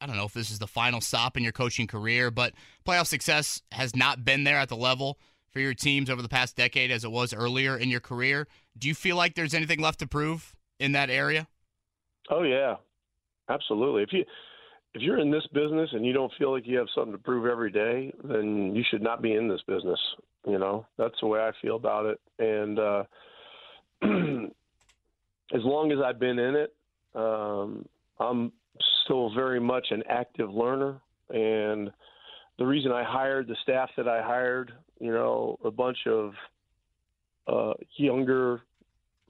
I 0.00 0.06
don't 0.06 0.16
know 0.16 0.24
if 0.24 0.34
this 0.34 0.50
is 0.50 0.58
the 0.58 0.66
final 0.66 1.00
stop 1.00 1.36
in 1.36 1.42
your 1.42 1.52
coaching 1.52 1.86
career, 1.86 2.30
but 2.30 2.52
playoff 2.86 3.06
success 3.06 3.62
has 3.72 3.96
not 3.96 4.24
been 4.24 4.44
there 4.44 4.58
at 4.58 4.68
the 4.68 4.76
level 4.76 5.18
for 5.50 5.60
your 5.60 5.72
teams 5.72 6.10
over 6.10 6.20
the 6.20 6.28
past 6.28 6.54
decade 6.54 6.90
as 6.90 7.02
it 7.02 7.10
was 7.10 7.32
earlier 7.32 7.78
in 7.78 7.88
your 7.88 8.00
career. 8.00 8.46
Do 8.76 8.88
you 8.88 8.94
feel 8.94 9.16
like 9.16 9.34
there's 9.34 9.54
anything 9.54 9.80
left 9.80 10.00
to 10.00 10.06
prove 10.06 10.54
in 10.78 10.92
that 10.92 11.08
area? 11.08 11.48
Oh 12.28 12.42
yeah, 12.42 12.74
absolutely. 13.48 14.02
If 14.02 14.12
you 14.12 14.24
if 14.94 15.02
you're 15.02 15.18
in 15.18 15.30
this 15.30 15.46
business 15.52 15.90
and 15.92 16.04
you 16.04 16.12
don't 16.12 16.32
feel 16.38 16.52
like 16.52 16.66
you 16.66 16.78
have 16.78 16.88
something 16.94 17.12
to 17.12 17.18
prove 17.18 17.46
every 17.46 17.70
day, 17.70 18.12
then 18.24 18.74
you 18.74 18.82
should 18.90 19.02
not 19.02 19.22
be 19.22 19.34
in 19.34 19.48
this 19.48 19.60
business. 19.66 19.98
You 20.46 20.58
know, 20.58 20.86
that's 20.96 21.16
the 21.20 21.26
way 21.26 21.40
I 21.40 21.50
feel 21.60 21.76
about 21.76 22.06
it. 22.06 22.20
And 22.38 22.78
uh, 22.78 23.04
as 25.54 25.62
long 25.62 25.92
as 25.92 25.98
I've 26.04 26.20
been 26.20 26.38
in 26.38 26.54
it, 26.54 26.74
um, 27.14 27.86
I'm 28.20 28.52
still 29.04 29.34
very 29.34 29.60
much 29.60 29.88
an 29.90 30.02
active 30.08 30.52
learner. 30.52 31.00
And 31.30 31.90
the 32.58 32.66
reason 32.66 32.92
I 32.92 33.02
hired 33.02 33.48
the 33.48 33.56
staff 33.62 33.90
that 33.96 34.06
I 34.06 34.22
hired 34.22 34.72
you 35.00 35.12
know, 35.12 35.58
a 35.64 35.70
bunch 35.70 35.98
of 36.06 36.32
uh, 37.46 37.74
younger, 37.96 38.62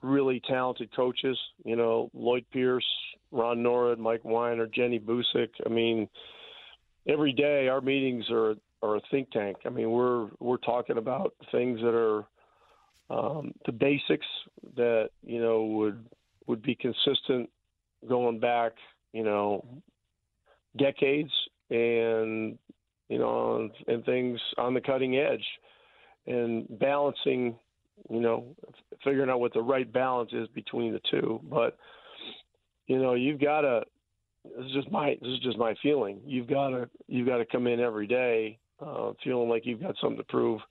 really 0.01 0.41
talented 0.47 0.95
coaches. 0.95 1.37
You 1.65 1.75
know, 1.75 2.09
Lloyd 2.13 2.45
Pierce, 2.51 2.87
Ron 3.31 3.59
Nored, 3.59 3.97
Mike 3.97 4.23
Weinar, 4.23 4.71
Jenny 4.73 4.99
Boucek. 4.99 5.49
I 5.65 5.69
mean, 5.69 6.07
every 7.07 7.33
day 7.33 7.67
our 7.67 7.81
meetings 7.81 8.25
are 8.31 8.55
are 8.81 8.97
a 8.97 9.01
think 9.11 9.31
tank. 9.31 9.57
I 9.65 9.69
mean, 9.69 9.91
we're 9.91 10.27
we're 10.39 10.57
talking 10.57 10.97
about 10.97 11.33
things 11.51 11.79
that 11.81 11.95
are 11.95 12.25
um, 13.09 13.53
the 13.65 13.71
basics 13.71 14.25
that 14.75 15.09
you 15.25 15.41
know 15.41 15.63
would 15.65 16.05
would 16.47 16.61
be 16.61 16.75
consistent 16.75 17.49
going 18.07 18.39
back, 18.39 18.73
you 19.13 19.23
know, 19.23 19.65
decades, 20.77 21.31
and 21.69 22.57
you 23.09 23.19
know, 23.19 23.69
and 23.87 24.05
things 24.05 24.39
on 24.57 24.73
the 24.73 24.81
cutting 24.81 25.17
edge, 25.17 25.45
and 26.25 26.67
balancing, 26.79 27.55
you 28.09 28.19
know, 28.19 28.45
figuring 29.03 29.29
out 29.29 29.39
what 29.39 29.53
the 29.53 29.61
right 29.61 29.91
balance 29.91 30.31
is 30.33 30.47
between 30.49 30.93
the 30.93 31.01
two. 31.09 31.39
But 31.49 31.77
you 32.87 33.01
know, 33.01 33.13
you've 33.13 33.41
got 33.41 33.61
to. 33.61 33.83
This 34.45 34.65
is 34.67 34.71
just 34.73 34.91
my 34.91 35.17
this 35.21 35.29
is 35.29 35.39
just 35.39 35.57
my 35.57 35.75
feeling. 35.81 36.21
You've 36.25 36.47
got 36.47 36.69
to 36.69 36.89
you've 37.07 37.27
got 37.27 37.37
to 37.37 37.45
come 37.45 37.67
in 37.67 37.79
every 37.79 38.07
day 38.07 38.59
uh, 38.79 39.11
feeling 39.23 39.49
like 39.49 39.65
you've 39.65 39.81
got 39.81 39.95
something 40.01 40.17
to 40.17 40.23
prove, 40.23 40.61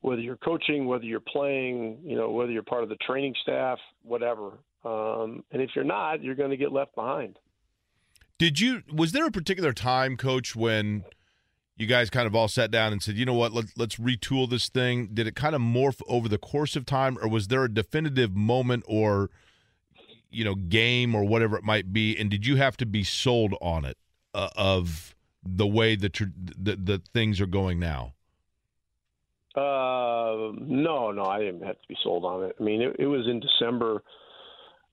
whether 0.00 0.20
you're 0.20 0.36
coaching, 0.36 0.86
whether 0.86 1.04
you're 1.04 1.20
playing, 1.20 1.98
you 2.04 2.16
know, 2.16 2.30
whether 2.30 2.52
you're 2.52 2.62
part 2.62 2.82
of 2.82 2.88
the 2.88 2.96
training 3.06 3.34
staff, 3.42 3.78
whatever. 4.02 4.52
Um, 4.84 5.44
and 5.52 5.60
if 5.60 5.70
you're 5.74 5.84
not, 5.84 6.22
you're 6.22 6.34
going 6.34 6.50
to 6.50 6.56
get 6.56 6.72
left 6.72 6.94
behind. 6.94 7.38
Did 8.38 8.58
you? 8.60 8.82
Was 8.92 9.12
there 9.12 9.26
a 9.26 9.30
particular 9.30 9.72
time, 9.72 10.16
Coach, 10.16 10.56
when? 10.56 11.04
you 11.80 11.86
guys 11.86 12.10
kind 12.10 12.26
of 12.26 12.36
all 12.36 12.46
sat 12.46 12.70
down 12.70 12.92
and 12.92 13.02
said, 13.02 13.16
you 13.16 13.24
know 13.24 13.32
what, 13.32 13.52
let's 13.54 13.72
let's 13.74 13.96
retool 13.96 14.48
this 14.48 14.68
thing. 14.68 15.08
Did 15.14 15.26
it 15.26 15.34
kind 15.34 15.54
of 15.54 15.62
morph 15.62 16.02
over 16.06 16.28
the 16.28 16.36
course 16.36 16.76
of 16.76 16.84
time, 16.84 17.18
or 17.22 17.28
was 17.28 17.48
there 17.48 17.64
a 17.64 17.72
definitive 17.72 18.36
moment 18.36 18.84
or 18.86 19.30
you 20.30 20.44
know 20.44 20.54
game 20.54 21.14
or 21.14 21.24
whatever 21.24 21.56
it 21.56 21.64
might 21.64 21.90
be? 21.90 22.16
And 22.18 22.30
did 22.30 22.46
you 22.46 22.56
have 22.56 22.76
to 22.78 22.86
be 22.86 23.02
sold 23.02 23.54
on 23.62 23.86
it 23.86 23.96
uh, 24.34 24.50
of 24.56 25.14
the 25.44 25.66
way 25.66 25.96
the, 25.96 26.10
the 26.58 26.76
the 26.76 27.02
things 27.12 27.40
are 27.40 27.46
going 27.46 27.78
now? 27.78 28.14
Uh, 29.54 30.52
no, 30.60 31.10
no, 31.10 31.24
I 31.24 31.40
didn't 31.40 31.62
have 31.62 31.80
to 31.80 31.88
be 31.88 31.96
sold 32.02 32.24
on 32.24 32.44
it. 32.44 32.56
I 32.60 32.62
mean, 32.62 32.82
it, 32.82 32.96
it 32.98 33.06
was 33.06 33.26
in 33.26 33.40
December 33.40 34.02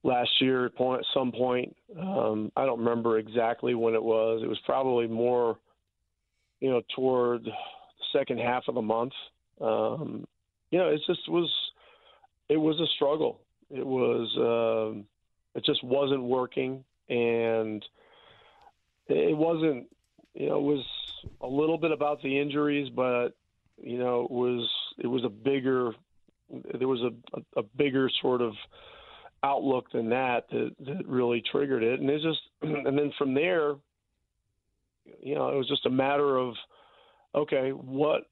last 0.02 0.30
year 0.40 0.66
at 0.66 0.72
some 1.14 1.30
point. 1.32 1.76
Um, 1.98 2.50
I 2.56 2.66
don't 2.66 2.80
remember 2.80 3.18
exactly 3.18 3.74
when 3.74 3.94
it 3.94 4.02
was. 4.02 4.42
It 4.42 4.48
was 4.48 4.58
probably 4.66 5.06
more 5.06 5.58
you 6.60 6.70
know, 6.70 6.82
toward 6.94 7.44
the 7.44 7.52
second 8.12 8.38
half 8.38 8.64
of 8.68 8.74
the 8.74 8.82
month. 8.82 9.12
Um, 9.60 10.26
you 10.70 10.78
know, 10.78 10.88
it 10.88 11.00
just 11.06 11.28
was, 11.28 11.50
it 12.48 12.56
was 12.56 12.80
a 12.80 12.86
struggle. 12.96 13.40
It 13.70 13.86
was, 13.86 14.28
um, 14.94 15.04
it 15.54 15.64
just 15.64 15.82
wasn't 15.84 16.22
working, 16.22 16.84
and 17.08 17.84
it 19.08 19.36
wasn't. 19.36 19.86
You 20.38 20.50
know, 20.50 20.58
it 20.58 20.62
was 20.62 20.84
a 21.40 21.48
little 21.48 21.78
bit 21.78 21.90
about 21.90 22.22
the 22.22 22.38
injuries, 22.38 22.88
but 22.94 23.30
you 23.82 23.98
know, 23.98 24.22
it 24.22 24.30
was 24.30 24.70
it 24.98 25.08
was 25.08 25.24
a 25.24 25.28
bigger, 25.28 25.92
there 26.74 26.86
was 26.86 27.00
a, 27.00 27.38
a, 27.38 27.60
a 27.60 27.62
bigger 27.76 28.08
sort 28.22 28.40
of 28.40 28.52
outlook 29.42 29.90
than 29.92 30.10
that, 30.10 30.48
that 30.50 30.76
that 30.86 31.08
really 31.08 31.42
triggered 31.50 31.82
it, 31.82 31.98
and 31.98 32.08
it 32.08 32.22
just, 32.22 32.38
and 32.62 32.96
then 32.96 33.12
from 33.18 33.34
there, 33.34 33.74
you 35.20 35.34
know, 35.34 35.48
it 35.48 35.56
was 35.56 35.66
just 35.66 35.86
a 35.86 35.90
matter 35.90 36.36
of, 36.36 36.54
okay, 37.34 37.70
what 37.70 38.22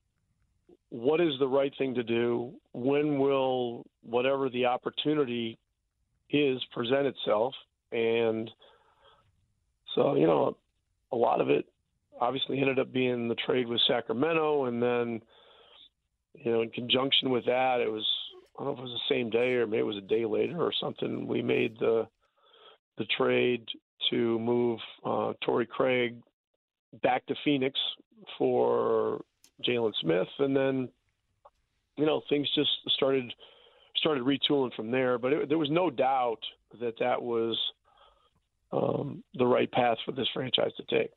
what 0.90 1.20
is 1.20 1.32
the 1.40 1.48
right 1.48 1.72
thing 1.76 1.94
to 1.94 2.04
do? 2.04 2.52
When 2.72 3.18
will 3.18 3.84
whatever 4.04 4.48
the 4.48 4.66
opportunity 4.66 5.58
is 6.30 6.62
present 6.72 7.08
itself? 7.08 7.52
And 7.90 8.48
so, 9.96 10.14
you 10.14 10.28
know, 10.28 10.56
a 11.10 11.16
lot 11.16 11.40
of 11.40 11.50
it 11.50 11.66
obviously 12.20 12.60
ended 12.60 12.78
up 12.78 12.92
being 12.92 13.28
the 13.28 13.34
trade 13.34 13.68
with 13.68 13.80
Sacramento, 13.86 14.64
and 14.64 14.82
then, 14.82 15.20
you 16.34 16.52
know, 16.52 16.62
in 16.62 16.70
conjunction 16.70 17.30
with 17.30 17.44
that, 17.46 17.80
it 17.80 17.90
was 17.90 18.06
I 18.58 18.64
don't 18.64 18.68
know 18.68 18.72
if 18.72 18.78
it 18.78 18.90
was 18.90 19.00
the 19.08 19.14
same 19.14 19.30
day 19.30 19.54
or 19.54 19.66
maybe 19.66 19.80
it 19.80 19.86
was 19.86 19.98
a 19.98 20.00
day 20.02 20.24
later 20.24 20.60
or 20.62 20.72
something. 20.80 21.26
We 21.26 21.42
made 21.42 21.78
the 21.78 22.08
the 22.98 23.04
trade 23.16 23.66
to 24.10 24.38
move 24.38 24.78
uh, 25.04 25.34
Torrey 25.42 25.66
Craig 25.66 26.16
back 27.02 27.26
to 27.26 27.34
Phoenix 27.44 27.78
for 28.38 29.22
Jalen 29.66 29.92
Smith, 30.00 30.28
and 30.38 30.56
then 30.56 30.88
you 31.96 32.06
know 32.06 32.22
things 32.28 32.48
just 32.54 32.70
started 32.88 33.32
started 33.96 34.24
retooling 34.24 34.74
from 34.74 34.90
there. 34.90 35.18
But 35.18 35.32
it, 35.32 35.48
there 35.48 35.58
was 35.58 35.70
no 35.70 35.90
doubt 35.90 36.40
that 36.80 36.98
that 36.98 37.20
was 37.20 37.58
um, 38.72 39.22
the 39.34 39.46
right 39.46 39.70
path 39.70 39.98
for 40.04 40.12
this 40.12 40.28
franchise 40.32 40.72
to 40.76 40.84
take. 40.84 41.10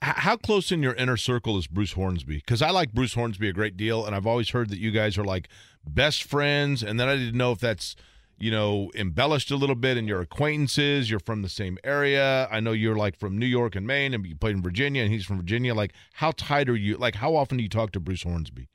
How 0.00 0.36
close 0.36 0.70
in 0.70 0.82
your 0.82 0.94
inner 0.94 1.16
circle 1.16 1.58
is 1.58 1.66
Bruce 1.66 1.92
Hornsby? 1.92 2.36
Because 2.36 2.62
I 2.62 2.70
like 2.70 2.92
Bruce 2.92 3.14
Hornsby 3.14 3.48
a 3.48 3.52
great 3.52 3.76
deal, 3.76 4.06
and 4.06 4.14
I've 4.14 4.26
always 4.26 4.50
heard 4.50 4.70
that 4.70 4.78
you 4.78 4.90
guys 4.90 5.18
are 5.18 5.24
like 5.24 5.48
best 5.86 6.22
friends. 6.22 6.82
And 6.82 7.00
then 7.00 7.08
I 7.08 7.16
didn't 7.16 7.36
know 7.36 7.52
if 7.52 7.58
that's 7.58 7.96
you 8.38 8.50
know, 8.50 8.90
embellished 8.94 9.50
a 9.50 9.56
little 9.56 9.74
bit 9.74 9.96
in 9.96 10.06
your 10.06 10.20
acquaintances. 10.20 11.10
You're 11.10 11.20
from 11.20 11.42
the 11.42 11.48
same 11.48 11.76
area. 11.82 12.48
I 12.50 12.60
know 12.60 12.72
you're 12.72 12.96
like 12.96 13.18
from 13.18 13.36
New 13.36 13.46
York 13.46 13.74
and 13.74 13.86
Maine, 13.86 14.14
and 14.14 14.24
you 14.24 14.36
played 14.36 14.54
in 14.54 14.62
Virginia, 14.62 15.02
and 15.02 15.12
he's 15.12 15.24
from 15.24 15.38
Virginia. 15.38 15.74
Like, 15.74 15.92
how 16.14 16.32
tight 16.36 16.68
are 16.68 16.76
you? 16.76 16.96
Like, 16.96 17.16
how 17.16 17.34
often 17.34 17.56
do 17.56 17.62
you 17.62 17.68
talk 17.68 17.92
to 17.92 18.00
Bruce 18.00 18.22
Hornsby? 18.22 18.68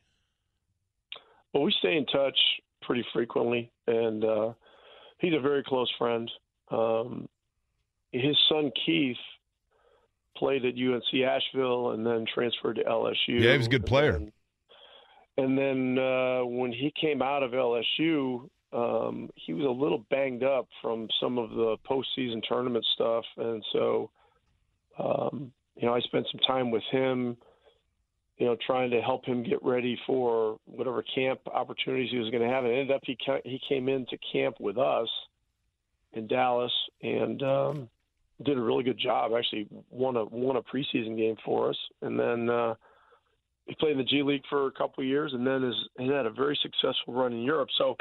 Well, 1.53 1.63
we 1.63 1.73
stay 1.79 1.95
in 1.95 2.05
touch 2.07 2.37
pretty 2.81 3.05
frequently, 3.13 3.71
and 3.87 4.25
uh, 4.25 4.53
he's 5.19 5.33
a 5.33 5.39
very 5.39 5.63
close 5.63 5.91
friend. 5.97 6.29
Um, 6.69 7.29
his 8.11 8.35
son 8.49 8.71
Keith 8.85 9.17
played 10.35 10.65
at 10.65 10.73
UNC 10.75 11.21
Asheville 11.23 11.91
and 11.91 12.05
then 12.05 12.25
transferred 12.33 12.75
to 12.77 12.83
LSU. 12.83 13.39
Yeah, 13.41 13.51
he 13.51 13.57
was 13.57 13.67
a 13.67 13.69
good 13.69 13.81
And 13.81 13.87
player. 13.87 14.11
then- 14.13 14.31
And 15.37 15.57
then 15.57 15.97
uh, 15.97 16.41
when 16.45 16.71
he 16.71 16.91
came 16.99 17.21
out 17.21 17.41
of 17.43 17.51
LSU, 17.51 18.49
um, 18.71 19.29
he 19.35 19.53
was 19.53 19.65
a 19.65 19.69
little 19.69 19.99
banged 20.09 20.43
up 20.43 20.67
from 20.81 21.07
some 21.19 21.37
of 21.37 21.49
the 21.51 21.77
postseason 21.89 22.41
tournament 22.47 22.85
stuff, 22.93 23.23
and 23.37 23.63
so 23.71 24.09
um, 24.99 25.51
you 25.75 25.87
know 25.87 25.93
I 25.95 25.99
spent 26.01 26.27
some 26.31 26.39
time 26.45 26.69
with 26.71 26.83
him, 26.91 27.35
you 28.37 28.45
know, 28.47 28.55
trying 28.65 28.91
to 28.91 29.01
help 29.01 29.25
him 29.25 29.43
get 29.43 29.63
ready 29.63 29.99
for 30.05 30.57
whatever 30.65 31.03
camp 31.15 31.39
opportunities 31.51 32.09
he 32.11 32.17
was 32.17 32.29
going 32.31 32.43
to 32.43 32.49
have. 32.49 32.63
And 32.63 32.73
it 32.73 32.77
ended 32.79 32.95
up 32.95 33.01
he 33.05 33.15
ca- 33.23 33.41
he 33.43 33.59
came 33.69 33.89
into 33.89 34.17
camp 34.31 34.55
with 34.59 34.77
us 34.77 35.09
in 36.13 36.27
Dallas 36.27 36.71
and 37.01 37.41
um, 37.43 37.89
did 38.43 38.57
a 38.57 38.61
really 38.61 38.83
good 38.83 38.99
job. 38.99 39.31
Actually, 39.37 39.67
won 39.89 40.15
a 40.15 40.25
won 40.25 40.57
a 40.57 40.61
preseason 40.61 41.17
game 41.17 41.35
for 41.45 41.69
us, 41.69 41.77
and 42.01 42.19
then. 42.19 42.49
Uh, 42.49 42.75
he 43.65 43.75
played 43.75 43.93
in 43.93 43.97
the 43.97 44.03
G 44.03 44.23
League 44.23 44.43
for 44.49 44.67
a 44.67 44.71
couple 44.71 45.03
of 45.03 45.07
years, 45.07 45.31
and 45.33 45.47
then 45.47 45.63
has, 45.63 45.75
has 45.97 46.09
had 46.09 46.25
a 46.25 46.31
very 46.31 46.59
successful 46.61 47.13
run 47.13 47.31
in 47.31 47.43
Europe. 47.43 47.69
So, 47.77 47.95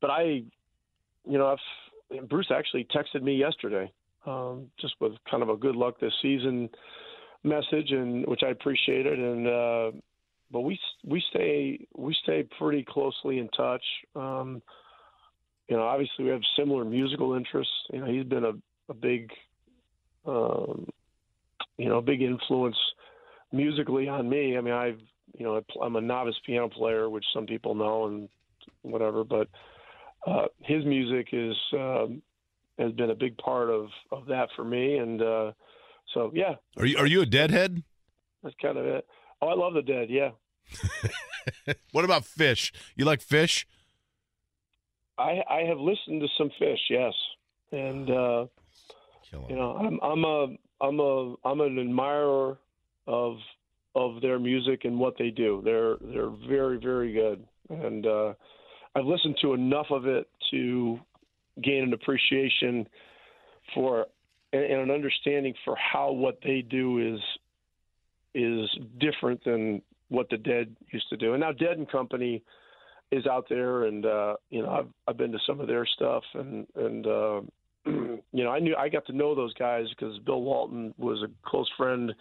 but 0.00 0.10
I, 0.10 0.22
you 0.22 1.38
know, 1.38 1.48
I've, 1.48 2.28
Bruce 2.28 2.50
actually 2.54 2.86
texted 2.94 3.22
me 3.22 3.34
yesterday, 3.34 3.90
um, 4.26 4.66
just 4.80 4.94
with 5.00 5.12
kind 5.28 5.42
of 5.42 5.48
a 5.48 5.56
good 5.56 5.74
luck 5.74 5.98
this 6.00 6.12
season 6.22 6.68
message, 7.42 7.90
and 7.90 8.26
which 8.26 8.42
I 8.44 8.50
appreciated. 8.50 9.18
And 9.18 9.46
uh, 9.46 9.90
but 10.52 10.60
we 10.60 10.78
we 11.04 11.22
stay 11.30 11.86
we 11.96 12.14
stay 12.22 12.46
pretty 12.58 12.84
closely 12.88 13.38
in 13.38 13.48
touch. 13.48 13.84
Um, 14.14 14.62
you 15.68 15.76
know, 15.76 15.82
obviously 15.82 16.24
we 16.24 16.30
have 16.30 16.42
similar 16.56 16.84
musical 16.84 17.34
interests. 17.34 17.72
You 17.92 18.00
know, 18.00 18.06
he's 18.06 18.24
been 18.24 18.44
a, 18.44 18.52
a 18.90 18.94
big, 18.94 19.30
um, 20.26 20.86
you 21.78 21.88
know, 21.88 21.98
a 21.98 22.02
big 22.02 22.20
influence 22.20 22.76
musically 23.52 24.08
on 24.08 24.28
me. 24.28 24.58
I 24.58 24.60
mean, 24.60 24.74
I've 24.74 25.00
you 25.38 25.46
know 25.46 25.62
I'm 25.80 25.96
a 25.96 26.00
novice 26.00 26.34
piano 26.44 26.68
player, 26.68 27.08
which 27.08 27.24
some 27.32 27.46
people 27.46 27.74
know 27.74 28.06
and 28.06 28.28
whatever, 28.82 29.24
but 29.24 29.48
uh, 30.26 30.46
his 30.58 30.84
music 30.84 31.28
is 31.32 31.56
um, 31.72 32.20
has 32.78 32.92
been 32.92 33.10
a 33.10 33.14
big 33.14 33.38
part 33.38 33.70
of 33.70 33.86
of 34.10 34.26
that 34.26 34.48
for 34.56 34.64
me, 34.64 34.98
and 34.98 35.22
uh, 35.22 35.52
so 36.12 36.30
yeah, 36.34 36.56
Are 36.76 36.84
you 36.86 36.98
are 36.98 37.06
you 37.06 37.22
a 37.22 37.26
deadhead? 37.26 37.82
that's 38.42 38.56
kind 38.60 38.76
of 38.76 38.86
it. 38.86 39.06
Oh, 39.42 39.48
I 39.48 39.54
love 39.54 39.72
the 39.74 39.82
Dead. 39.82 40.08
Yeah, 40.10 40.30
What 41.92 42.04
about 42.04 42.24
Phish? 42.24 42.72
You 42.96 43.04
like 43.06 43.20
Phish? 43.22 43.64
I 45.18 45.42
I 45.48 45.60
have 45.68 45.78
listened 45.78 46.20
to 46.22 46.28
some 46.36 46.50
Phish, 46.60 46.84
yes, 46.90 47.14
and 47.72 48.10
uh, 48.10 48.46
You 49.48 49.56
know 49.56 49.72
I'm 49.72 50.00
I'm 50.02 50.24
a 50.24 50.56
I'm 50.80 51.00
a 51.00 51.34
I'm 51.44 51.60
an 51.60 51.78
admirer 51.78 52.58
of 53.06 53.36
of 53.94 54.20
their 54.20 54.38
music 54.38 54.84
and 54.84 54.98
what 54.98 55.14
they 55.18 55.30
do. 55.30 55.62
They're 55.64 55.96
they're 56.00 56.32
very 56.48 56.78
very 56.78 57.12
good, 57.12 57.44
and 57.68 58.06
uh, 58.06 58.34
I've 58.94 59.06
listened 59.06 59.36
to 59.42 59.54
enough 59.54 59.86
of 59.90 60.06
it 60.06 60.28
to 60.50 60.98
gain 61.62 61.84
an 61.84 61.92
appreciation 61.92 62.88
for 63.74 64.06
and, 64.52 64.64
and 64.64 64.80
an 64.82 64.90
understanding 64.90 65.54
for 65.64 65.76
how 65.76 66.12
what 66.12 66.38
they 66.42 66.62
do 66.62 67.14
is 67.14 67.20
is 68.34 68.68
different 68.98 69.42
than 69.44 69.82
what 70.08 70.28
the 70.30 70.36
Dead 70.36 70.74
used 70.92 71.08
to 71.10 71.16
do. 71.16 71.32
And 71.32 71.40
now 71.40 71.52
Dead 71.52 71.78
and 71.78 71.90
Company 71.90 72.42
is 73.10 73.26
out 73.26 73.46
there, 73.48 73.84
and 73.84 74.06
uh, 74.06 74.36
you 74.50 74.62
know 74.62 74.70
I've 74.70 74.88
I've 75.08 75.16
been 75.16 75.32
to 75.32 75.38
some 75.46 75.60
of 75.60 75.66
their 75.66 75.86
stuff, 75.86 76.22
and 76.34 76.66
and 76.76 77.06
uh, 77.06 77.40
you 77.86 78.22
know 78.32 78.50
I 78.50 78.58
knew 78.58 78.76
I 78.76 78.88
got 78.88 79.06
to 79.06 79.12
know 79.12 79.34
those 79.34 79.54
guys 79.54 79.86
because 79.90 80.18
Bill 80.18 80.42
Walton 80.42 80.94
was 80.98 81.22
a 81.22 81.48
close 81.48 81.70
friend 81.76 82.14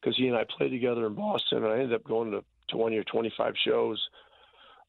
because 0.00 0.16
he 0.16 0.28
and 0.28 0.36
I 0.36 0.44
played 0.56 0.70
together 0.70 1.06
in 1.06 1.14
Boston, 1.14 1.64
and 1.64 1.66
I 1.66 1.74
ended 1.74 1.94
up 1.94 2.04
going 2.04 2.30
to 2.30 2.44
20 2.70 2.96
or 2.96 3.04
25 3.04 3.54
shows 3.64 4.08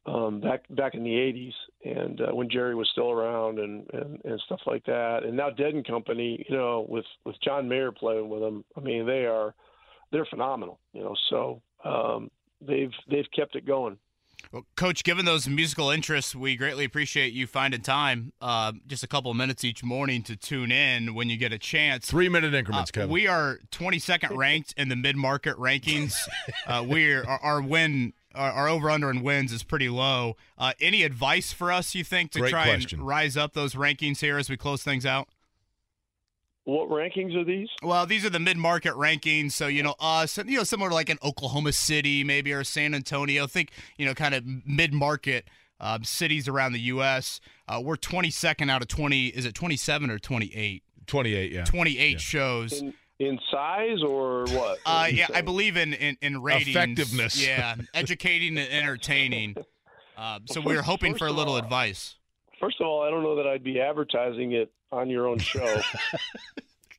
um, 0.05 0.39
back 0.39 0.63
back 0.69 0.95
in 0.95 1.03
the 1.03 1.09
80s, 1.09 1.53
and 1.83 2.21
uh, 2.21 2.35
when 2.35 2.49
Jerry 2.49 2.75
was 2.75 2.89
still 2.91 3.11
around, 3.11 3.59
and, 3.59 3.85
and 3.93 4.19
and 4.23 4.41
stuff 4.45 4.61
like 4.65 4.85
that. 4.85 5.23
And 5.23 5.35
now 5.35 5.49
Dead 5.49 5.73
and 5.73 5.85
Company, 5.85 6.45
you 6.47 6.55
know, 6.55 6.85
with 6.87 7.05
with 7.25 7.39
John 7.41 7.67
Mayer 7.67 7.91
playing 7.91 8.29
with 8.29 8.41
them, 8.41 8.63
I 8.75 8.79
mean 8.79 9.05
they 9.05 9.25
are 9.25 9.53
they're 10.11 10.25
phenomenal, 10.25 10.79
you 10.93 11.01
know. 11.01 11.15
So 11.29 11.61
um, 11.83 12.31
they've 12.61 12.91
they've 13.09 13.29
kept 13.35 13.55
it 13.55 13.65
going. 13.65 13.97
Well, 14.51 14.65
Coach, 14.75 15.03
given 15.03 15.25
those 15.25 15.47
musical 15.47 15.91
interests, 15.91 16.33
we 16.35 16.55
greatly 16.55 16.83
appreciate 16.83 17.33
you 17.33 17.45
finding 17.45 17.81
time, 17.81 18.33
uh, 18.41 18.71
just 18.87 19.03
a 19.03 19.07
couple 19.07 19.29
of 19.29 19.37
minutes 19.37 19.63
each 19.63 19.83
morning 19.83 20.23
to 20.23 20.35
tune 20.35 20.71
in 20.71 21.13
when 21.13 21.29
you 21.29 21.37
get 21.37 21.53
a 21.53 21.59
chance. 21.59 22.07
Three 22.07 22.29
minute 22.29 22.53
Uh, 22.53 22.57
increments, 22.57 22.89
Kevin. 22.91 23.09
we 23.11 23.27
are 23.27 23.59
22nd 23.71 24.35
ranked 24.35 24.73
in 24.75 24.89
the 24.89 24.95
mid 24.95 25.15
market 25.15 25.55
rankings. 25.57 26.15
Uh, 26.65 26.83
we're 26.87 27.23
our, 27.25 27.39
our 27.39 27.61
win. 27.61 28.13
Our, 28.35 28.51
our 28.51 28.67
over 28.69 28.89
under 28.91 29.09
in 29.09 29.23
wins 29.23 29.51
is 29.51 29.63
pretty 29.63 29.89
low. 29.89 30.35
Uh, 30.57 30.73
any 30.79 31.01
advice 31.03 31.51
for 31.51 31.71
us, 31.71 31.95
you 31.95 32.03
think, 32.03 32.31
to 32.31 32.39
Great 32.39 32.51
try 32.51 32.65
question. 32.65 32.99
and 32.99 33.07
rise 33.07 33.35
up 33.35 33.53
those 33.53 33.73
rankings 33.73 34.19
here 34.19 34.37
as 34.37 34.49
we 34.51 34.55
close 34.57 34.83
things 34.83 35.03
out? 35.05 35.27
What 36.69 36.89
rankings 36.89 37.35
are 37.35 37.43
these? 37.43 37.67
Well, 37.81 38.05
these 38.05 38.23
are 38.25 38.29
the 38.29 38.39
mid-market 38.39 38.93
rankings, 38.93 39.53
so 39.53 39.65
you 39.67 39.81
know 39.81 39.95
us, 39.99 40.37
you 40.37 40.57
know, 40.57 40.63
similar 40.63 40.89
to 40.89 40.95
like 40.95 41.09
an 41.09 41.17
Oklahoma 41.23 41.71
City, 41.71 42.23
maybe 42.23 42.53
or 42.53 42.63
San 42.63 42.93
Antonio. 42.93 43.47
Think 43.47 43.71
you 43.97 44.05
know, 44.05 44.13
kind 44.13 44.35
of 44.35 44.43
mid-market 44.65 45.45
um, 45.79 46.03
cities 46.03 46.47
around 46.47 46.73
the 46.73 46.79
U.S. 46.81 47.39
Uh, 47.67 47.81
we're 47.83 47.95
22nd 47.95 48.69
out 48.69 48.81
of 48.83 48.87
20. 48.87 49.27
Is 49.27 49.45
it 49.45 49.55
27 49.55 50.11
or 50.11 50.19
28? 50.19 50.83
28, 51.07 51.51
yeah. 51.51 51.63
28 51.65 52.11
Yeah. 52.11 52.17
shows. 52.19 52.73
In, 52.81 52.93
in 53.17 53.39
size 53.51 54.03
or 54.03 54.45
what? 54.49 54.77
Uh, 54.85 55.07
yeah, 55.11 55.25
I 55.33 55.41
believe 55.41 55.75
in 55.75 55.93
in, 55.93 56.17
in 56.21 56.41
ratings. 56.41 56.69
Effectiveness. 56.69 57.45
Yeah, 57.45 57.75
educating 57.93 58.57
and 58.57 58.71
entertaining. 58.71 59.55
Uh, 60.19 60.37
so 60.47 60.59
we 60.59 60.75
were 60.75 60.81
hoping 60.81 61.15
for 61.15 61.27
a 61.27 61.31
little 61.31 61.53
all, 61.53 61.59
advice. 61.59 62.15
First 62.59 62.81
of 62.81 62.87
all, 62.87 63.01
I 63.01 63.09
don't 63.09 63.23
know 63.23 63.35
that 63.37 63.47
I'd 63.47 63.63
be 63.63 63.79
advertising 63.79 64.53
it 64.53 64.71
on 64.91 65.09
your 65.09 65.27
own 65.27 65.39
show. 65.39 65.65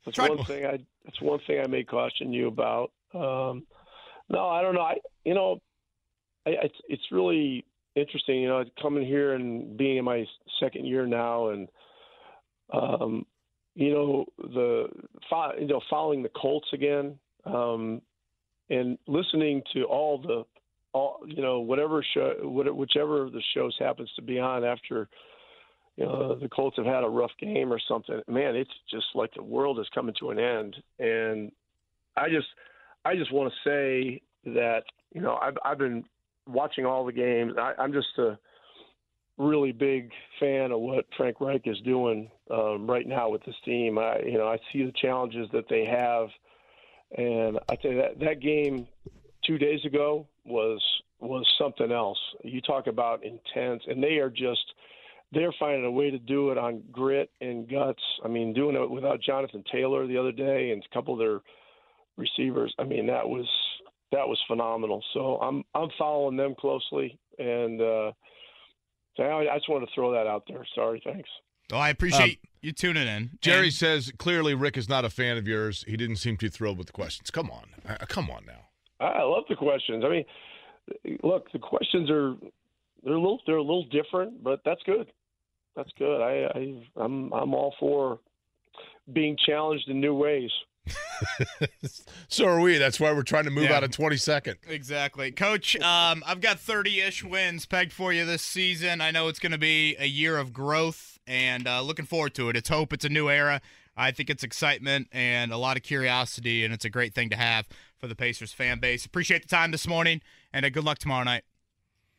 that's 0.05 0.17
Try- 0.17 0.29
one 0.29 0.45
thing 0.45 0.67
I. 0.67 0.79
That's 1.05 1.21
one 1.21 1.41
thing 1.47 1.61
I 1.61 1.67
may 1.67 1.85
caution 1.85 2.33
you 2.33 2.49
about. 2.49 2.93
Um, 3.15 3.67
no, 4.29 4.49
I 4.49 4.63
don't 4.63 4.75
know. 4.75 4.83
I 4.83 4.97
you 5.25 5.35
know, 5.35 5.61
I, 6.47 6.51
it's 6.63 6.79
it's 6.89 7.03
really 7.11 7.65
interesting. 7.95 8.41
You 8.41 8.49
know, 8.49 8.65
coming 8.81 9.07
here 9.07 9.35
and 9.35 9.77
being 9.77 9.99
in 9.99 10.05
my 10.05 10.25
second 10.61 10.87
year 10.87 11.07
now, 11.07 11.49
and 11.49 11.69
um, 12.73 13.27
you 13.75 13.93
know 13.93 14.25
the 14.39 14.89
you 15.59 15.67
know 15.67 15.81
following 15.91 16.23
the 16.23 16.31
Colts 16.31 16.69
again, 16.73 17.19
um, 17.45 18.01
and 18.69 18.99
listening 19.07 19.63
to 19.75 19.85
all 19.85 20.19
the 20.19 20.45
all 20.93 21.21
you 21.27 21.43
know 21.43 21.61
whatever 21.61 22.05
show 22.15 22.35
whichever 22.43 23.31
the 23.31 23.43
shows 23.55 23.77
happens 23.79 24.11
to 24.17 24.23
be 24.23 24.39
on 24.39 24.65
after 24.65 25.09
the 26.09 26.49
Colts 26.49 26.77
have 26.77 26.87
had 26.87 27.05
a 27.05 27.09
rough 27.09 27.33
game 27.39 27.73
or 27.73 27.79
something. 27.87 28.23
Man, 28.27 28.57
it's 28.57 28.71
just 28.91 29.07
like 29.15 29.35
the 29.35 29.43
world 29.43 29.79
is 29.79 29.87
coming 29.95 30.15
to 30.21 30.31
an 30.31 30.39
end, 30.39 30.77
and 30.99 31.53
I 32.17 32.29
just 32.29 32.49
I 33.05 33.17
just 33.17 33.33
want 33.33 33.53
to 33.53 33.69
say 33.69 34.23
that 34.47 34.85
you 35.13 35.21
know 35.21 35.39
I've 35.41 35.59
I've 35.65 35.79
been 35.79 36.05
watching 36.47 36.87
all 36.87 37.05
the 37.05 37.13
games. 37.13 37.55
I, 37.59 37.75
I'm 37.79 37.93
just 37.93 38.19
a 38.19 38.39
really 39.37 39.73
big 39.73 40.11
fan 40.39 40.73
of 40.73 40.81
what 40.81 41.07
Frank 41.17 41.41
Reich 41.41 41.67
is 41.67 41.81
doing 41.81 42.31
um, 42.51 42.87
right 42.87 43.07
now 43.07 43.29
with 43.31 43.45
this 43.45 43.57
team. 43.65 43.99
I 43.99 44.21
you 44.21 44.39
know 44.39 44.49
I 44.49 44.59
see 44.73 44.85
the 44.85 44.93
challenges 44.93 45.49
that 45.53 45.69
they 45.69 45.85
have, 45.85 46.29
and 47.17 47.59
I 47.69 47.77
tell 47.77 47.91
you 47.91 47.99
that 47.99 48.21
that 48.21 48.41
game 48.41 48.89
two 49.45 49.59
days 49.59 49.85
ago 49.85 50.27
was 50.45 50.83
was 51.21 51.47
something 51.59 51.93
else. 51.93 52.19
You 52.43 52.63
talk 52.63 52.87
about 52.87 53.23
intense, 53.23 53.83
and 53.87 54.03
they 54.03 54.17
are 54.17 54.31
just 54.31 54.65
they're 55.33 55.55
finding 55.59 55.85
a 55.85 55.91
way 55.91 56.11
to 56.11 56.19
do 56.19 56.51
it 56.51 56.59
on 56.59 56.83
grit 56.91 57.31
and 57.41 57.69
guts. 57.71 58.03
I 58.25 58.29
mean, 58.29 58.53
doing 58.53 58.77
it 58.77 58.91
without 58.91 59.21
Jonathan 59.23 59.63
Taylor 59.71 60.07
the 60.07 60.19
other 60.19 60.33
day 60.33 60.71
and 60.73 60.83
a 60.85 60.95
couple 60.95 61.15
of 61.15 61.21
their 61.21 61.41
receivers. 62.17 62.75
I 62.79 62.85
mean, 62.85 63.07
that 63.07 63.29
was 63.29 63.47
that 64.13 64.27
was 64.27 64.39
phenomenal. 64.49 65.03
So 65.15 65.37
I'm 65.41 65.63
I'm 65.75 65.89
following 65.99 66.37
them 66.37 66.55
closely, 66.59 67.19
and 67.39 67.81
uh, 67.81 68.13
so 69.17 69.23
I, 69.23 69.53
I 69.53 69.57
just 69.57 69.69
want 69.69 69.85
to 69.89 69.95
throw 69.95 70.13
that 70.13 70.27
out 70.27 70.45
there. 70.49 70.67
Sorry, 70.75 71.01
thanks. 71.05 71.29
Oh, 71.73 71.79
I 71.79 71.91
appreciate 71.91 72.41
you 72.63 72.73
tuning 72.73 73.07
in. 73.07 73.31
Jerry 73.41 73.67
And- 73.67 73.73
says 73.73 74.13
clearly 74.19 74.55
Rick 74.55 74.77
is 74.77 74.89
not 74.89 75.05
a 75.05 75.11
fan 75.11 75.37
of 75.37 75.47
yours. 75.47 75.85
He 75.87 75.97
didn't 75.97 76.17
seem 76.17 76.37
too 76.37 76.51
thrilled 76.51 76.79
with 76.79 76.89
the 76.89 76.93
questions. 76.93 77.31
Come 77.31 77.49
on. 77.51 77.67
Uh, 77.89 77.97
come 78.09 78.29
on 78.31 78.45
now. 78.47 78.67
I 78.99 79.21
I 79.21 79.23
love 79.23 79.45
the 79.49 79.55
questions. 79.55 80.05
I 80.05 80.09
mean, 80.09 80.25
look, 81.23 81.51
the 81.53 81.61
questions 81.61 82.11
are 82.11 82.35
they're 83.05 83.15
a 83.15 83.21
little 83.21 83.41
they're 83.47 83.57
a 83.57 83.63
little 83.63 83.87
different, 83.87 84.43
but 84.43 84.61
that's 84.65 84.83
good. 84.85 85.07
That's 85.77 85.91
good. 85.99 86.21
I, 86.21 86.59
I 86.59 86.83
I'm 87.03 87.33
I'm 87.33 87.55
all 87.55 87.75
for 87.81 88.19
being 89.13 89.37
challenged 89.47 89.89
in 89.89 90.01
new 90.01 90.15
ways. 90.15 90.51
So 92.29 92.47
are 92.47 92.61
we. 92.61 92.79
That's 92.79 93.01
why 93.01 93.13
we're 93.13 93.25
trying 93.25 93.45
to 93.45 93.51
move 93.51 93.65
Yeah. 93.65 93.77
out 93.79 93.85
of 93.85 93.91
22nd. 93.91 94.57
Exactly. 94.69 95.33
Coach, 95.33 95.75
um, 95.81 96.23
I've 96.25 96.41
got 96.41 96.61
30 96.61 97.01
ish 97.01 97.25
wins 97.25 97.67
pegged 97.67 97.93
for 97.93 98.13
you 98.13 98.25
this 98.25 98.43
season. 98.43 99.01
I 99.01 99.11
know 99.11 99.27
it's 99.27 99.41
going 99.41 99.51
to 99.53 99.59
be 99.59 99.97
a 99.99 100.07
year 100.07 100.39
of 100.39 100.53
growth 100.53 101.19
and 101.27 101.67
uh, 101.67 101.83
looking 101.83 102.05
forward 102.07 102.35
to 102.35 102.49
it. 102.49 102.57
It's 102.57 102.69
hope, 102.69 102.93
it's 102.93 103.05
a 103.05 103.09
new 103.09 103.29
era. 103.29 103.61
I 103.97 104.13
think 104.13 104.31
it's 104.31 104.45
excitement 104.45 105.09
and 105.13 105.53
a 105.53 105.57
lot 105.57 105.77
of 105.77 105.83
curiosity, 105.83 106.65
and 106.65 106.73
it's 106.73 106.85
a 106.85 106.91
great 106.91 107.13
thing 107.15 107.31
to 107.31 107.37
have 107.37 107.67
for 107.99 108.07
the 108.07 108.15
Pacers 108.15 108.53
fan 108.53 108.79
base. 108.79 109.05
Appreciate 109.05 109.43
the 109.43 109.49
time 109.49 109.73
this 109.73 109.89
morning, 109.89 110.23
and 110.53 110.65
uh, 110.65 110.71
good 110.71 110.85
luck 110.85 110.99
tomorrow 110.99 111.25
night. 111.25 111.43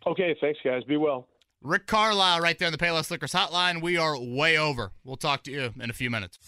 Okay, 0.05 0.35
thanks, 0.41 0.59
guys. 0.63 0.83
Be 0.83 0.97
well. 0.97 1.27
Rick 1.63 1.85
Carlisle 1.85 2.39
right 2.39 2.57
there 2.57 2.67
in 2.67 2.71
the 2.71 2.77
Payless 2.77 3.11
Liquors 3.11 3.33
hotline. 3.33 3.81
We 3.81 3.95
are 3.95 4.19
way 4.19 4.57
over. 4.57 4.91
We'll 5.03 5.15
talk 5.15 5.43
to 5.43 5.51
you 5.51 5.73
in 5.79 5.89
a 5.91 5.93
few 5.93 6.09
minutes. 6.09 6.39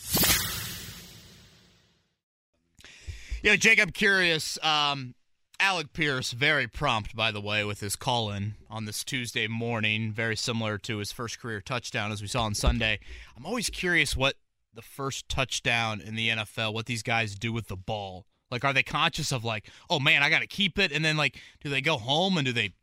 Yeah, 3.44 3.56
Jake, 3.56 3.80
I'm 3.80 3.92
curious. 3.92 4.58
Um, 4.64 5.14
Alec 5.60 5.94
Pierce, 5.94 6.32
very 6.32 6.68
prompt, 6.68 7.16
by 7.16 7.30
the 7.30 7.42
way, 7.42 7.64
with 7.64 7.80
his 7.80 7.96
call 7.96 8.32
in 8.32 8.56
on 8.70 8.86
this 8.86 9.04
Tuesday 9.04 9.48
morning, 9.48 10.12
very 10.12 10.36
similar 10.36 10.78
to 10.80 10.98
his 10.98 11.12
first 11.12 11.40
career 11.40 11.62
touchdown, 11.62 12.12
as 12.12 12.22
we 12.22 12.28
saw 12.28 12.44
on 12.44 12.56
Sunday. 12.56 13.00
I'm 13.38 13.46
always 13.46 13.70
curious 13.70 14.18
what 14.18 14.36
the 14.74 14.82
first 14.82 15.30
touchdown 15.30 16.02
in 16.02 16.16
the 16.16 16.30
NFL, 16.30 16.74
what 16.74 16.88
these 16.88 17.04
guys 17.04 17.36
do 17.36 17.54
with 17.54 17.68
the 17.68 17.76
ball. 17.76 18.26
Like, 18.50 18.64
are 18.64 18.74
they 18.74 18.84
conscious 18.84 19.32
of, 19.32 19.44
like, 19.44 19.70
oh 19.90 20.00
man, 20.00 20.24
I 20.24 20.30
got 20.30 20.40
to 20.40 20.48
keep 20.48 20.80
it? 20.80 20.92
And 20.92 21.06
then, 21.06 21.18
like, 21.18 21.40
do 21.64 21.70
they 21.70 21.82
go 21.82 21.98
home 21.98 22.38
and 22.38 22.46
do 22.46 22.52
they 22.54 22.74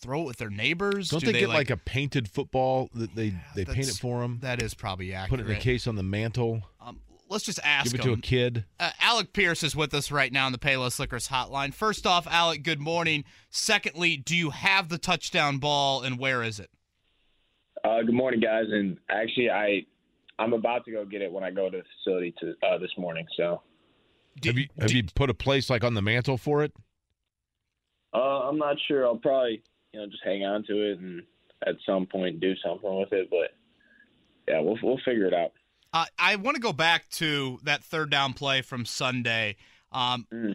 throw 0.00 0.22
it 0.22 0.26
with 0.26 0.38
their 0.38 0.50
neighbors? 0.50 1.08
Don't 1.08 1.20
do 1.20 1.26
they, 1.26 1.32
they 1.32 1.40
get 1.40 1.48
like, 1.48 1.70
a 1.70 1.76
painted 1.76 2.28
football 2.28 2.88
that 2.94 3.14
they 3.14 3.34
they 3.54 3.64
paint 3.64 3.88
it 3.88 3.96
for 3.96 4.20
them? 4.20 4.38
That 4.42 4.62
is 4.62 4.74
probably 4.74 5.12
accurate. 5.12 5.40
Put 5.40 5.48
it 5.48 5.50
in 5.50 5.56
a 5.56 5.60
case 5.60 5.86
on 5.86 5.96
the 5.96 6.02
mantle. 6.02 6.62
Um, 6.80 7.00
let's 7.28 7.44
just 7.44 7.60
ask 7.62 7.92
Give 7.92 8.00
it 8.00 8.04
to 8.04 8.12
a 8.12 8.16
kid. 8.18 8.64
Uh, 8.78 8.90
Alec 9.00 9.32
Pierce 9.32 9.62
is 9.62 9.76
with 9.76 9.94
us 9.94 10.10
right 10.10 10.32
now 10.32 10.46
on 10.46 10.52
the 10.52 10.58
Payless 10.58 10.98
Liquors 10.98 11.28
hotline. 11.28 11.72
First 11.72 12.06
off, 12.06 12.26
Alec, 12.26 12.62
good 12.62 12.80
morning. 12.80 13.24
Secondly, 13.50 14.16
do 14.16 14.36
you 14.36 14.50
have 14.50 14.88
the 14.88 14.98
touchdown 14.98 15.58
ball 15.58 16.02
and 16.02 16.18
where 16.18 16.42
is 16.42 16.58
it? 16.60 16.70
Uh, 17.84 18.02
good 18.02 18.14
morning, 18.14 18.40
guys. 18.40 18.66
And 18.70 18.98
actually, 19.08 19.50
I 19.50 19.86
I'm 20.38 20.52
about 20.52 20.84
to 20.86 20.92
go 20.92 21.04
get 21.04 21.22
it 21.22 21.30
when 21.30 21.44
I 21.44 21.50
go 21.50 21.70
to 21.70 21.78
the 21.78 21.84
facility 21.98 22.34
to 22.40 22.54
uh, 22.66 22.78
this 22.78 22.90
morning. 22.96 23.26
So 23.36 23.62
have 24.44 24.58
you 24.58 24.68
have 24.78 24.92
you 24.92 25.04
put 25.14 25.30
a 25.30 25.34
place 25.34 25.70
like 25.70 25.84
on 25.84 25.94
the 25.94 26.02
mantle 26.02 26.38
for 26.38 26.62
it? 26.62 26.72
uh, 28.12 28.18
I'm 28.18 28.58
not 28.58 28.76
sure. 28.88 29.06
I'll 29.06 29.16
probably 29.16 29.62
you 29.92 30.00
know 30.00 30.06
just 30.06 30.22
hang 30.24 30.44
on 30.44 30.64
to 30.64 30.92
it 30.92 30.98
and 30.98 31.22
at 31.66 31.76
some 31.84 32.06
point 32.06 32.40
do 32.40 32.54
something 32.64 32.98
with 32.98 33.12
it. 33.12 33.28
But 33.30 33.54
yeah, 34.48 34.60
we'll 34.60 34.78
we'll 34.82 35.00
figure 35.04 35.26
it 35.26 35.34
out. 35.34 35.52
Uh, 35.92 36.06
I 36.18 36.36
want 36.36 36.54
to 36.54 36.60
go 36.60 36.72
back 36.72 37.08
to 37.10 37.58
that 37.64 37.82
third 37.82 38.10
down 38.10 38.32
play 38.32 38.62
from 38.62 38.84
Sunday. 38.86 39.56
Um, 39.92 40.26
Mm. 40.32 40.54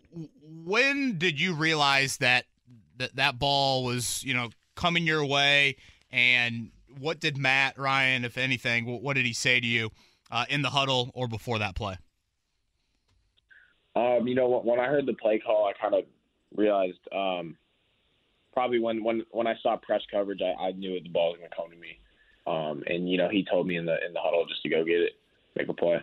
When 0.63 1.17
did 1.17 1.39
you 1.41 1.53
realize 1.53 2.17
that, 2.17 2.45
that 2.97 3.17
that 3.17 3.37
ball 3.37 3.83
was, 3.83 4.23
you 4.23 4.33
know, 4.33 4.49
coming 4.75 5.05
your 5.05 5.25
way? 5.25 5.75
And 6.09 6.71
what 6.99 7.19
did 7.19 7.37
Matt 7.37 7.77
Ryan, 7.77 8.23
if 8.23 8.37
anything, 8.37 8.85
wh- 8.85 9.03
what 9.03 9.15
did 9.15 9.25
he 9.25 9.33
say 9.33 9.59
to 9.59 9.67
you 9.67 9.89
uh, 10.31 10.45
in 10.49 10.61
the 10.61 10.69
huddle 10.69 11.11
or 11.13 11.27
before 11.27 11.59
that 11.59 11.75
play? 11.75 11.97
Um, 13.97 14.27
you 14.27 14.35
know, 14.35 14.47
when, 14.47 14.61
when 14.65 14.79
I 14.79 14.85
heard 14.85 15.05
the 15.05 15.13
play 15.13 15.39
call, 15.39 15.67
I 15.67 15.73
kind 15.79 15.95
of 15.95 16.05
realized 16.55 16.99
um, 17.13 17.57
probably 18.55 18.79
when 18.79 19.03
when 19.03 19.23
when 19.31 19.45
I 19.45 19.53
saw 19.61 19.77
press 19.77 20.01
coverage, 20.09 20.39
I, 20.41 20.69
I 20.69 20.71
knew 20.71 20.99
the 20.99 21.09
ball 21.09 21.31
was 21.31 21.37
going 21.37 21.49
to 21.51 21.55
come 21.55 21.69
to 21.69 21.77
me. 21.77 21.99
Um, 22.47 22.83
and 22.87 23.07
you 23.09 23.17
know, 23.17 23.29
he 23.29 23.45
told 23.45 23.67
me 23.67 23.75
in 23.77 23.85
the 23.85 23.97
in 24.03 24.13
the 24.13 24.19
huddle 24.19 24.45
just 24.47 24.63
to 24.63 24.69
go 24.69 24.83
get 24.83 25.01
it, 25.01 25.13
make 25.55 25.69
a 25.69 25.73
play. 25.73 25.99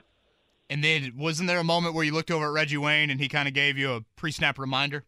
And 0.71 0.85
then 0.85 1.15
wasn't 1.17 1.49
there 1.49 1.59
a 1.59 1.65
moment 1.65 1.95
where 1.95 2.05
you 2.05 2.13
looked 2.13 2.31
over 2.31 2.47
at 2.47 2.53
Reggie 2.53 2.77
Wayne 2.77 3.11
and 3.11 3.21
he 3.21 3.29
kind 3.29 3.49
of 3.49 3.55
gave 3.55 3.77
you 3.77 3.93
a 3.93 4.01
pre-snap 4.17 4.59
reminder? 4.59 5.05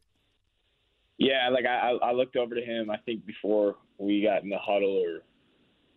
Yeah, 1.17 1.49
like 1.53 1.65
I, 1.65 1.93
I 1.93 2.09
I 2.09 2.13
looked 2.13 2.37
over 2.37 2.55
to 2.55 2.61
him. 2.61 2.91
I 2.91 2.97
think 2.99 3.25
before 3.25 3.77
we 3.99 4.23
got 4.23 4.43
in 4.43 4.49
the 4.49 4.59
huddle 4.59 4.97
or 4.97 5.23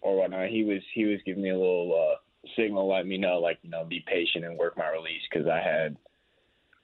or 0.02 0.18
whatnot, 0.18 0.50
he 0.50 0.64
was 0.64 0.82
he 0.94 1.06
was 1.06 1.20
giving 1.26 1.44
me 1.44 1.50
a 1.50 1.58
little 1.58 2.12
uh, 2.12 2.50
signal, 2.56 2.90
letting 2.90 3.10
me 3.10 3.18
know 3.18 3.40
like 3.40 3.58
you 3.62 3.70
know 3.70 3.86
be 3.86 4.04
patient 4.06 4.46
and 4.46 4.58
work 4.58 4.78
my 4.78 4.90
release 4.90 5.22
because 5.32 5.48
I 5.48 5.60
had 5.60 5.98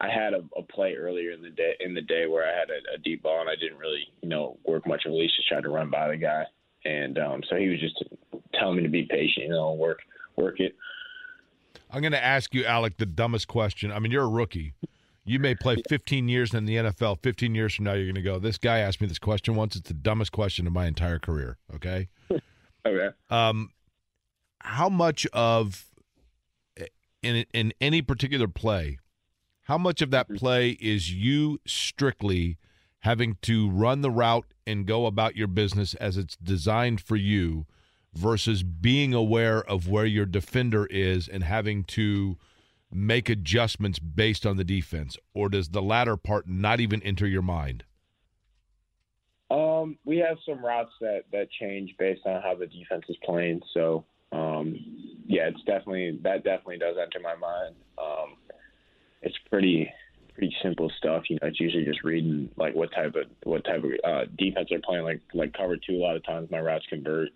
I 0.04 0.10
had 0.10 0.34
a, 0.34 0.44
a 0.58 0.64
play 0.64 0.96
earlier 0.96 1.32
in 1.32 1.42
the 1.42 1.50
day 1.50 1.76
in 1.80 1.94
the 1.94 2.02
day 2.02 2.28
where 2.28 2.44
I 2.46 2.58
had 2.58 2.70
a, 2.70 2.96
a 2.96 2.98
deep 2.98 3.24
ball 3.24 3.40
and 3.40 3.50
I 3.50 3.56
didn't 3.56 3.78
really 3.78 4.06
you 4.22 4.30
know 4.30 4.58
work 4.66 4.86
much 4.86 5.04
release, 5.06 5.32
just 5.36 5.48
tried 5.48 5.64
to 5.64 5.70
run 5.70 5.90
by 5.90 6.10
the 6.10 6.18
guy, 6.18 6.44
and 6.84 7.18
um, 7.18 7.42
so 7.50 7.56
he 7.56 7.70
was 7.70 7.80
just 7.80 8.04
telling 8.54 8.78
me 8.78 8.84
to 8.84 8.90
be 8.90 9.04
patient, 9.04 9.46
you 9.46 9.50
know, 9.50 9.72
and 9.72 9.80
work 9.80 10.00
work 10.36 10.60
it. 10.60 10.76
I'm 11.90 12.02
going 12.02 12.14
to 12.14 12.24
ask 12.24 12.54
you, 12.56 12.66
Alec, 12.66 12.98
the 12.98 13.06
dumbest 13.06 13.48
question. 13.48 13.92
I 13.92 14.00
mean, 14.00 14.12
you're 14.12 14.24
a 14.24 14.28
rookie. 14.28 14.74
You 15.26 15.38
may 15.38 15.54
play 15.54 15.78
15 15.88 16.28
years 16.28 16.54
in 16.54 16.66
the 16.66 16.76
NFL. 16.76 17.20
15 17.22 17.54
years 17.54 17.76
from 17.76 17.86
now, 17.86 17.94
you're 17.94 18.06
going 18.06 18.16
to 18.16 18.22
go, 18.22 18.40
This 18.40 18.58
guy 18.58 18.80
asked 18.80 19.00
me 19.00 19.08
this 19.08 19.20
question 19.20 19.56
once. 19.56 19.76
It's 19.76 19.88
the 19.88 19.94
dumbest 19.94 20.32
question 20.32 20.68
of 20.68 20.74
my 20.74 20.88
entire 20.88 21.20
career. 21.20 21.58
Okay. 21.76 22.10
Okay. 22.86 23.16
Um, 23.30 23.70
how 24.60 24.90
much 24.90 25.26
of 25.32 25.86
in 27.24 27.46
in 27.54 27.74
any 27.82 28.02
particular 28.02 28.48
play, 28.48 29.00
how 29.64 29.78
much 29.78 30.02
of 30.02 30.12
that 30.12 30.30
play 30.36 30.72
is 30.82 31.14
you 31.14 31.60
strictly 31.66 32.58
having 33.00 33.38
to 33.42 33.70
run 33.70 34.02
the 34.02 34.12
route 34.12 34.46
and 34.66 34.86
go 34.86 35.06
about 35.06 35.36
your 35.36 35.48
business 35.48 35.94
as 35.96 36.18
it's 36.18 36.38
designed 36.38 37.02
for 37.02 37.16
you 37.16 37.66
versus 38.14 38.64
being 38.64 39.14
aware 39.14 39.62
of 39.64 39.88
where 39.90 40.06
your 40.06 40.26
defender 40.26 40.86
is 40.88 41.28
and 41.28 41.44
having 41.44 41.84
to 41.84 42.38
make 42.92 43.28
adjustments 43.30 44.00
based 44.00 44.46
on 44.46 44.56
the 44.58 44.64
defense 44.64 45.18
or 45.34 45.50
does 45.50 45.70
the 45.70 45.82
latter 45.82 46.16
part 46.16 46.48
not 46.48 46.80
even 46.80 47.02
enter 47.04 47.28
your 47.28 47.42
mind 47.42 47.84
Um, 49.50 49.98
we 50.06 50.18
have 50.18 50.38
some 50.46 50.64
routes 50.64 50.94
that 51.02 51.24
that 51.32 51.48
change 51.60 51.96
based 52.00 52.22
on 52.26 52.42
how 52.42 52.56
the 52.56 52.68
defense 52.68 53.04
is 53.10 53.18
playing. 53.24 53.62
So, 53.74 54.06
um, 54.32 54.76
yeah, 55.28 55.48
it's 55.48 55.64
definitely 55.66 56.20
that 56.24 56.44
definitely 56.44 56.80
does 56.80 56.96
enter 57.02 57.20
my 57.20 57.36
mind. 57.36 57.76
Um, 57.98 58.36
it's 59.24 59.38
pretty 59.50 59.92
pretty 60.34 60.56
simple 60.64 60.92
stuff. 60.98 61.24
You 61.30 61.38
know, 61.42 61.48
it's 61.48 61.60
usually 61.60 61.86
just 61.86 62.04
reading 62.04 62.50
like 62.58 62.76
what 62.76 62.92
type 62.94 63.16
of 63.16 63.26
what 63.44 63.64
type 63.66 63.84
of 63.84 63.92
uh, 64.04 64.26
defense 64.38 64.68
they're 64.70 64.82
playing. 64.82 65.04
Like 65.04 65.22
like 65.34 65.54
cover 65.54 65.78
two, 65.78 65.96
a 65.96 66.04
lot 66.04 66.16
of 66.16 66.26
times 66.26 66.52
my 66.52 66.60
routes 66.60 66.86
convert. 66.90 67.30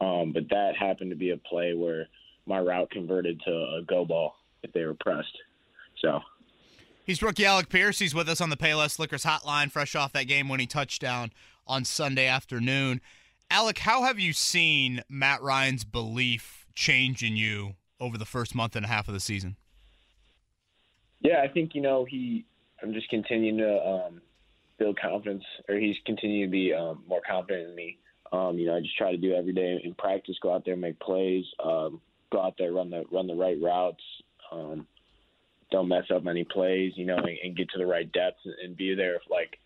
Um, 0.00 0.32
but 0.32 0.48
that 0.50 0.72
happened 0.78 1.10
to 1.10 1.16
be 1.16 1.30
a 1.30 1.36
play 1.36 1.74
where 1.74 2.08
my 2.46 2.58
route 2.58 2.90
converted 2.90 3.40
to 3.46 3.50
a 3.50 3.82
go 3.86 4.04
ball 4.04 4.34
if 4.62 4.72
they 4.72 4.84
were 4.84 4.94
pressed. 4.94 5.36
So. 6.00 6.20
He's 7.04 7.20
rookie 7.20 7.44
Alec 7.44 7.68
Pierce. 7.68 7.98
He's 7.98 8.14
with 8.14 8.28
us 8.28 8.40
on 8.40 8.50
the 8.50 8.56
Payless 8.56 9.00
Liquors 9.00 9.24
hotline, 9.24 9.72
fresh 9.72 9.96
off 9.96 10.12
that 10.12 10.28
game 10.28 10.48
winning 10.48 10.68
touchdown 10.68 11.32
on 11.66 11.84
Sunday 11.84 12.28
afternoon. 12.28 13.00
Alec, 13.50 13.78
how 13.78 14.04
have 14.04 14.20
you 14.20 14.32
seen 14.32 15.02
Matt 15.08 15.42
Ryan's 15.42 15.84
belief 15.84 16.64
change 16.76 17.24
in 17.24 17.36
you 17.36 17.74
over 17.98 18.16
the 18.16 18.24
first 18.24 18.54
month 18.54 18.76
and 18.76 18.84
a 18.84 18.88
half 18.88 19.08
of 19.08 19.14
the 19.14 19.20
season? 19.20 19.56
Yeah, 21.22 21.40
I 21.42 21.48
think 21.48 21.74
you 21.74 21.80
know 21.80 22.04
he. 22.04 22.44
I'm 22.82 22.92
just 22.92 23.08
continuing 23.08 23.58
to 23.58 23.86
um, 23.86 24.22
build 24.78 24.98
confidence, 25.00 25.44
or 25.68 25.76
he's 25.76 25.96
continuing 26.04 26.48
to 26.48 26.50
be 26.50 26.72
um, 26.74 27.04
more 27.06 27.20
confident 27.26 27.70
in 27.70 27.74
me. 27.76 27.98
Um, 28.32 28.58
you 28.58 28.66
know, 28.66 28.76
I 28.76 28.80
just 28.80 28.96
try 28.96 29.12
to 29.12 29.16
do 29.16 29.34
every 29.34 29.52
day 29.52 29.80
in 29.84 29.94
practice. 29.94 30.36
Go 30.42 30.52
out 30.52 30.64
there, 30.64 30.76
make 30.76 30.98
plays. 30.98 31.44
Um, 31.62 32.00
go 32.32 32.40
out 32.40 32.54
there, 32.58 32.72
run 32.72 32.90
the 32.90 33.04
run 33.12 33.26
the 33.26 33.34
right 33.34 33.56
routes. 33.60 34.02
Um, 34.50 34.86
don't 35.70 35.88
mess 35.88 36.04
up 36.14 36.26
any 36.26 36.44
plays. 36.44 36.92
You 36.96 37.06
know, 37.06 37.16
and, 37.16 37.38
and 37.44 37.56
get 37.56 37.70
to 37.70 37.78
the 37.78 37.86
right 37.86 38.10
depth 38.10 38.40
and 38.62 38.76
be 38.76 38.94
there, 38.94 39.20
like 39.30 39.58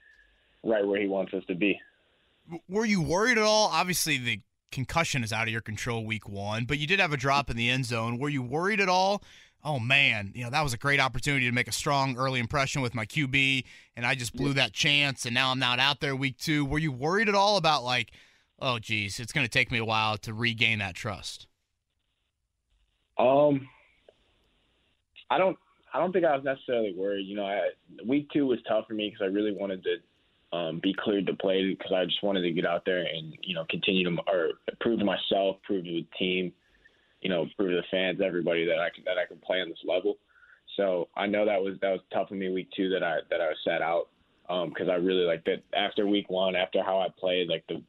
right 0.63 0.87
where 0.87 1.01
he 1.01 1.09
wants 1.09 1.33
us 1.33 1.45
to 1.47 1.55
be. 1.55 1.79
Were 2.69 2.85
you 2.85 3.01
worried 3.01 3.39
at 3.39 3.45
all? 3.45 3.71
Obviously, 3.73 4.19
the 4.19 4.41
concussion 4.71 5.25
is 5.25 5.33
out 5.33 5.45
of 5.45 5.49
your 5.49 5.61
control 5.61 6.05
week 6.05 6.29
one, 6.29 6.65
but 6.65 6.79
you 6.79 6.87
did 6.87 7.01
have 7.01 7.13
a 7.13 7.17
drop 7.17 7.51
in 7.51 7.57
the 7.57 7.71
end 7.71 7.87
zone. 7.87 8.19
Were 8.19 8.29
you 8.29 8.43
worried 8.43 8.81
at 8.81 8.89
all? 8.89 9.23
Oh 9.67 9.81
man, 9.81 10.31
you 10.33 10.45
know 10.45 10.51
that 10.51 10.63
was 10.63 10.73
a 10.73 10.79
great 10.79 11.01
opportunity 11.01 11.45
to 11.47 11.53
make 11.53 11.67
a 11.67 11.73
strong 11.73 12.17
early 12.17 12.39
impression 12.39 12.83
with 12.83 12.95
my 12.95 13.05
QB, 13.05 13.65
and 13.97 14.07
I 14.07 14.15
just 14.15 14.37
blew 14.37 14.53
that 14.53 14.73
chance, 14.73 15.27
and 15.27 15.35
now 15.35 15.51
I'm 15.51 15.59
not 15.59 15.81
out 15.81 15.99
there 15.99 16.15
week 16.15 16.39
two. 16.39 16.65
Were 16.65 16.79
you 16.79 16.93
worried 16.93 17.29
at 17.29 17.35
all 17.35 17.57
about 17.57 17.83
like, 17.83 18.13
oh 18.61 18.79
geez, 18.79 19.19
it's 19.19 19.33
going 19.33 19.45
to 19.45 19.51
take 19.51 19.73
me 19.73 19.79
a 19.79 19.85
while 19.85 20.19
to 20.19 20.33
regain 20.33 20.79
that 20.79 20.95
trust? 20.95 21.49
Um, 23.19 23.69
I 25.31 25.37
don't. 25.37 25.59
I 25.93 25.99
don't 25.99 26.13
think 26.13 26.25
I 26.25 26.37
was 26.37 26.45
necessarily 26.45 26.95
worried. 26.97 27.25
You 27.25 27.35
know, 27.35 27.47
I, 27.47 27.71
week 28.07 28.29
two 28.33 28.47
was 28.47 28.61
tough 28.69 28.85
for 28.87 28.95
me 28.95 29.11
because 29.11 29.25
I 29.25 29.35
really 29.35 29.53
wanted 29.53 29.83
to 29.83 30.57
um, 30.57 30.79
be 30.81 30.95
cleared 30.97 31.27
to 31.27 31.35
play 31.35 31.75
because 31.77 31.91
I 31.93 32.05
just 32.05 32.23
wanted 32.23 32.43
to 32.43 32.53
get 32.53 32.67
out 32.67 32.85
there 32.87 33.01
and 33.01 33.37
you 33.43 33.57
know 33.57 33.65
continue 33.69 34.05
to 34.05 34.17
or 34.29 34.51
prove 34.81 35.01
to 35.01 35.05
myself, 35.05 35.57
prove 35.65 35.87
to 35.87 35.91
the 35.91 36.07
team, 36.17 36.53
you 37.21 37.29
know, 37.31 37.47
prove 37.57 37.71
to 37.71 37.77
the 37.77 37.83
fans, 37.91 38.21
everybody 38.25 38.65
that 38.67 38.79
I 38.79 38.91
could 38.95 39.05
that 39.05 39.19
I 39.19 39.27
could 39.27 39.43
play 39.43 39.61
on 39.61 39.69
this 39.69 39.79
level. 39.87 40.17
So 40.77 41.09
I 41.17 41.27
know 41.27 41.45
that 41.47 41.63
was 41.63 41.75
that 41.83 41.91
was 41.93 42.01
tough 42.13 42.29
for 42.29 42.35
me 42.35 42.51
week 42.53 42.69
two 42.77 42.91
that 42.91 43.03
I 43.03 43.19
that 43.31 43.41
I 43.41 43.49
was 43.49 43.57
set 43.65 43.83
out 43.83 44.09
because 44.69 44.89
I 44.89 44.95
really 44.95 45.25
like 45.25 45.45
that 45.45 45.63
after 45.75 46.07
week 46.07 46.29
one, 46.31 46.55
after 46.55 46.83
how 46.83 47.01
I 47.01 47.09
played, 47.19 47.49
like 47.49 47.65
the 47.69 47.83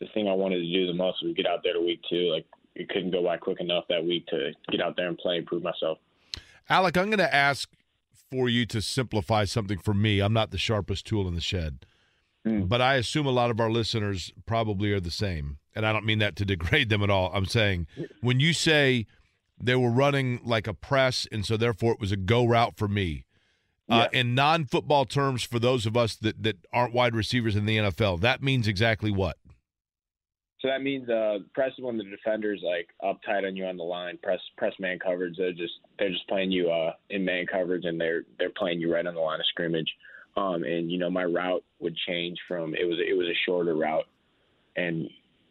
the 0.00 0.06
thing 0.12 0.28
I 0.28 0.34
wanted 0.34 0.58
to 0.58 0.72
do 0.72 0.86
the 0.86 0.92
most 0.92 1.22
was 1.24 1.34
get 1.34 1.46
out 1.46 1.60
there 1.64 1.72
to 1.72 1.80
week 1.80 2.00
two. 2.08 2.30
Like 2.32 2.46
it 2.74 2.88
couldn't 2.90 3.10
go 3.10 3.22
by 3.24 3.38
quick 3.38 3.60
enough 3.60 3.84
that 3.88 4.04
week 4.04 4.26
to 4.26 4.52
get 4.70 4.82
out 4.82 4.96
there 4.96 5.08
and 5.08 5.16
play 5.16 5.38
and 5.38 5.46
prove 5.46 5.62
myself. 5.62 5.98
Alec, 6.68 6.96
I'm 6.98 7.06
going 7.06 7.18
to 7.18 7.34
ask 7.34 7.70
for 8.30 8.48
you 8.48 8.66
to 8.66 8.82
simplify 8.82 9.44
something 9.44 9.78
for 9.78 9.94
me. 9.94 10.20
I'm 10.20 10.32
not 10.34 10.50
the 10.50 10.58
sharpest 10.58 11.06
tool 11.06 11.26
in 11.28 11.34
the 11.34 11.40
shed, 11.40 11.86
Mm. 12.44 12.68
but 12.68 12.80
I 12.80 12.94
assume 12.96 13.26
a 13.26 13.30
lot 13.30 13.50
of 13.50 13.58
our 13.60 13.70
listeners 13.70 14.32
probably 14.46 14.92
are 14.92 15.00
the 15.00 15.10
same. 15.10 15.58
And 15.76 15.86
I 15.86 15.92
don't 15.92 16.06
mean 16.06 16.18
that 16.18 16.34
to 16.36 16.44
degrade 16.44 16.88
them 16.88 17.02
at 17.02 17.10
all. 17.10 17.30
I'm 17.32 17.46
saying 17.46 17.86
when 18.20 18.40
you 18.40 18.52
say 18.52 19.06
they 19.60 19.76
were 19.76 19.90
running 19.90 20.40
like 20.44 20.66
a 20.66 20.74
press, 20.74 21.26
and 21.30 21.46
so 21.46 21.56
therefore 21.56 21.92
it 21.92 22.00
was 22.00 22.10
a 22.10 22.16
go 22.16 22.44
route 22.44 22.76
for 22.76 22.88
me. 22.88 23.24
Uh, 23.88 24.08
in 24.12 24.34
non-football 24.34 25.04
terms, 25.04 25.44
for 25.44 25.60
those 25.60 25.86
of 25.86 25.96
us 25.96 26.16
that 26.16 26.42
that 26.42 26.56
aren't 26.72 26.92
wide 26.92 27.14
receivers 27.14 27.54
in 27.54 27.66
the 27.66 27.76
NFL, 27.76 28.20
that 28.20 28.42
means 28.42 28.66
exactly 28.66 29.12
what? 29.12 29.36
So 30.60 30.68
that 30.68 30.82
means 30.82 31.08
uh, 31.08 31.38
press 31.54 31.70
is 31.78 31.84
when 31.84 31.96
the 31.96 32.04
defenders 32.04 32.60
like 32.64 32.88
up 33.06 33.20
tight 33.24 33.44
on 33.44 33.54
you 33.54 33.66
on 33.66 33.76
the 33.76 33.84
line, 33.84 34.18
press 34.20 34.40
press 34.56 34.72
man 34.80 34.98
coverage. 34.98 35.36
They're 35.36 35.52
just 35.52 35.74
they're 35.98 36.10
just 36.10 36.26
playing 36.26 36.50
you 36.50 36.68
uh, 36.68 36.94
in 37.10 37.24
man 37.24 37.46
coverage, 37.46 37.84
and 37.84 38.00
they're 38.00 38.24
they're 38.38 38.50
playing 38.50 38.80
you 38.80 38.92
right 38.92 39.06
on 39.06 39.14
the 39.14 39.20
line 39.20 39.38
of 39.38 39.46
scrimmage. 39.46 39.88
Um, 40.36 40.64
and 40.64 40.90
you 40.90 40.98
know 40.98 41.08
my 41.08 41.24
route 41.24 41.62
would 41.78 41.96
change 42.08 42.38
from 42.48 42.74
it 42.74 42.84
was 42.84 42.98
it 42.98 43.16
was 43.16 43.28
a 43.28 43.38
shorter 43.46 43.76
route, 43.76 44.06
and 44.74 45.08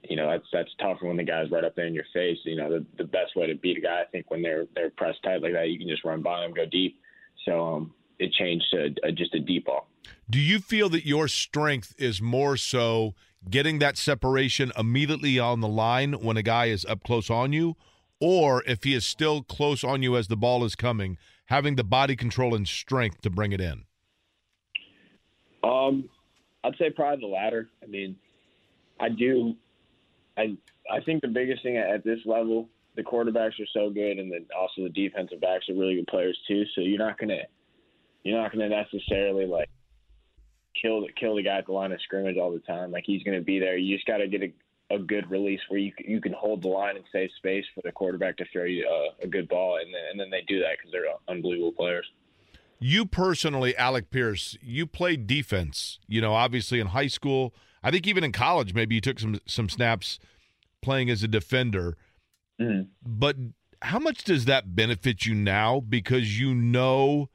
you 0.09 0.15
know 0.15 0.29
that's 0.29 0.45
that's 0.51 0.69
tougher 0.79 1.07
when 1.07 1.17
the 1.17 1.23
guy's 1.23 1.51
right 1.51 1.63
up 1.63 1.75
there 1.75 1.87
in 1.87 1.93
your 1.93 2.05
face. 2.13 2.37
You 2.43 2.57
know 2.57 2.69
the 2.69 2.85
the 2.97 3.03
best 3.03 3.35
way 3.35 3.47
to 3.47 3.55
beat 3.55 3.77
a 3.77 3.81
guy, 3.81 4.01
I 4.01 4.05
think, 4.11 4.29
when 4.29 4.41
they're 4.41 4.65
they're 4.75 4.89
pressed 4.91 5.23
tight 5.23 5.41
like 5.41 5.53
that, 5.53 5.69
you 5.69 5.77
can 5.77 5.87
just 5.87 6.03
run 6.03 6.21
by 6.21 6.41
them, 6.41 6.53
go 6.53 6.65
deep. 6.65 6.99
So 7.45 7.75
um, 7.75 7.93
it 8.19 8.31
changed 8.33 8.65
to 8.71 8.93
a, 9.03 9.11
just 9.11 9.33
a 9.35 9.39
deep 9.39 9.65
ball. 9.65 9.87
Do 10.29 10.39
you 10.39 10.59
feel 10.59 10.89
that 10.89 11.05
your 11.05 11.27
strength 11.27 11.93
is 11.97 12.21
more 12.21 12.57
so 12.57 13.13
getting 13.49 13.79
that 13.79 13.97
separation 13.97 14.71
immediately 14.77 15.37
on 15.39 15.61
the 15.61 15.67
line 15.67 16.13
when 16.13 16.37
a 16.37 16.43
guy 16.43 16.65
is 16.65 16.85
up 16.85 17.03
close 17.03 17.29
on 17.29 17.53
you, 17.53 17.75
or 18.19 18.63
if 18.65 18.83
he 18.83 18.93
is 18.93 19.05
still 19.05 19.43
close 19.43 19.83
on 19.83 20.01
you 20.01 20.17
as 20.17 20.27
the 20.27 20.37
ball 20.37 20.63
is 20.63 20.75
coming, 20.75 21.17
having 21.45 21.75
the 21.75 21.83
body 21.83 22.15
control 22.15 22.55
and 22.55 22.67
strength 22.67 23.21
to 23.21 23.29
bring 23.29 23.51
it 23.51 23.61
in? 23.61 23.85
Um, 25.63 26.09
I'd 26.63 26.75
say 26.77 26.89
probably 26.89 27.21
the 27.21 27.33
latter. 27.33 27.69
I 27.83 27.87
mean, 27.87 28.15
I 28.99 29.09
do. 29.09 29.55
I 30.37 30.57
I 30.91 30.99
think 31.01 31.21
the 31.21 31.27
biggest 31.27 31.63
thing 31.63 31.77
at, 31.77 32.03
this 32.03 32.19
level, 32.25 32.69
the 32.95 33.03
quarterbacks 33.03 33.59
are 33.59 33.67
so 33.73 33.89
good, 33.89 34.19
and 34.19 34.31
then 34.31 34.45
also 34.57 34.83
the 34.83 34.89
defensive 34.89 35.41
backs 35.41 35.69
are 35.69 35.73
really 35.75 35.95
good 35.95 36.07
players 36.07 36.37
too. 36.47 36.63
So 36.75 36.81
you're 36.81 36.99
not 36.99 37.17
gonna 37.17 37.43
you're 38.23 38.39
not 38.39 38.51
gonna 38.51 38.69
necessarily 38.69 39.45
like 39.45 39.69
kill 40.79 41.01
the 41.01 41.07
kill 41.19 41.35
the 41.35 41.43
guy 41.43 41.57
at 41.57 41.65
the 41.65 41.71
line 41.71 41.91
of 41.91 42.01
scrimmage 42.01 42.37
all 42.37 42.51
the 42.51 42.59
time. 42.59 42.91
Like 42.91 43.03
he's 43.05 43.23
to 43.23 43.41
be 43.41 43.59
there. 43.59 43.77
You 43.77 43.95
just 43.95 44.07
got 44.07 44.17
to 44.17 44.27
get 44.27 44.43
a, 44.43 44.95
a 44.95 44.99
good 44.99 45.29
release 45.29 45.61
where 45.69 45.79
you 45.79 45.91
you 45.99 46.21
can 46.21 46.33
hold 46.33 46.61
the 46.61 46.67
line 46.67 46.95
and 46.95 47.05
save 47.11 47.29
space 47.37 47.65
for 47.73 47.81
the 47.83 47.91
quarterback 47.91 48.37
to 48.37 48.45
throw 48.51 48.65
you 48.65 48.87
a, 48.87 49.25
a 49.25 49.27
good 49.27 49.47
ball, 49.47 49.77
and 49.77 49.93
then, 49.93 50.01
and 50.11 50.19
then 50.19 50.29
they 50.29 50.43
do 50.47 50.59
that 50.59 50.77
because 50.77 50.91
they're 50.91 51.05
unbelievable 51.27 51.71
players. 51.71 52.05
You 52.77 53.05
personally, 53.05 53.75
Alec 53.77 54.09
Pierce, 54.11 54.57
you 54.61 54.85
played 54.85 55.27
defense. 55.27 55.99
You 56.07 56.21
know, 56.21 56.33
obviously 56.33 56.79
in 56.79 56.87
high 56.87 57.07
school. 57.07 57.53
I 57.85 57.91
think 57.91 58.07
even 58.07 58.23
in 58.23 58.31
college, 58.31 58.73
maybe 58.73 58.95
you 58.95 59.01
took 59.01 59.19
some 59.19 59.39
some 59.45 59.69
snaps 59.69 60.17
playing 60.81 61.11
as 61.11 61.21
a 61.21 61.27
defender. 61.27 61.95
Mm-hmm. 62.59 62.89
But 63.05 63.35
how 63.83 63.99
much 63.99 64.23
does 64.23 64.45
that 64.45 64.75
benefit 64.75 65.27
you 65.27 65.35
now? 65.35 65.81
Because 65.81 66.39
you 66.39 66.55
know 66.55 67.29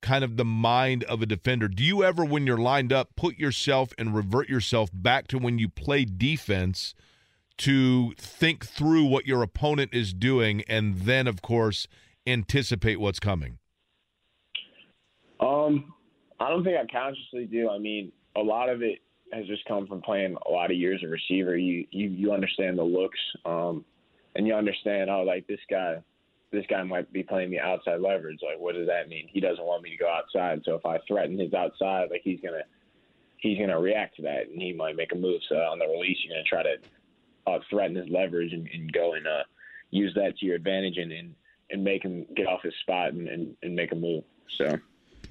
kind 0.00 0.24
of 0.24 0.36
the 0.36 0.44
mind 0.44 1.04
of 1.04 1.22
a 1.22 1.26
defender. 1.26 1.68
Do 1.68 1.84
you 1.84 2.02
ever, 2.02 2.24
when 2.24 2.48
you're 2.48 2.58
lined 2.58 2.92
up, 2.92 3.14
put 3.14 3.38
yourself 3.38 3.92
and 3.96 4.12
revert 4.12 4.48
yourself 4.48 4.90
back 4.92 5.28
to 5.28 5.38
when 5.38 5.60
you 5.60 5.68
play 5.68 6.04
defense 6.04 6.96
to 7.58 8.12
think 8.16 8.66
through 8.66 9.04
what 9.04 9.28
your 9.28 9.44
opponent 9.44 9.94
is 9.94 10.12
doing 10.12 10.62
and 10.66 11.02
then, 11.02 11.28
of 11.28 11.42
course, 11.42 11.86
anticipate 12.26 12.98
what's 12.98 13.20
coming? 13.20 13.58
Um, 15.38 15.94
I 16.40 16.48
don't 16.48 16.64
think 16.64 16.76
I 16.76 16.86
consciously 16.92 17.44
do. 17.44 17.70
I 17.70 17.78
mean, 17.78 18.10
a 18.34 18.40
lot 18.40 18.68
of 18.68 18.82
it 18.82 18.98
has 19.32 19.46
just 19.46 19.64
come 19.64 19.86
from 19.86 20.02
playing 20.02 20.36
a 20.46 20.50
lot 20.50 20.70
of 20.70 20.76
years 20.76 21.02
of 21.02 21.10
receiver. 21.10 21.56
You 21.56 21.86
you 21.90 22.08
you 22.08 22.32
understand 22.32 22.78
the 22.78 22.84
looks, 22.84 23.18
um, 23.44 23.84
and 24.36 24.46
you 24.46 24.54
understand 24.54 25.10
oh 25.10 25.22
like 25.22 25.46
this 25.46 25.60
guy 25.70 26.02
this 26.50 26.64
guy 26.68 26.82
might 26.82 27.10
be 27.12 27.22
playing 27.22 27.50
me 27.50 27.58
outside 27.58 28.00
leverage. 28.00 28.40
Like, 28.42 28.60
what 28.60 28.74
does 28.74 28.86
that 28.86 29.08
mean? 29.08 29.26
He 29.32 29.40
doesn't 29.40 29.64
want 29.64 29.82
me 29.82 29.90
to 29.90 29.96
go 29.96 30.08
outside. 30.08 30.60
So 30.64 30.74
if 30.74 30.84
I 30.84 30.98
threaten 31.08 31.38
his 31.38 31.54
outside, 31.54 32.10
like 32.10 32.20
he's 32.22 32.40
gonna 32.40 32.64
he's 33.38 33.58
gonna 33.58 33.80
react 33.80 34.16
to 34.16 34.22
that, 34.22 34.48
and 34.48 34.60
he 34.60 34.72
might 34.72 34.96
make 34.96 35.12
a 35.12 35.16
move. 35.16 35.40
So 35.48 35.56
on 35.56 35.78
the 35.78 35.86
release, 35.86 36.18
you're 36.22 36.34
gonna 36.34 36.44
try 36.44 36.62
to 36.62 36.76
uh, 37.46 37.58
threaten 37.70 37.96
his 37.96 38.08
leverage 38.08 38.52
and, 38.52 38.68
and 38.72 38.92
go 38.92 39.14
and 39.14 39.26
uh, 39.26 39.42
use 39.90 40.14
that 40.14 40.38
to 40.38 40.46
your 40.46 40.56
advantage 40.56 40.98
and, 40.98 41.10
and 41.10 41.34
and 41.70 41.82
make 41.82 42.02
him 42.02 42.26
get 42.36 42.46
off 42.46 42.62
his 42.62 42.74
spot 42.82 43.12
and, 43.12 43.28
and, 43.28 43.56
and 43.62 43.74
make 43.74 43.92
a 43.92 43.96
move. 43.96 44.24
So. 44.48 44.78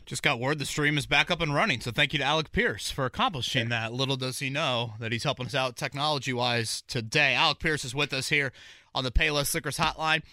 Just 0.05 0.23
got 0.23 0.39
word 0.39 0.59
the 0.59 0.65
stream 0.65 0.97
is 0.97 1.05
back 1.05 1.31
up 1.31 1.41
and 1.41 1.53
running. 1.53 1.81
So 1.81 1.91
thank 1.91 2.13
you 2.13 2.19
to 2.19 2.25
Alec 2.25 2.51
Pierce 2.51 2.91
for 2.91 3.05
accomplishing 3.05 3.69
yeah. 3.69 3.87
that. 3.87 3.93
Little 3.93 4.17
does 4.17 4.39
he 4.39 4.49
know 4.49 4.93
that 4.99 5.11
he's 5.11 5.23
helping 5.23 5.45
us 5.45 5.55
out 5.55 5.75
technology 5.75 6.33
wise 6.33 6.83
today. 6.87 7.33
Alec 7.33 7.59
Pierce 7.59 7.85
is 7.85 7.95
with 7.95 8.13
us 8.13 8.29
here 8.29 8.51
on 8.93 9.03
the 9.03 9.11
Payless 9.11 9.53
Liquors 9.53 9.77
Hotline. 9.77 10.23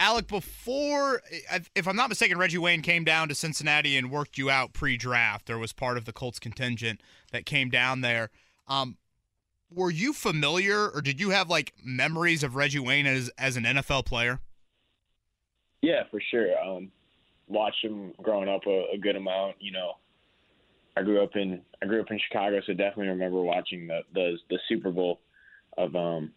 Alec, 0.00 0.28
before, 0.28 1.22
if 1.74 1.88
I'm 1.88 1.96
not 1.96 2.08
mistaken, 2.08 2.38
Reggie 2.38 2.58
Wayne 2.58 2.82
came 2.82 3.02
down 3.02 3.28
to 3.28 3.34
Cincinnati 3.34 3.96
and 3.96 4.12
worked 4.12 4.38
you 4.38 4.48
out 4.48 4.72
pre-draft. 4.72 5.46
There 5.46 5.58
was 5.58 5.72
part 5.72 5.96
of 5.96 6.04
the 6.04 6.12
Colts 6.12 6.38
contingent 6.38 7.00
that 7.32 7.44
came 7.44 7.68
down 7.68 8.00
there. 8.00 8.30
Um, 8.68 8.96
were 9.70 9.90
you 9.90 10.12
familiar, 10.12 10.88
or 10.88 11.02
did 11.02 11.20
you 11.20 11.30
have 11.30 11.50
like 11.50 11.74
memories 11.84 12.42
of 12.42 12.54
Reggie 12.54 12.78
Wayne 12.78 13.06
as 13.06 13.30
as 13.36 13.56
an 13.56 13.64
NFL 13.64 14.06
player? 14.06 14.40
Yeah, 15.82 16.04
for 16.10 16.20
sure. 16.20 16.58
Um, 16.58 16.90
watched 17.48 17.84
him 17.84 18.12
growing 18.22 18.48
up 18.48 18.62
a, 18.66 18.86
a 18.94 18.98
good 18.98 19.16
amount. 19.16 19.56
You 19.60 19.72
know, 19.72 19.92
I 20.96 21.02
grew 21.02 21.22
up 21.22 21.36
in 21.36 21.62
I 21.82 21.86
grew 21.86 22.00
up 22.00 22.10
in 22.10 22.20
Chicago, 22.28 22.60
so 22.66 22.72
definitely 22.72 23.08
remember 23.08 23.40
watching 23.42 23.86
the 23.86 24.00
the, 24.14 24.36
the 24.50 24.58
Super 24.68 24.90
Bowl 24.90 25.20
of 25.76 25.94
um, 25.94 26.32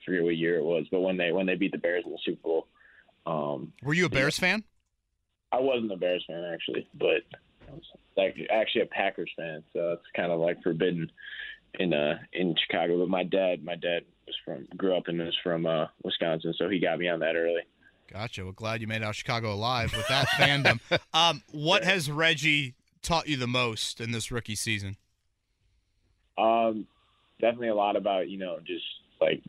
I 0.00 0.04
forget 0.04 0.24
what 0.24 0.36
year 0.36 0.56
it 0.56 0.64
was, 0.64 0.86
but 0.90 1.00
when 1.00 1.16
they 1.16 1.32
when 1.32 1.46
they 1.46 1.54
beat 1.54 1.72
the 1.72 1.78
Bears 1.78 2.04
in 2.04 2.12
the 2.12 2.18
Super 2.24 2.42
Bowl. 2.42 2.66
Um, 3.24 3.72
Were 3.82 3.94
you 3.94 4.06
a 4.06 4.08
Bears 4.08 4.38
yeah. 4.38 4.48
fan? 4.48 4.64
I 5.52 5.60
wasn't 5.60 5.92
a 5.92 5.96
Bears 5.96 6.24
fan 6.26 6.44
actually, 6.52 6.88
but 6.94 7.22
I 7.68 7.72
was 7.72 7.84
like 8.16 8.36
actually 8.50 8.82
a 8.82 8.86
Packers 8.86 9.30
fan. 9.36 9.62
So 9.72 9.92
it's 9.92 10.06
kind 10.16 10.32
of 10.32 10.40
like 10.40 10.62
forbidden 10.62 11.10
in 11.78 11.92
uh 11.92 12.18
in 12.32 12.54
Chicago. 12.66 12.98
But 12.98 13.08
my 13.08 13.24
dad, 13.24 13.64
my 13.64 13.76
dad 13.76 14.02
was 14.26 14.36
from 14.44 14.66
grew 14.76 14.96
up 14.96 15.04
and 15.06 15.18
was 15.18 15.36
from 15.42 15.66
uh, 15.66 15.86
Wisconsin, 16.02 16.54
so 16.58 16.68
he 16.68 16.78
got 16.78 16.98
me 16.98 17.08
on 17.08 17.20
that 17.20 17.36
early. 17.36 17.62
Gotcha. 18.12 18.44
Well, 18.44 18.52
glad 18.52 18.82
you 18.82 18.86
made 18.86 19.02
out 19.02 19.14
Chicago 19.14 19.54
alive 19.54 19.94
with 19.96 20.06
that 20.08 20.28
fandom. 20.28 20.80
Um, 21.14 21.42
what 21.50 21.84
has 21.84 22.10
Reggie 22.10 22.74
taught 23.02 23.28
you 23.28 23.36
the 23.36 23.46
most 23.46 24.00
in 24.00 24.12
this 24.12 24.30
rookie 24.30 24.54
season? 24.54 24.96
Um, 26.38 26.86
definitely 27.40 27.68
a 27.68 27.74
lot 27.74 27.96
about 27.96 28.30
you 28.30 28.38
know 28.38 28.58
just 28.66 28.84
like 29.20 29.42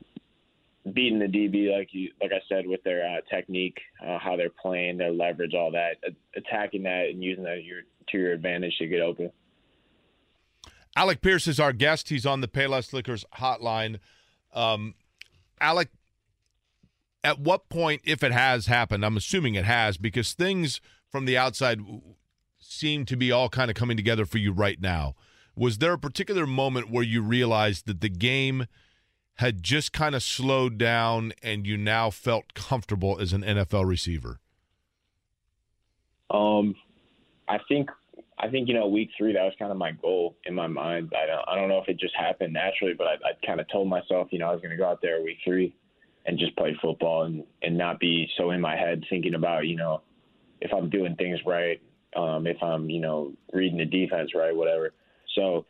beating 0.94 1.20
the 1.20 1.26
DB 1.26 1.76
like 1.76 1.90
you 1.94 2.12
like 2.22 2.32
I 2.32 2.42
said 2.50 2.68
with 2.68 2.84
their 2.84 3.06
uh, 3.06 3.22
technique, 3.34 3.80
uh, 4.06 4.20
how 4.20 4.36
they're 4.36 4.50
playing, 4.50 4.98
their 4.98 5.12
leverage, 5.12 5.54
all 5.54 5.72
that, 5.72 5.98
attacking 6.36 6.84
that 6.84 7.08
and 7.10 7.24
using 7.24 7.44
that 7.46 7.64
your, 7.64 7.82
to 8.10 8.18
your 8.18 8.34
advantage 8.34 8.78
to 8.80 8.88
get 8.88 9.02
open. 9.02 9.32
Alec 10.96 11.22
Pierce 11.22 11.48
is 11.48 11.60
our 11.60 11.74
guest. 11.74 12.10
He's 12.10 12.26
on 12.26 12.42
the 12.42 12.48
Payless 12.48 12.94
Liquors 12.94 13.26
hotline. 13.38 14.00
Um, 14.54 14.96
Alec, 15.60 15.90
at 17.24 17.40
what 17.40 17.70
point, 17.70 18.02
if 18.04 18.24
it 18.24 18.32
has 18.32 18.66
happened, 18.66 19.06
I'm 19.06 19.18
assuming 19.18 19.56
it 19.56 19.66
has, 19.66 19.98
because 19.98 20.34
things 20.34 20.82
from 21.10 21.26
the 21.26 21.38
outside 21.38 21.80
seem 22.60 23.06
to 23.06 23.16
be 23.16 23.32
all 23.32 23.50
kind 23.50 23.70
of 23.70 23.76
coming 23.76 23.98
together 23.98 24.26
for 24.26 24.38
you 24.38 24.52
right 24.52 24.82
now. 24.82 25.16
Was 25.56 25.78
there 25.78 25.94
a 25.94 26.00
particular 26.00 26.48
moment 26.48 26.90
where 26.90 27.04
you 27.04 27.22
realized 27.22 27.86
that 27.88 28.02
the 28.02 28.10
game– 28.10 28.68
had 29.36 29.64
just 29.64 29.94
kind 29.94 30.16
of 30.16 30.24
slowed 30.24 30.78
down 30.78 31.34
and 31.42 31.66
you 31.66 31.78
now 31.78 32.10
felt 32.10 32.54
comfortable 32.54 33.20
as 33.20 33.34
an 33.34 33.42
NFL 33.42 33.86
receiver? 33.88 34.40
Um, 36.30 36.76
I 37.48 37.58
think 37.68 37.90
I 38.40 38.50
think 38.50 38.68
you 38.68 38.74
know 38.74 38.88
week 38.88 39.10
three 39.18 39.34
that 39.34 39.44
was 39.44 39.54
kind 39.60 39.72
of 39.72 39.78
my 39.78 39.92
goal 39.92 40.36
in 40.46 40.54
my 40.54 40.68
mind. 40.68 41.14
I 41.16 41.26
don't 41.26 41.48
I 41.48 41.56
don't 41.56 41.70
know 41.70 41.80
if 41.80 41.88
it 41.88 42.00
just 42.00 42.16
happened 42.16 42.54
naturally, 42.54 42.94
but 42.94 43.08
I, 43.08 43.14
I 43.14 43.46
kind 43.46 43.60
of 43.60 43.68
told 43.70 43.88
myself 43.88 44.28
you 44.32 44.40
know 44.40 44.48
I 44.48 44.52
was 44.52 44.62
going 44.62 44.72
to 44.72 44.78
go 44.78 44.88
out 44.88 45.02
there 45.02 45.22
week 45.22 45.38
three 45.44 45.76
and 46.26 46.40
just 46.40 46.56
play 46.56 46.76
football 46.82 47.24
and 47.24 47.44
and 47.62 47.78
not 47.78 48.00
be 48.00 48.30
so 48.38 48.52
in 48.52 48.62
my 48.62 48.76
head 48.76 49.04
thinking 49.10 49.36
about 49.36 49.68
you 49.68 49.76
know 49.76 50.02
if 50.62 50.74
I'm 50.74 50.90
doing 50.90 51.16
things 51.16 51.40
right, 51.46 51.82
um, 52.16 52.48
if 52.48 52.62
I'm 52.64 52.90
you 52.90 53.02
know 53.02 53.34
reading 53.52 53.78
the 53.78 53.86
defense 53.86 54.32
right, 54.34 54.56
whatever. 54.56 54.94
So 55.36 55.66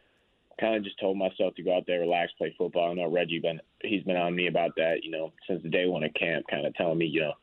kind 0.59 0.75
of 0.75 0.83
just 0.83 0.99
told 0.99 1.17
myself 1.17 1.55
to 1.55 1.63
go 1.63 1.75
out 1.75 1.85
there, 1.87 2.01
relax, 2.01 2.31
play 2.37 2.53
football. 2.57 2.91
I 2.91 2.93
know 2.93 3.11
Reggie 3.11 3.39
been 3.39 3.59
he's 3.81 4.03
been 4.03 4.17
on 4.17 4.35
me 4.35 4.47
about 4.47 4.71
that, 4.77 5.03
you 5.03 5.11
know, 5.11 5.33
since 5.47 5.63
the 5.63 5.69
day 5.69 5.87
one 5.87 6.03
at 6.03 6.15
camp, 6.15 6.45
kind 6.49 6.65
of 6.65 6.75
telling 6.75 6.97
me, 6.97 7.05
you 7.05 7.21
know, 7.21 7.33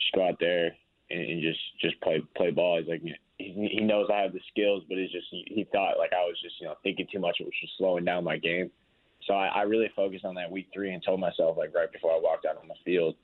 just 0.00 0.14
go 0.14 0.26
out 0.26 0.38
there 0.40 0.74
and, 1.10 1.20
and 1.20 1.42
just 1.42 1.60
just 1.80 2.00
play 2.00 2.22
play 2.36 2.50
ball. 2.50 2.78
He's 2.78 2.88
like 2.88 3.02
he, 3.38 3.68
he 3.72 3.80
knows 3.80 4.08
I 4.12 4.22
have 4.22 4.32
the 4.32 4.40
skills, 4.50 4.82
but 4.88 4.98
it's 4.98 5.12
just 5.12 5.26
he 5.30 5.66
thought 5.72 5.98
like 5.98 6.12
I 6.12 6.24
was 6.24 6.36
just 6.42 6.56
you 6.60 6.66
know 6.66 6.74
thinking 6.82 7.06
too 7.12 7.20
much, 7.20 7.36
which 7.38 7.46
was 7.46 7.60
just 7.60 7.78
slowing 7.78 8.04
down 8.04 8.24
my 8.24 8.38
game. 8.38 8.70
So 9.28 9.34
I, 9.34 9.46
I 9.46 9.62
really 9.62 9.90
focused 9.94 10.24
on 10.24 10.34
that 10.34 10.50
week 10.50 10.66
three 10.74 10.92
and 10.92 11.02
told 11.02 11.20
myself 11.20 11.56
like 11.56 11.74
right 11.74 11.90
before 11.92 12.10
I 12.10 12.18
walked 12.20 12.46
out 12.46 12.56
on 12.60 12.66
the 12.66 12.74
field, 12.84 13.14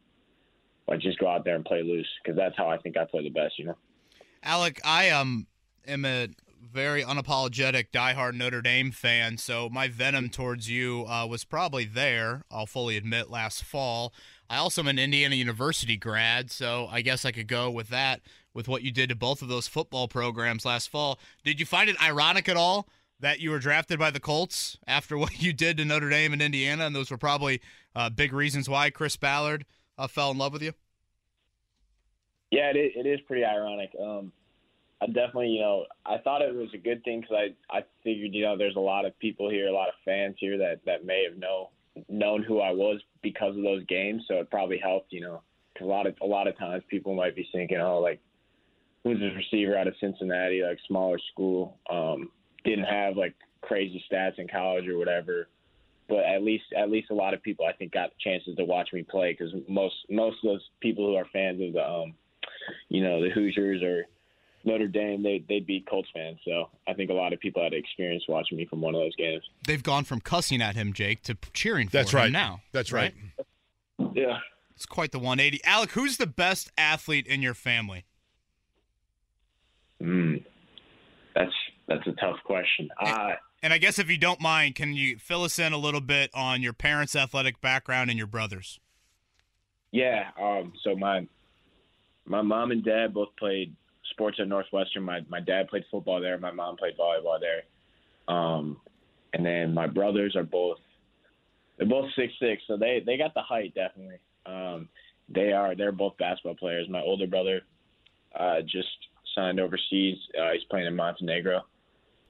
like 0.87 1.01
just 1.01 1.19
go 1.19 1.27
out 1.27 1.45
there 1.45 1.57
and 1.57 1.65
play 1.65 1.83
loose 1.83 2.09
because 2.23 2.37
that's 2.37 2.57
how 2.57 2.69
I 2.69 2.79
think 2.79 2.97
I 2.97 3.05
play 3.05 3.25
the 3.25 3.31
best, 3.31 3.59
you 3.59 3.65
know. 3.67 3.77
Alec, 4.43 4.81
I 4.85 5.11
um 5.11 5.49
am 5.87 6.05
a 6.05 6.29
very 6.63 7.03
unapologetic 7.03 7.87
diehard 7.93 8.35
Notre 8.35 8.63
Dame 8.63 8.93
fan, 8.93 9.39
so 9.39 9.69
my 9.69 9.89
venom 9.89 10.29
towards 10.29 10.71
you 10.71 11.07
uh, 11.09 11.27
was 11.27 11.45
probably 11.45 11.85
there. 11.85 12.43
I'll 12.51 12.67
fully 12.67 12.97
admit 12.97 13.31
last 13.31 13.65
fall 13.65 14.13
I 14.49 14.59
also 14.59 14.83
am 14.83 14.89
an 14.89 14.99
Indiana 14.99 15.35
University 15.35 15.97
grad, 15.97 16.51
so 16.51 16.87
I 16.91 17.01
guess 17.01 17.25
I 17.25 17.33
could 17.33 17.49
go 17.49 17.71
with 17.71 17.89
that 17.89 18.21
with 18.53 18.69
what 18.69 18.83
you 18.83 18.93
did 18.93 19.09
to 19.09 19.17
both 19.17 19.43
of 19.43 19.49
those 19.49 19.67
football 19.67 20.07
programs 20.07 20.65
last 20.65 20.91
fall. 20.91 21.19
Did 21.45 21.59
you 21.59 21.67
find 21.67 21.89
it 21.89 22.01
ironic 22.03 22.49
at 22.49 22.57
all 22.57 22.89
that 23.25 23.41
you 23.41 23.51
were 23.51 23.59
drafted 23.59 23.99
by 23.99 24.11
the 24.11 24.21
Colts 24.21 24.77
after 24.87 25.17
what 25.19 25.41
you 25.43 25.55
did 25.55 25.79
to 25.79 25.85
Notre 25.85 26.11
Dame 26.11 26.35
and 26.35 26.43
Indiana, 26.43 26.85
and 26.85 26.95
those 26.95 27.11
were 27.11 27.17
probably 27.17 27.63
uh, 27.97 28.11
big 28.11 28.35
reasons 28.35 28.69
why 28.69 28.91
Chris 28.91 29.17
Ballard 29.17 29.65
uh, 29.97 30.07
fell 30.07 30.31
in 30.31 30.37
love 30.37 30.53
with 30.53 30.63
you? 30.63 30.73
Yeah, 32.51 32.71
it 32.71 32.77
is, 32.77 32.93
it 32.95 33.07
is 33.07 33.21
pretty 33.27 33.43
ironic. 33.43 33.91
Um, 33.99 34.31
I 35.01 35.07
definitely, 35.07 35.49
you 35.49 35.61
know, 35.61 35.87
I 36.05 36.19
thought 36.19 36.43
it 36.43 36.55
was 36.55 36.69
a 36.75 36.79
good 36.79 37.03
thing 37.03 37.23
because 37.23 37.37
I, 37.71 37.77
I 37.79 37.85
figured, 38.03 38.35
you 38.35 38.45
know, 38.45 38.59
there's 38.59 38.77
a 38.77 38.81
lot 38.81 39.07
of 39.07 39.19
people 39.19 39.49
here, 39.49 39.69
a 39.69 39.73
lot 39.73 39.89
of 39.89 39.95
fans 40.05 40.37
here 40.39 40.59
that 40.59 40.81
that 40.85 41.05
may 41.05 41.27
have 41.29 41.39
know 41.39 41.71
known 42.09 42.43
who 42.43 42.61
I 42.61 42.73
was 42.73 43.01
because 43.23 43.57
of 43.57 43.63
those 43.63 43.85
games. 43.87 44.23
So 44.29 44.35
it 44.37 44.51
probably 44.51 44.79
helped, 44.79 45.13
you 45.13 45.21
know, 45.21 45.43
because 45.73 45.87
a 45.87 45.91
lot 45.91 46.07
of 46.07 46.15
a 46.23 46.27
lot 46.27 46.47
of 46.47 46.57
times 46.59 46.85
people 46.89 47.15
might 47.15 47.35
be 47.35 47.49
thinking, 47.53 47.79
oh, 47.79 48.01
like 48.01 48.21
who's 49.03 49.19
this 49.19 49.33
receiver 49.35 49.77
out 49.77 49.89
of 49.89 49.95
Cincinnati, 50.01 50.63
like 50.63 50.79
smaller 50.87 51.19
school, 51.33 51.79
um, 51.91 52.31
didn't 52.65 52.85
have 52.85 53.17
like 53.17 53.35
crazy 53.63 54.03
stats 54.11 54.39
in 54.39 54.49
college 54.49 54.89
or 54.89 54.99
whatever. 54.99 55.49
But 56.09 56.25
at 56.25 56.43
least 56.43 56.65
at 56.77 56.91
least 56.91 57.11
a 57.11 57.15
lot 57.15 57.35
of 57.35 57.43
people 57.43 57.65
I 57.65 57.73
think 57.73 57.93
got 57.93 58.11
chances 58.19 58.57
to 58.57 58.65
watch 58.65 58.91
me 58.93 59.03
play 59.03 59.33
because 59.33 59.55
most 59.69 59.95
most 60.11 60.37
of 60.45 60.51
those 60.51 60.69
people 60.81 61.07
who 61.07 61.17
are 61.17 61.27
fans 61.33 61.63
of 61.63 61.73
the 61.73 61.87
um, 61.87 62.15
you 62.89 63.03
know 63.03 63.23
the 63.23 63.31
Hoosiers 63.31 63.83
or 63.83 64.05
Notre 64.65 64.89
Dame, 64.89 65.23
they 65.23 65.45
they'd 65.49 65.67
be 65.67 65.85
Colts 65.89 66.09
fans. 66.15 66.39
So 66.45 66.69
I 66.89 66.95
think 66.95 67.11
a 67.11 67.15
lot 67.15 67.33
of 67.33 67.41
people 67.41 67.63
had 67.63 67.73
experience 67.73 68.25
watching 68.29 68.59
me 68.59 68.67
from 68.67 68.81
one 68.81 68.95
of 68.95 69.01
those 69.01 69.17
games. 69.17 69.43
They've 69.67 69.83
gone 69.83 70.05
from 70.05 70.21
cussing 70.21 70.63
at 70.63 70.75
him, 70.75 70.93
Jake, 70.93 71.23
to 71.25 71.37
cheering 71.53 71.89
for 71.89 71.99
That's 71.99 72.13
him 72.13 72.19
right. 72.19 72.33
now. 72.33 72.61
That's 72.73 72.93
right. 72.93 73.15
Yeah. 74.15 74.39
It's 74.75 74.87
quite 74.87 75.13
the 75.13 75.19
180. 75.19 75.61
Alec, 75.65 75.93
who's 75.93 76.17
the 76.17 76.27
best 76.27 76.71
athlete 76.77 77.27
in 77.27 77.43
your 77.43 77.55
family? 77.55 78.05
Mm. 80.03 80.45
That's 81.35 81.53
that's 81.89 82.07
a 82.07 82.13
tough 82.13 82.37
question. 82.45 82.89
Uh, 83.01 83.33
And 83.63 83.73
I 83.73 83.79
guess 83.79 83.99
if 83.99 84.11
you 84.11 84.19
don't 84.19 84.41
mind, 84.41 84.75
can 84.75 84.93
you 84.95 85.19
fill 85.19 85.43
us 85.45 85.59
in 85.59 85.73
a 85.73 85.79
little 85.79 86.01
bit 86.01 86.31
on 86.35 86.63
your 86.63 86.73
parents' 86.73 87.17
athletic 87.17 87.61
background 87.61 88.11
and 88.11 88.19
your 88.19 88.27
brothers? 88.27 88.79
yeah. 89.91 90.31
Um. 90.41 90.73
So 90.83 90.97
my 90.97 91.27
my 92.27 92.43
mom 92.43 92.71
and 92.73 92.85
dad 92.85 93.15
both 93.15 93.29
played 93.39 93.75
sports 94.11 94.39
at 94.41 94.49
Northwestern. 94.49 95.03
My 95.05 95.21
my 95.29 95.41
dad 95.41 95.69
played 95.69 95.85
football 95.91 96.21
there. 96.21 96.37
My 96.39 96.51
mom 96.51 96.77
played 96.77 96.97
volleyball 96.99 97.39
there. 97.41 97.63
Um, 98.35 98.81
and 99.33 99.45
then 99.45 99.75
my 99.75 99.87
brothers 99.87 100.37
are 100.37 100.45
both 100.45 100.79
they're 101.77 101.87
both 101.87 102.11
six 102.17 102.33
six, 102.41 102.63
so 102.67 102.77
they 102.77 103.03
they 103.05 103.17
got 103.17 103.35
the 103.35 103.43
height 103.43 103.75
definitely. 103.75 104.19
Um, 104.47 104.89
they 105.29 105.53
are 105.53 105.75
they're 105.75 105.93
both 105.93 106.17
basketball 106.19 106.55
players. 106.57 106.89
My 106.89 107.01
older 107.01 107.27
brother 107.27 107.63
uh, 108.39 108.61
just 108.63 108.89
signed 109.35 109.59
overseas. 109.61 110.19
Uh, 110.39 110.53
he's 110.53 110.65
playing 110.65 110.87
in 110.87 110.95
Montenegro. 110.97 111.63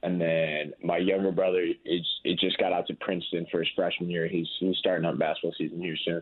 And 0.05 0.21
then 0.21 0.71
my 0.83 0.97
younger 0.97 1.31
brother 1.31 1.65
is 1.83 2.05
it 2.23 2.39
just 2.39 2.59
got 2.59 2.71
out 2.71 2.85
to 2.87 2.93
Princeton 2.93 3.47
for 3.49 3.59
his 3.59 3.69
freshman 3.75 4.07
year. 4.07 4.27
He's 4.27 4.47
he's 4.59 4.77
starting 4.77 5.03
on 5.03 5.17
basketball 5.17 5.55
season 5.57 5.81
here 5.81 5.97
soon. 6.05 6.21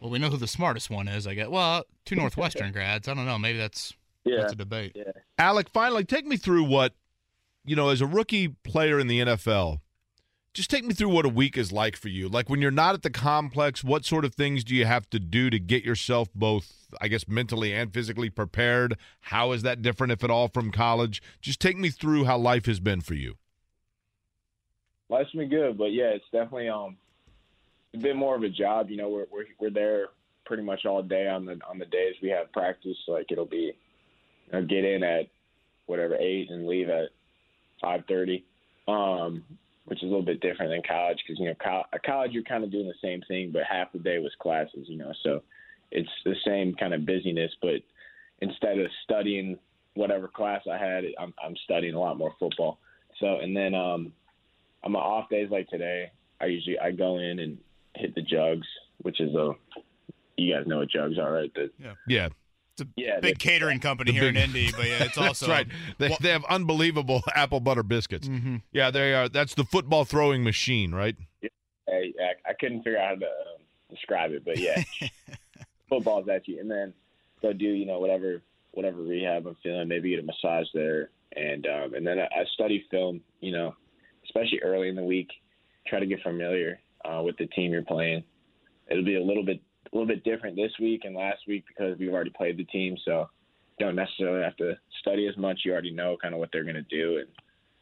Well, 0.00 0.10
we 0.10 0.18
know 0.18 0.30
who 0.30 0.38
the 0.38 0.46
smartest 0.46 0.88
one 0.88 1.06
is, 1.06 1.26
I 1.26 1.34
guess. 1.34 1.48
Well, 1.48 1.84
two 2.06 2.16
Northwestern 2.16 2.72
grads. 2.72 3.06
I 3.06 3.12
don't 3.12 3.26
know. 3.26 3.38
Maybe 3.38 3.58
that's 3.58 3.92
Yeah, 4.24 4.38
that's 4.40 4.54
a 4.54 4.56
debate. 4.56 4.96
Alec, 5.36 5.68
finally, 5.68 6.04
take 6.04 6.26
me 6.26 6.38
through 6.38 6.64
what, 6.64 6.94
you 7.66 7.76
know, 7.76 7.90
as 7.90 8.00
a 8.00 8.06
rookie 8.06 8.48
player 8.48 8.98
in 8.98 9.08
the 9.08 9.20
NFL, 9.20 9.80
just 10.54 10.70
take 10.70 10.84
me 10.84 10.94
through 10.94 11.08
what 11.08 11.26
a 11.26 11.28
week 11.28 11.58
is 11.58 11.72
like 11.72 11.96
for 11.96 12.08
you. 12.08 12.28
Like 12.28 12.48
when 12.48 12.62
you're 12.62 12.70
not 12.70 12.94
at 12.94 13.02
the 13.02 13.10
complex, 13.10 13.82
what 13.82 14.04
sort 14.04 14.24
of 14.24 14.34
things 14.34 14.62
do 14.62 14.74
you 14.74 14.86
have 14.86 15.10
to 15.10 15.18
do 15.18 15.50
to 15.50 15.58
get 15.58 15.84
yourself 15.84 16.28
both, 16.34 16.86
I 17.00 17.08
guess, 17.08 17.26
mentally 17.26 17.74
and 17.74 17.92
physically 17.92 18.30
prepared? 18.30 18.96
How 19.20 19.50
is 19.52 19.62
that 19.62 19.82
different, 19.82 20.12
if 20.12 20.22
at 20.22 20.30
all, 20.30 20.48
from 20.48 20.70
college? 20.70 21.20
Just 21.40 21.60
take 21.60 21.76
me 21.76 21.90
through 21.90 22.24
how 22.24 22.38
life 22.38 22.66
has 22.66 22.78
been 22.78 23.00
for 23.00 23.14
you. 23.14 23.34
life's 25.08 25.32
been 25.32 25.48
good, 25.48 25.76
but 25.76 25.92
yeah, 25.92 26.10
it's 26.14 26.24
definitely 26.32 26.68
um 26.68 26.96
a 27.94 27.98
bit 27.98 28.16
more 28.16 28.36
of 28.36 28.42
a 28.42 28.48
job. 28.48 28.90
You 28.90 28.96
know, 28.96 29.08
we're 29.08 29.26
we're 29.32 29.46
we're 29.58 29.70
there 29.70 30.06
pretty 30.46 30.62
much 30.62 30.84
all 30.86 31.02
day 31.02 31.26
on 31.28 31.44
the 31.46 31.58
on 31.68 31.78
the 31.78 31.86
days 31.86 32.14
we 32.22 32.28
have 32.30 32.52
practice. 32.52 32.96
Like 33.08 33.26
it'll 33.30 33.44
be, 33.44 33.72
you 34.46 34.52
know, 34.52 34.64
get 34.64 34.84
in 34.84 35.02
at 35.02 35.26
whatever 35.86 36.16
eight 36.16 36.50
and 36.50 36.66
leave 36.66 36.88
at 36.88 37.08
five 37.80 38.04
thirty, 38.08 38.44
um, 38.88 39.44
which 39.86 39.98
is 39.98 40.04
a 40.04 40.06
little 40.06 40.22
bit 40.22 40.40
different 40.40 40.70
than 40.70 40.82
college 40.86 41.18
because 41.26 41.38
you 41.38 41.46
know 41.46 41.54
co- 41.62 41.84
at 41.92 42.02
college 42.02 42.32
you're 42.32 42.42
kind 42.42 42.64
of 42.64 42.70
doing 42.70 42.86
the 42.86 42.94
same 43.02 43.22
thing, 43.28 43.50
but 43.52 43.62
half 43.68 43.92
the 43.92 43.98
day 43.98 44.18
was 44.18 44.32
classes. 44.40 44.86
You 44.88 44.98
know, 44.98 45.12
so 45.22 45.42
it's 45.90 46.08
the 46.24 46.34
same 46.46 46.74
kind 46.74 46.94
of 46.94 47.06
busyness, 47.06 47.52
but 47.60 47.82
instead 48.40 48.78
of 48.78 48.90
studying 49.04 49.58
whatever 49.94 50.28
class 50.28 50.62
I 50.70 50.78
had, 50.78 51.04
I'm 51.18 51.34
I'm 51.42 51.56
studying 51.64 51.94
a 51.94 52.00
lot 52.00 52.18
more 52.18 52.34
football. 52.38 52.78
So 53.20 53.38
and 53.40 53.56
then 53.56 53.74
um 53.74 54.12
on 54.82 54.92
my 54.92 55.00
off 55.00 55.28
days 55.30 55.48
like 55.50 55.68
today, 55.68 56.10
I 56.40 56.46
usually 56.46 56.78
I 56.78 56.90
go 56.90 57.18
in 57.18 57.38
and 57.38 57.58
hit 57.94 58.14
the 58.14 58.22
jugs, 58.22 58.66
which 58.98 59.20
is 59.20 59.34
a 59.34 59.52
you 60.36 60.54
guys 60.54 60.66
know 60.66 60.78
what 60.78 60.90
jugs 60.90 61.18
are, 61.18 61.32
right? 61.32 61.52
The, 61.54 61.70
Yeah, 61.78 61.94
yeah, 62.08 62.28
It's 62.76 62.82
a 62.82 62.92
yeah, 62.96 63.20
big 63.20 63.38
catering 63.38 63.78
company 63.78 64.10
here 64.10 64.22
big- 64.22 64.36
in 64.36 64.42
Indy, 64.42 64.72
but 64.72 64.86
yeah, 64.86 65.04
it's 65.04 65.14
that's 65.16 65.42
also 65.42 65.48
right. 65.48 65.66
They, 65.98 66.08
Well- 66.08 66.18
they 66.20 66.30
have 66.30 66.44
unbelievable 66.46 67.22
apple 67.34 67.60
butter 67.60 67.82
biscuits. 67.84 68.26
hmm 68.26 68.56
Yeah, 68.72 68.90
they 68.90 69.14
are. 69.14 69.28
That's 69.28 69.54
the 69.54 69.64
football 69.64 70.04
throwing 70.04 70.42
machine, 70.42 70.92
right? 70.92 71.14
I, 71.88 71.92
I, 71.92 72.50
I 72.50 72.52
couldn't 72.58 72.82
figure 72.82 72.98
out 72.98 73.08
how 73.10 73.14
to 73.16 73.26
um, 73.26 73.60
describe 73.90 74.32
it, 74.32 74.44
but 74.44 74.58
yeah, 74.58 74.82
football's 75.88 76.28
at 76.28 76.48
you, 76.48 76.58
and 76.60 76.68
then 76.70 76.92
go 77.42 77.52
do 77.52 77.64
you 77.66 77.86
know 77.86 78.00
whatever 78.00 78.42
whatever 78.72 79.02
rehab 79.02 79.46
I'm 79.46 79.56
feeling, 79.62 79.86
maybe 79.86 80.10
get 80.10 80.18
a 80.18 80.22
massage 80.22 80.66
there, 80.74 81.10
and 81.36 81.66
um, 81.66 81.94
and 81.94 82.04
then 82.06 82.18
I, 82.18 82.24
I 82.24 82.44
study 82.54 82.84
film, 82.90 83.20
you 83.40 83.52
know, 83.52 83.76
especially 84.24 84.60
early 84.62 84.88
in 84.88 84.96
the 84.96 85.04
week, 85.04 85.28
try 85.86 86.00
to 86.00 86.06
get 86.06 86.22
familiar 86.22 86.80
uh, 87.04 87.22
with 87.22 87.36
the 87.36 87.46
team 87.48 87.70
you're 87.70 87.82
playing. 87.82 88.24
It'll 88.90 89.04
be 89.04 89.16
a 89.16 89.22
little 89.22 89.44
bit 89.44 89.60
a 89.94 89.96
little 89.96 90.12
bit 90.12 90.24
different 90.24 90.56
this 90.56 90.72
week 90.80 91.02
and 91.04 91.14
last 91.14 91.40
week 91.46 91.64
because 91.66 91.96
we've 91.98 92.12
already 92.12 92.30
played 92.30 92.56
the 92.56 92.64
team, 92.64 92.96
so 93.04 93.28
don't 93.78 93.94
necessarily 93.94 94.42
have 94.42 94.56
to 94.56 94.74
study 95.00 95.28
as 95.28 95.36
much. 95.36 95.60
You 95.64 95.72
already 95.72 95.92
know 95.92 96.16
kind 96.20 96.34
of 96.34 96.40
what 96.40 96.50
they're 96.52 96.64
going 96.64 96.74
to 96.74 96.82
do 96.82 97.18
and 97.18 97.28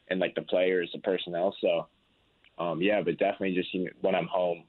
and 0.09 0.19
like 0.19 0.35
the 0.35 0.41
players, 0.43 0.89
the 0.93 0.99
personnel. 0.99 1.55
So 1.59 1.87
um, 2.57 2.81
yeah, 2.81 3.01
but 3.01 3.17
definitely 3.17 3.55
just 3.55 3.73
you 3.73 3.85
know, 3.85 3.91
when 4.01 4.15
I'm 4.15 4.27
home, 4.27 4.63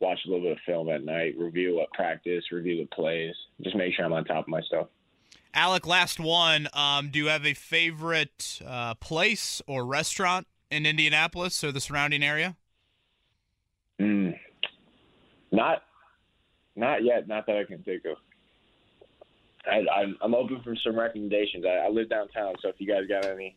watch 0.00 0.18
a 0.26 0.28
little 0.28 0.44
bit 0.44 0.52
of 0.52 0.58
film 0.66 0.88
at 0.90 1.04
night, 1.04 1.34
review 1.38 1.76
what 1.76 1.90
practice, 1.92 2.44
review 2.52 2.76
the 2.76 2.94
plays, 2.94 3.34
just 3.62 3.76
make 3.76 3.94
sure 3.94 4.04
I'm 4.04 4.12
on 4.12 4.24
top 4.24 4.44
of 4.44 4.48
my 4.48 4.60
stuff. 4.62 4.88
Alec, 5.52 5.86
last 5.86 6.20
one. 6.20 6.68
Um, 6.72 7.10
do 7.10 7.18
you 7.18 7.26
have 7.26 7.44
a 7.44 7.54
favorite 7.54 8.60
uh, 8.64 8.94
place 8.94 9.60
or 9.66 9.84
restaurant 9.84 10.46
in 10.70 10.86
Indianapolis 10.86 11.64
or 11.64 11.72
the 11.72 11.80
surrounding 11.80 12.22
area? 12.22 12.56
Mm. 14.00 14.38
Not, 15.50 15.82
not 16.76 17.04
yet. 17.04 17.28
Not 17.28 17.46
that 17.46 17.56
I 17.56 17.64
can 17.64 17.82
think 17.82 18.04
of. 18.04 18.16
I, 19.66 19.82
I'm, 19.94 20.16
I'm 20.22 20.34
open 20.34 20.60
for 20.64 20.74
some 20.76 20.98
recommendations. 20.98 21.64
I, 21.66 21.86
I 21.86 21.88
live 21.88 22.08
downtown, 22.08 22.54
so 22.62 22.68
if 22.68 22.76
you 22.78 22.86
guys 22.86 23.06
got 23.06 23.26
any 23.26 23.56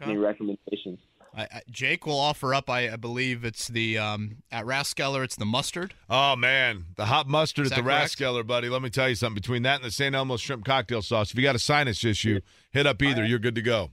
any 0.00 0.16
recommendations, 0.16 0.98
I, 1.36 1.42
I, 1.42 1.62
Jake 1.70 2.06
will 2.06 2.18
offer 2.18 2.54
up. 2.54 2.70
I, 2.70 2.90
I 2.92 2.96
believe 2.96 3.44
it's 3.44 3.68
the 3.68 3.98
um, 3.98 4.36
at 4.50 4.64
Rathskeller. 4.64 5.24
It's 5.24 5.36
the 5.36 5.44
mustard. 5.44 5.94
Oh 6.08 6.36
man, 6.36 6.86
the 6.96 7.06
hot 7.06 7.28
mustard 7.28 7.66
Is 7.66 7.72
at 7.72 7.76
the 7.76 7.82
correct? 7.82 8.16
Rathskeller, 8.16 8.46
buddy. 8.46 8.68
Let 8.68 8.82
me 8.82 8.90
tell 8.90 9.08
you 9.08 9.14
something. 9.14 9.34
Between 9.34 9.62
that 9.62 9.76
and 9.76 9.84
the 9.84 9.90
St. 9.90 10.14
Elmo's 10.14 10.40
shrimp 10.40 10.64
cocktail 10.64 11.02
sauce, 11.02 11.30
if 11.30 11.36
you 11.36 11.42
got 11.42 11.56
a 11.56 11.60
sinus 11.60 12.04
issue, 12.04 12.40
hit 12.70 12.86
up 12.86 13.02
either. 13.02 13.24
You're 13.24 13.38
good 13.38 13.56
to 13.56 13.62
go. 13.62 13.90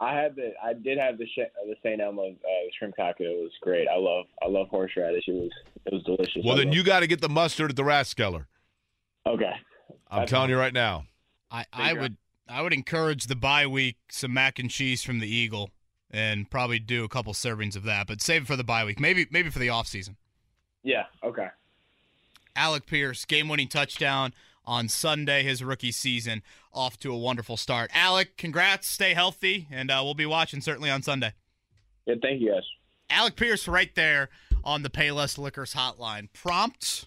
I 0.00 0.14
had 0.14 0.36
the 0.36 0.52
I 0.62 0.74
did 0.74 0.98
have 0.98 1.18
the 1.18 1.26
sh- 1.26 1.50
the 1.66 1.74
St. 1.82 2.00
Elmo's 2.00 2.36
uh, 2.44 2.68
shrimp 2.78 2.96
cocktail. 2.96 3.30
It 3.30 3.42
was 3.42 3.52
great. 3.60 3.88
I 3.88 3.96
love 3.98 4.26
I 4.42 4.48
love 4.48 4.68
horseradish. 4.68 5.24
It 5.26 5.32
was 5.32 5.50
it 5.86 5.92
was 5.92 6.02
delicious. 6.04 6.42
Well, 6.44 6.54
I 6.54 6.58
then 6.58 6.66
love- 6.68 6.76
you 6.76 6.84
got 6.84 7.00
to 7.00 7.06
get 7.06 7.20
the 7.20 7.28
mustard 7.28 7.70
at 7.70 7.76
the 7.76 7.82
Rathskeller. 7.82 8.46
okay. 9.26 9.52
I'm 10.10 10.20
That's 10.20 10.30
telling 10.30 10.48
you 10.50 10.58
right 10.58 10.72
now. 10.72 11.04
I, 11.50 11.66
I 11.72 11.92
would 11.92 12.16
I 12.48 12.62
would 12.62 12.72
encourage 12.72 13.24
the 13.26 13.36
bye 13.36 13.66
week 13.66 13.96
some 14.10 14.32
mac 14.32 14.58
and 14.58 14.70
cheese 14.70 15.02
from 15.02 15.18
the 15.18 15.28
Eagle 15.28 15.70
and 16.10 16.50
probably 16.50 16.78
do 16.78 17.04
a 17.04 17.08
couple 17.08 17.32
servings 17.34 17.76
of 17.76 17.82
that, 17.84 18.06
but 18.06 18.22
save 18.22 18.42
it 18.42 18.46
for 18.46 18.56
the 18.56 18.64
bye 18.64 18.84
week. 18.84 19.00
Maybe 19.00 19.26
maybe 19.30 19.50
for 19.50 19.58
the 19.58 19.68
off 19.68 19.86
season. 19.86 20.16
Yeah. 20.82 21.04
Okay. 21.24 21.48
Alec 22.56 22.86
Pierce, 22.86 23.24
game 23.24 23.48
winning 23.48 23.68
touchdown 23.68 24.32
on 24.68 24.86
Sunday, 24.88 25.42
his 25.42 25.64
rookie 25.64 25.90
season, 25.90 26.42
off 26.74 26.98
to 26.98 27.10
a 27.10 27.16
wonderful 27.16 27.56
start. 27.56 27.90
Alec, 27.94 28.36
congrats, 28.36 28.86
stay 28.86 29.14
healthy, 29.14 29.66
and 29.70 29.90
uh, 29.90 30.02
we'll 30.04 30.12
be 30.14 30.26
watching 30.26 30.60
certainly 30.60 30.90
on 30.90 31.02
Sunday. 31.02 31.32
Yeah. 32.04 32.16
Thank 32.20 32.42
you 32.42 32.52
guys. 32.52 32.62
Alec 33.08 33.36
Pierce 33.36 33.66
right 33.66 33.94
there 33.94 34.28
on 34.62 34.82
the 34.82 34.90
Payless 34.90 35.38
Liquors 35.38 35.72
hotline. 35.72 36.28
Prompt 36.34 37.06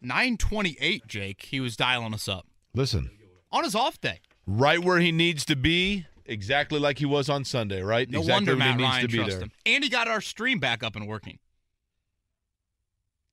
928, 0.00 1.06
Jake. 1.06 1.42
He 1.42 1.60
was 1.60 1.76
dialing 1.76 2.14
us 2.14 2.26
up 2.28 2.46
Listen, 2.74 3.10
on 3.52 3.64
his 3.64 3.74
off 3.74 4.00
day. 4.00 4.20
right 4.46 4.82
where 4.82 4.98
he 5.00 5.12
needs 5.12 5.44
to 5.44 5.56
be, 5.56 6.06
exactly 6.24 6.80
like 6.80 6.98
he 6.98 7.04
was 7.06 7.28
on 7.28 7.44
Sunday, 7.44 7.82
right? 7.82 8.08
No 8.08 8.20
exactly 8.20 8.32
wonder 8.32 8.52
when 8.52 8.60
he 8.62 8.68
Matt 8.68 8.76
needs 8.78 8.90
Ryan 8.90 9.02
to 9.02 9.08
be 9.08 9.16
trusts 9.18 9.34
there. 9.34 9.42
him. 9.44 9.52
And 9.66 9.84
he 9.84 9.90
got 9.90 10.08
our 10.08 10.22
stream 10.22 10.58
back 10.58 10.82
up 10.82 10.96
and 10.96 11.06
working. 11.06 11.38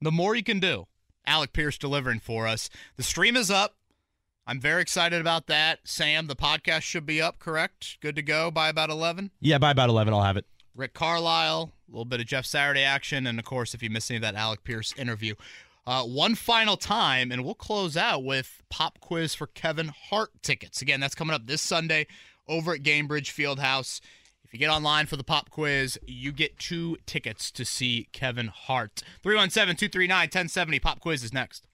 The 0.01 0.11
more 0.11 0.35
you 0.35 0.43
can 0.43 0.59
do, 0.59 0.87
Alec 1.27 1.53
Pierce 1.53 1.77
delivering 1.77 2.19
for 2.19 2.47
us. 2.47 2.69
The 2.95 3.03
stream 3.03 3.35
is 3.35 3.51
up. 3.51 3.75
I'm 4.47 4.61
very 4.61 4.81
excited 4.81 5.19
about 5.19 5.47
that. 5.47 5.79
Sam, 5.83 6.27
the 6.27 6.35
podcast 6.35 6.81
should 6.81 7.05
be 7.05 7.21
up, 7.21 7.37
correct? 7.37 7.97
Good 7.99 8.15
to 8.15 8.21
go 8.21 8.49
by 8.49 8.69
about 8.69 8.89
11? 8.89 9.31
Yeah, 9.41 9.57
by 9.57 9.71
about 9.71 9.89
11, 9.89 10.13
I'll 10.13 10.23
have 10.23 10.37
it. 10.37 10.45
Rick 10.73 10.93
Carlisle, 10.93 11.73
a 11.87 11.91
little 11.91 12.05
bit 12.05 12.21
of 12.21 12.27
Jeff 12.27 12.45
Saturday 12.45 12.83
action, 12.83 13.27
and 13.27 13.39
of 13.39 13.45
course, 13.45 13.73
if 13.73 13.83
you 13.83 13.89
missed 13.89 14.09
any 14.09 14.17
of 14.17 14.21
that 14.21 14.35
Alec 14.35 14.63
Pierce 14.63 14.93
interview. 14.97 15.35
Uh, 15.85 16.03
one 16.03 16.35
final 16.35 16.77
time, 16.77 17.31
and 17.31 17.43
we'll 17.43 17.55
close 17.55 17.97
out 17.97 18.23
with 18.23 18.63
pop 18.69 18.99
quiz 18.99 19.33
for 19.35 19.47
Kevin 19.47 19.87
Hart 20.09 20.31
tickets. 20.43 20.81
Again, 20.81 20.99
that's 20.99 21.15
coming 21.15 21.33
up 21.33 21.47
this 21.47 21.61
Sunday 21.61 22.07
over 22.47 22.73
at 22.73 22.83
Gainbridge 22.83 23.31
Fieldhouse. 23.33 23.99
If 24.47 24.53
you 24.53 24.59
get 24.59 24.69
online 24.69 25.07
for 25.07 25.17
the 25.17 25.25
pop 25.25 25.49
quiz, 25.49 25.99
you 26.07 26.31
get 26.31 26.57
two 26.57 26.95
tickets 27.05 27.51
to 27.51 27.65
see 27.65 28.07
Kevin 28.13 28.47
Hart. 28.47 29.03
317 29.21 29.75
239 29.75 30.19
1070. 30.19 30.79
Pop 30.79 31.01
quiz 31.01 31.21
is 31.21 31.33
next. 31.33 31.67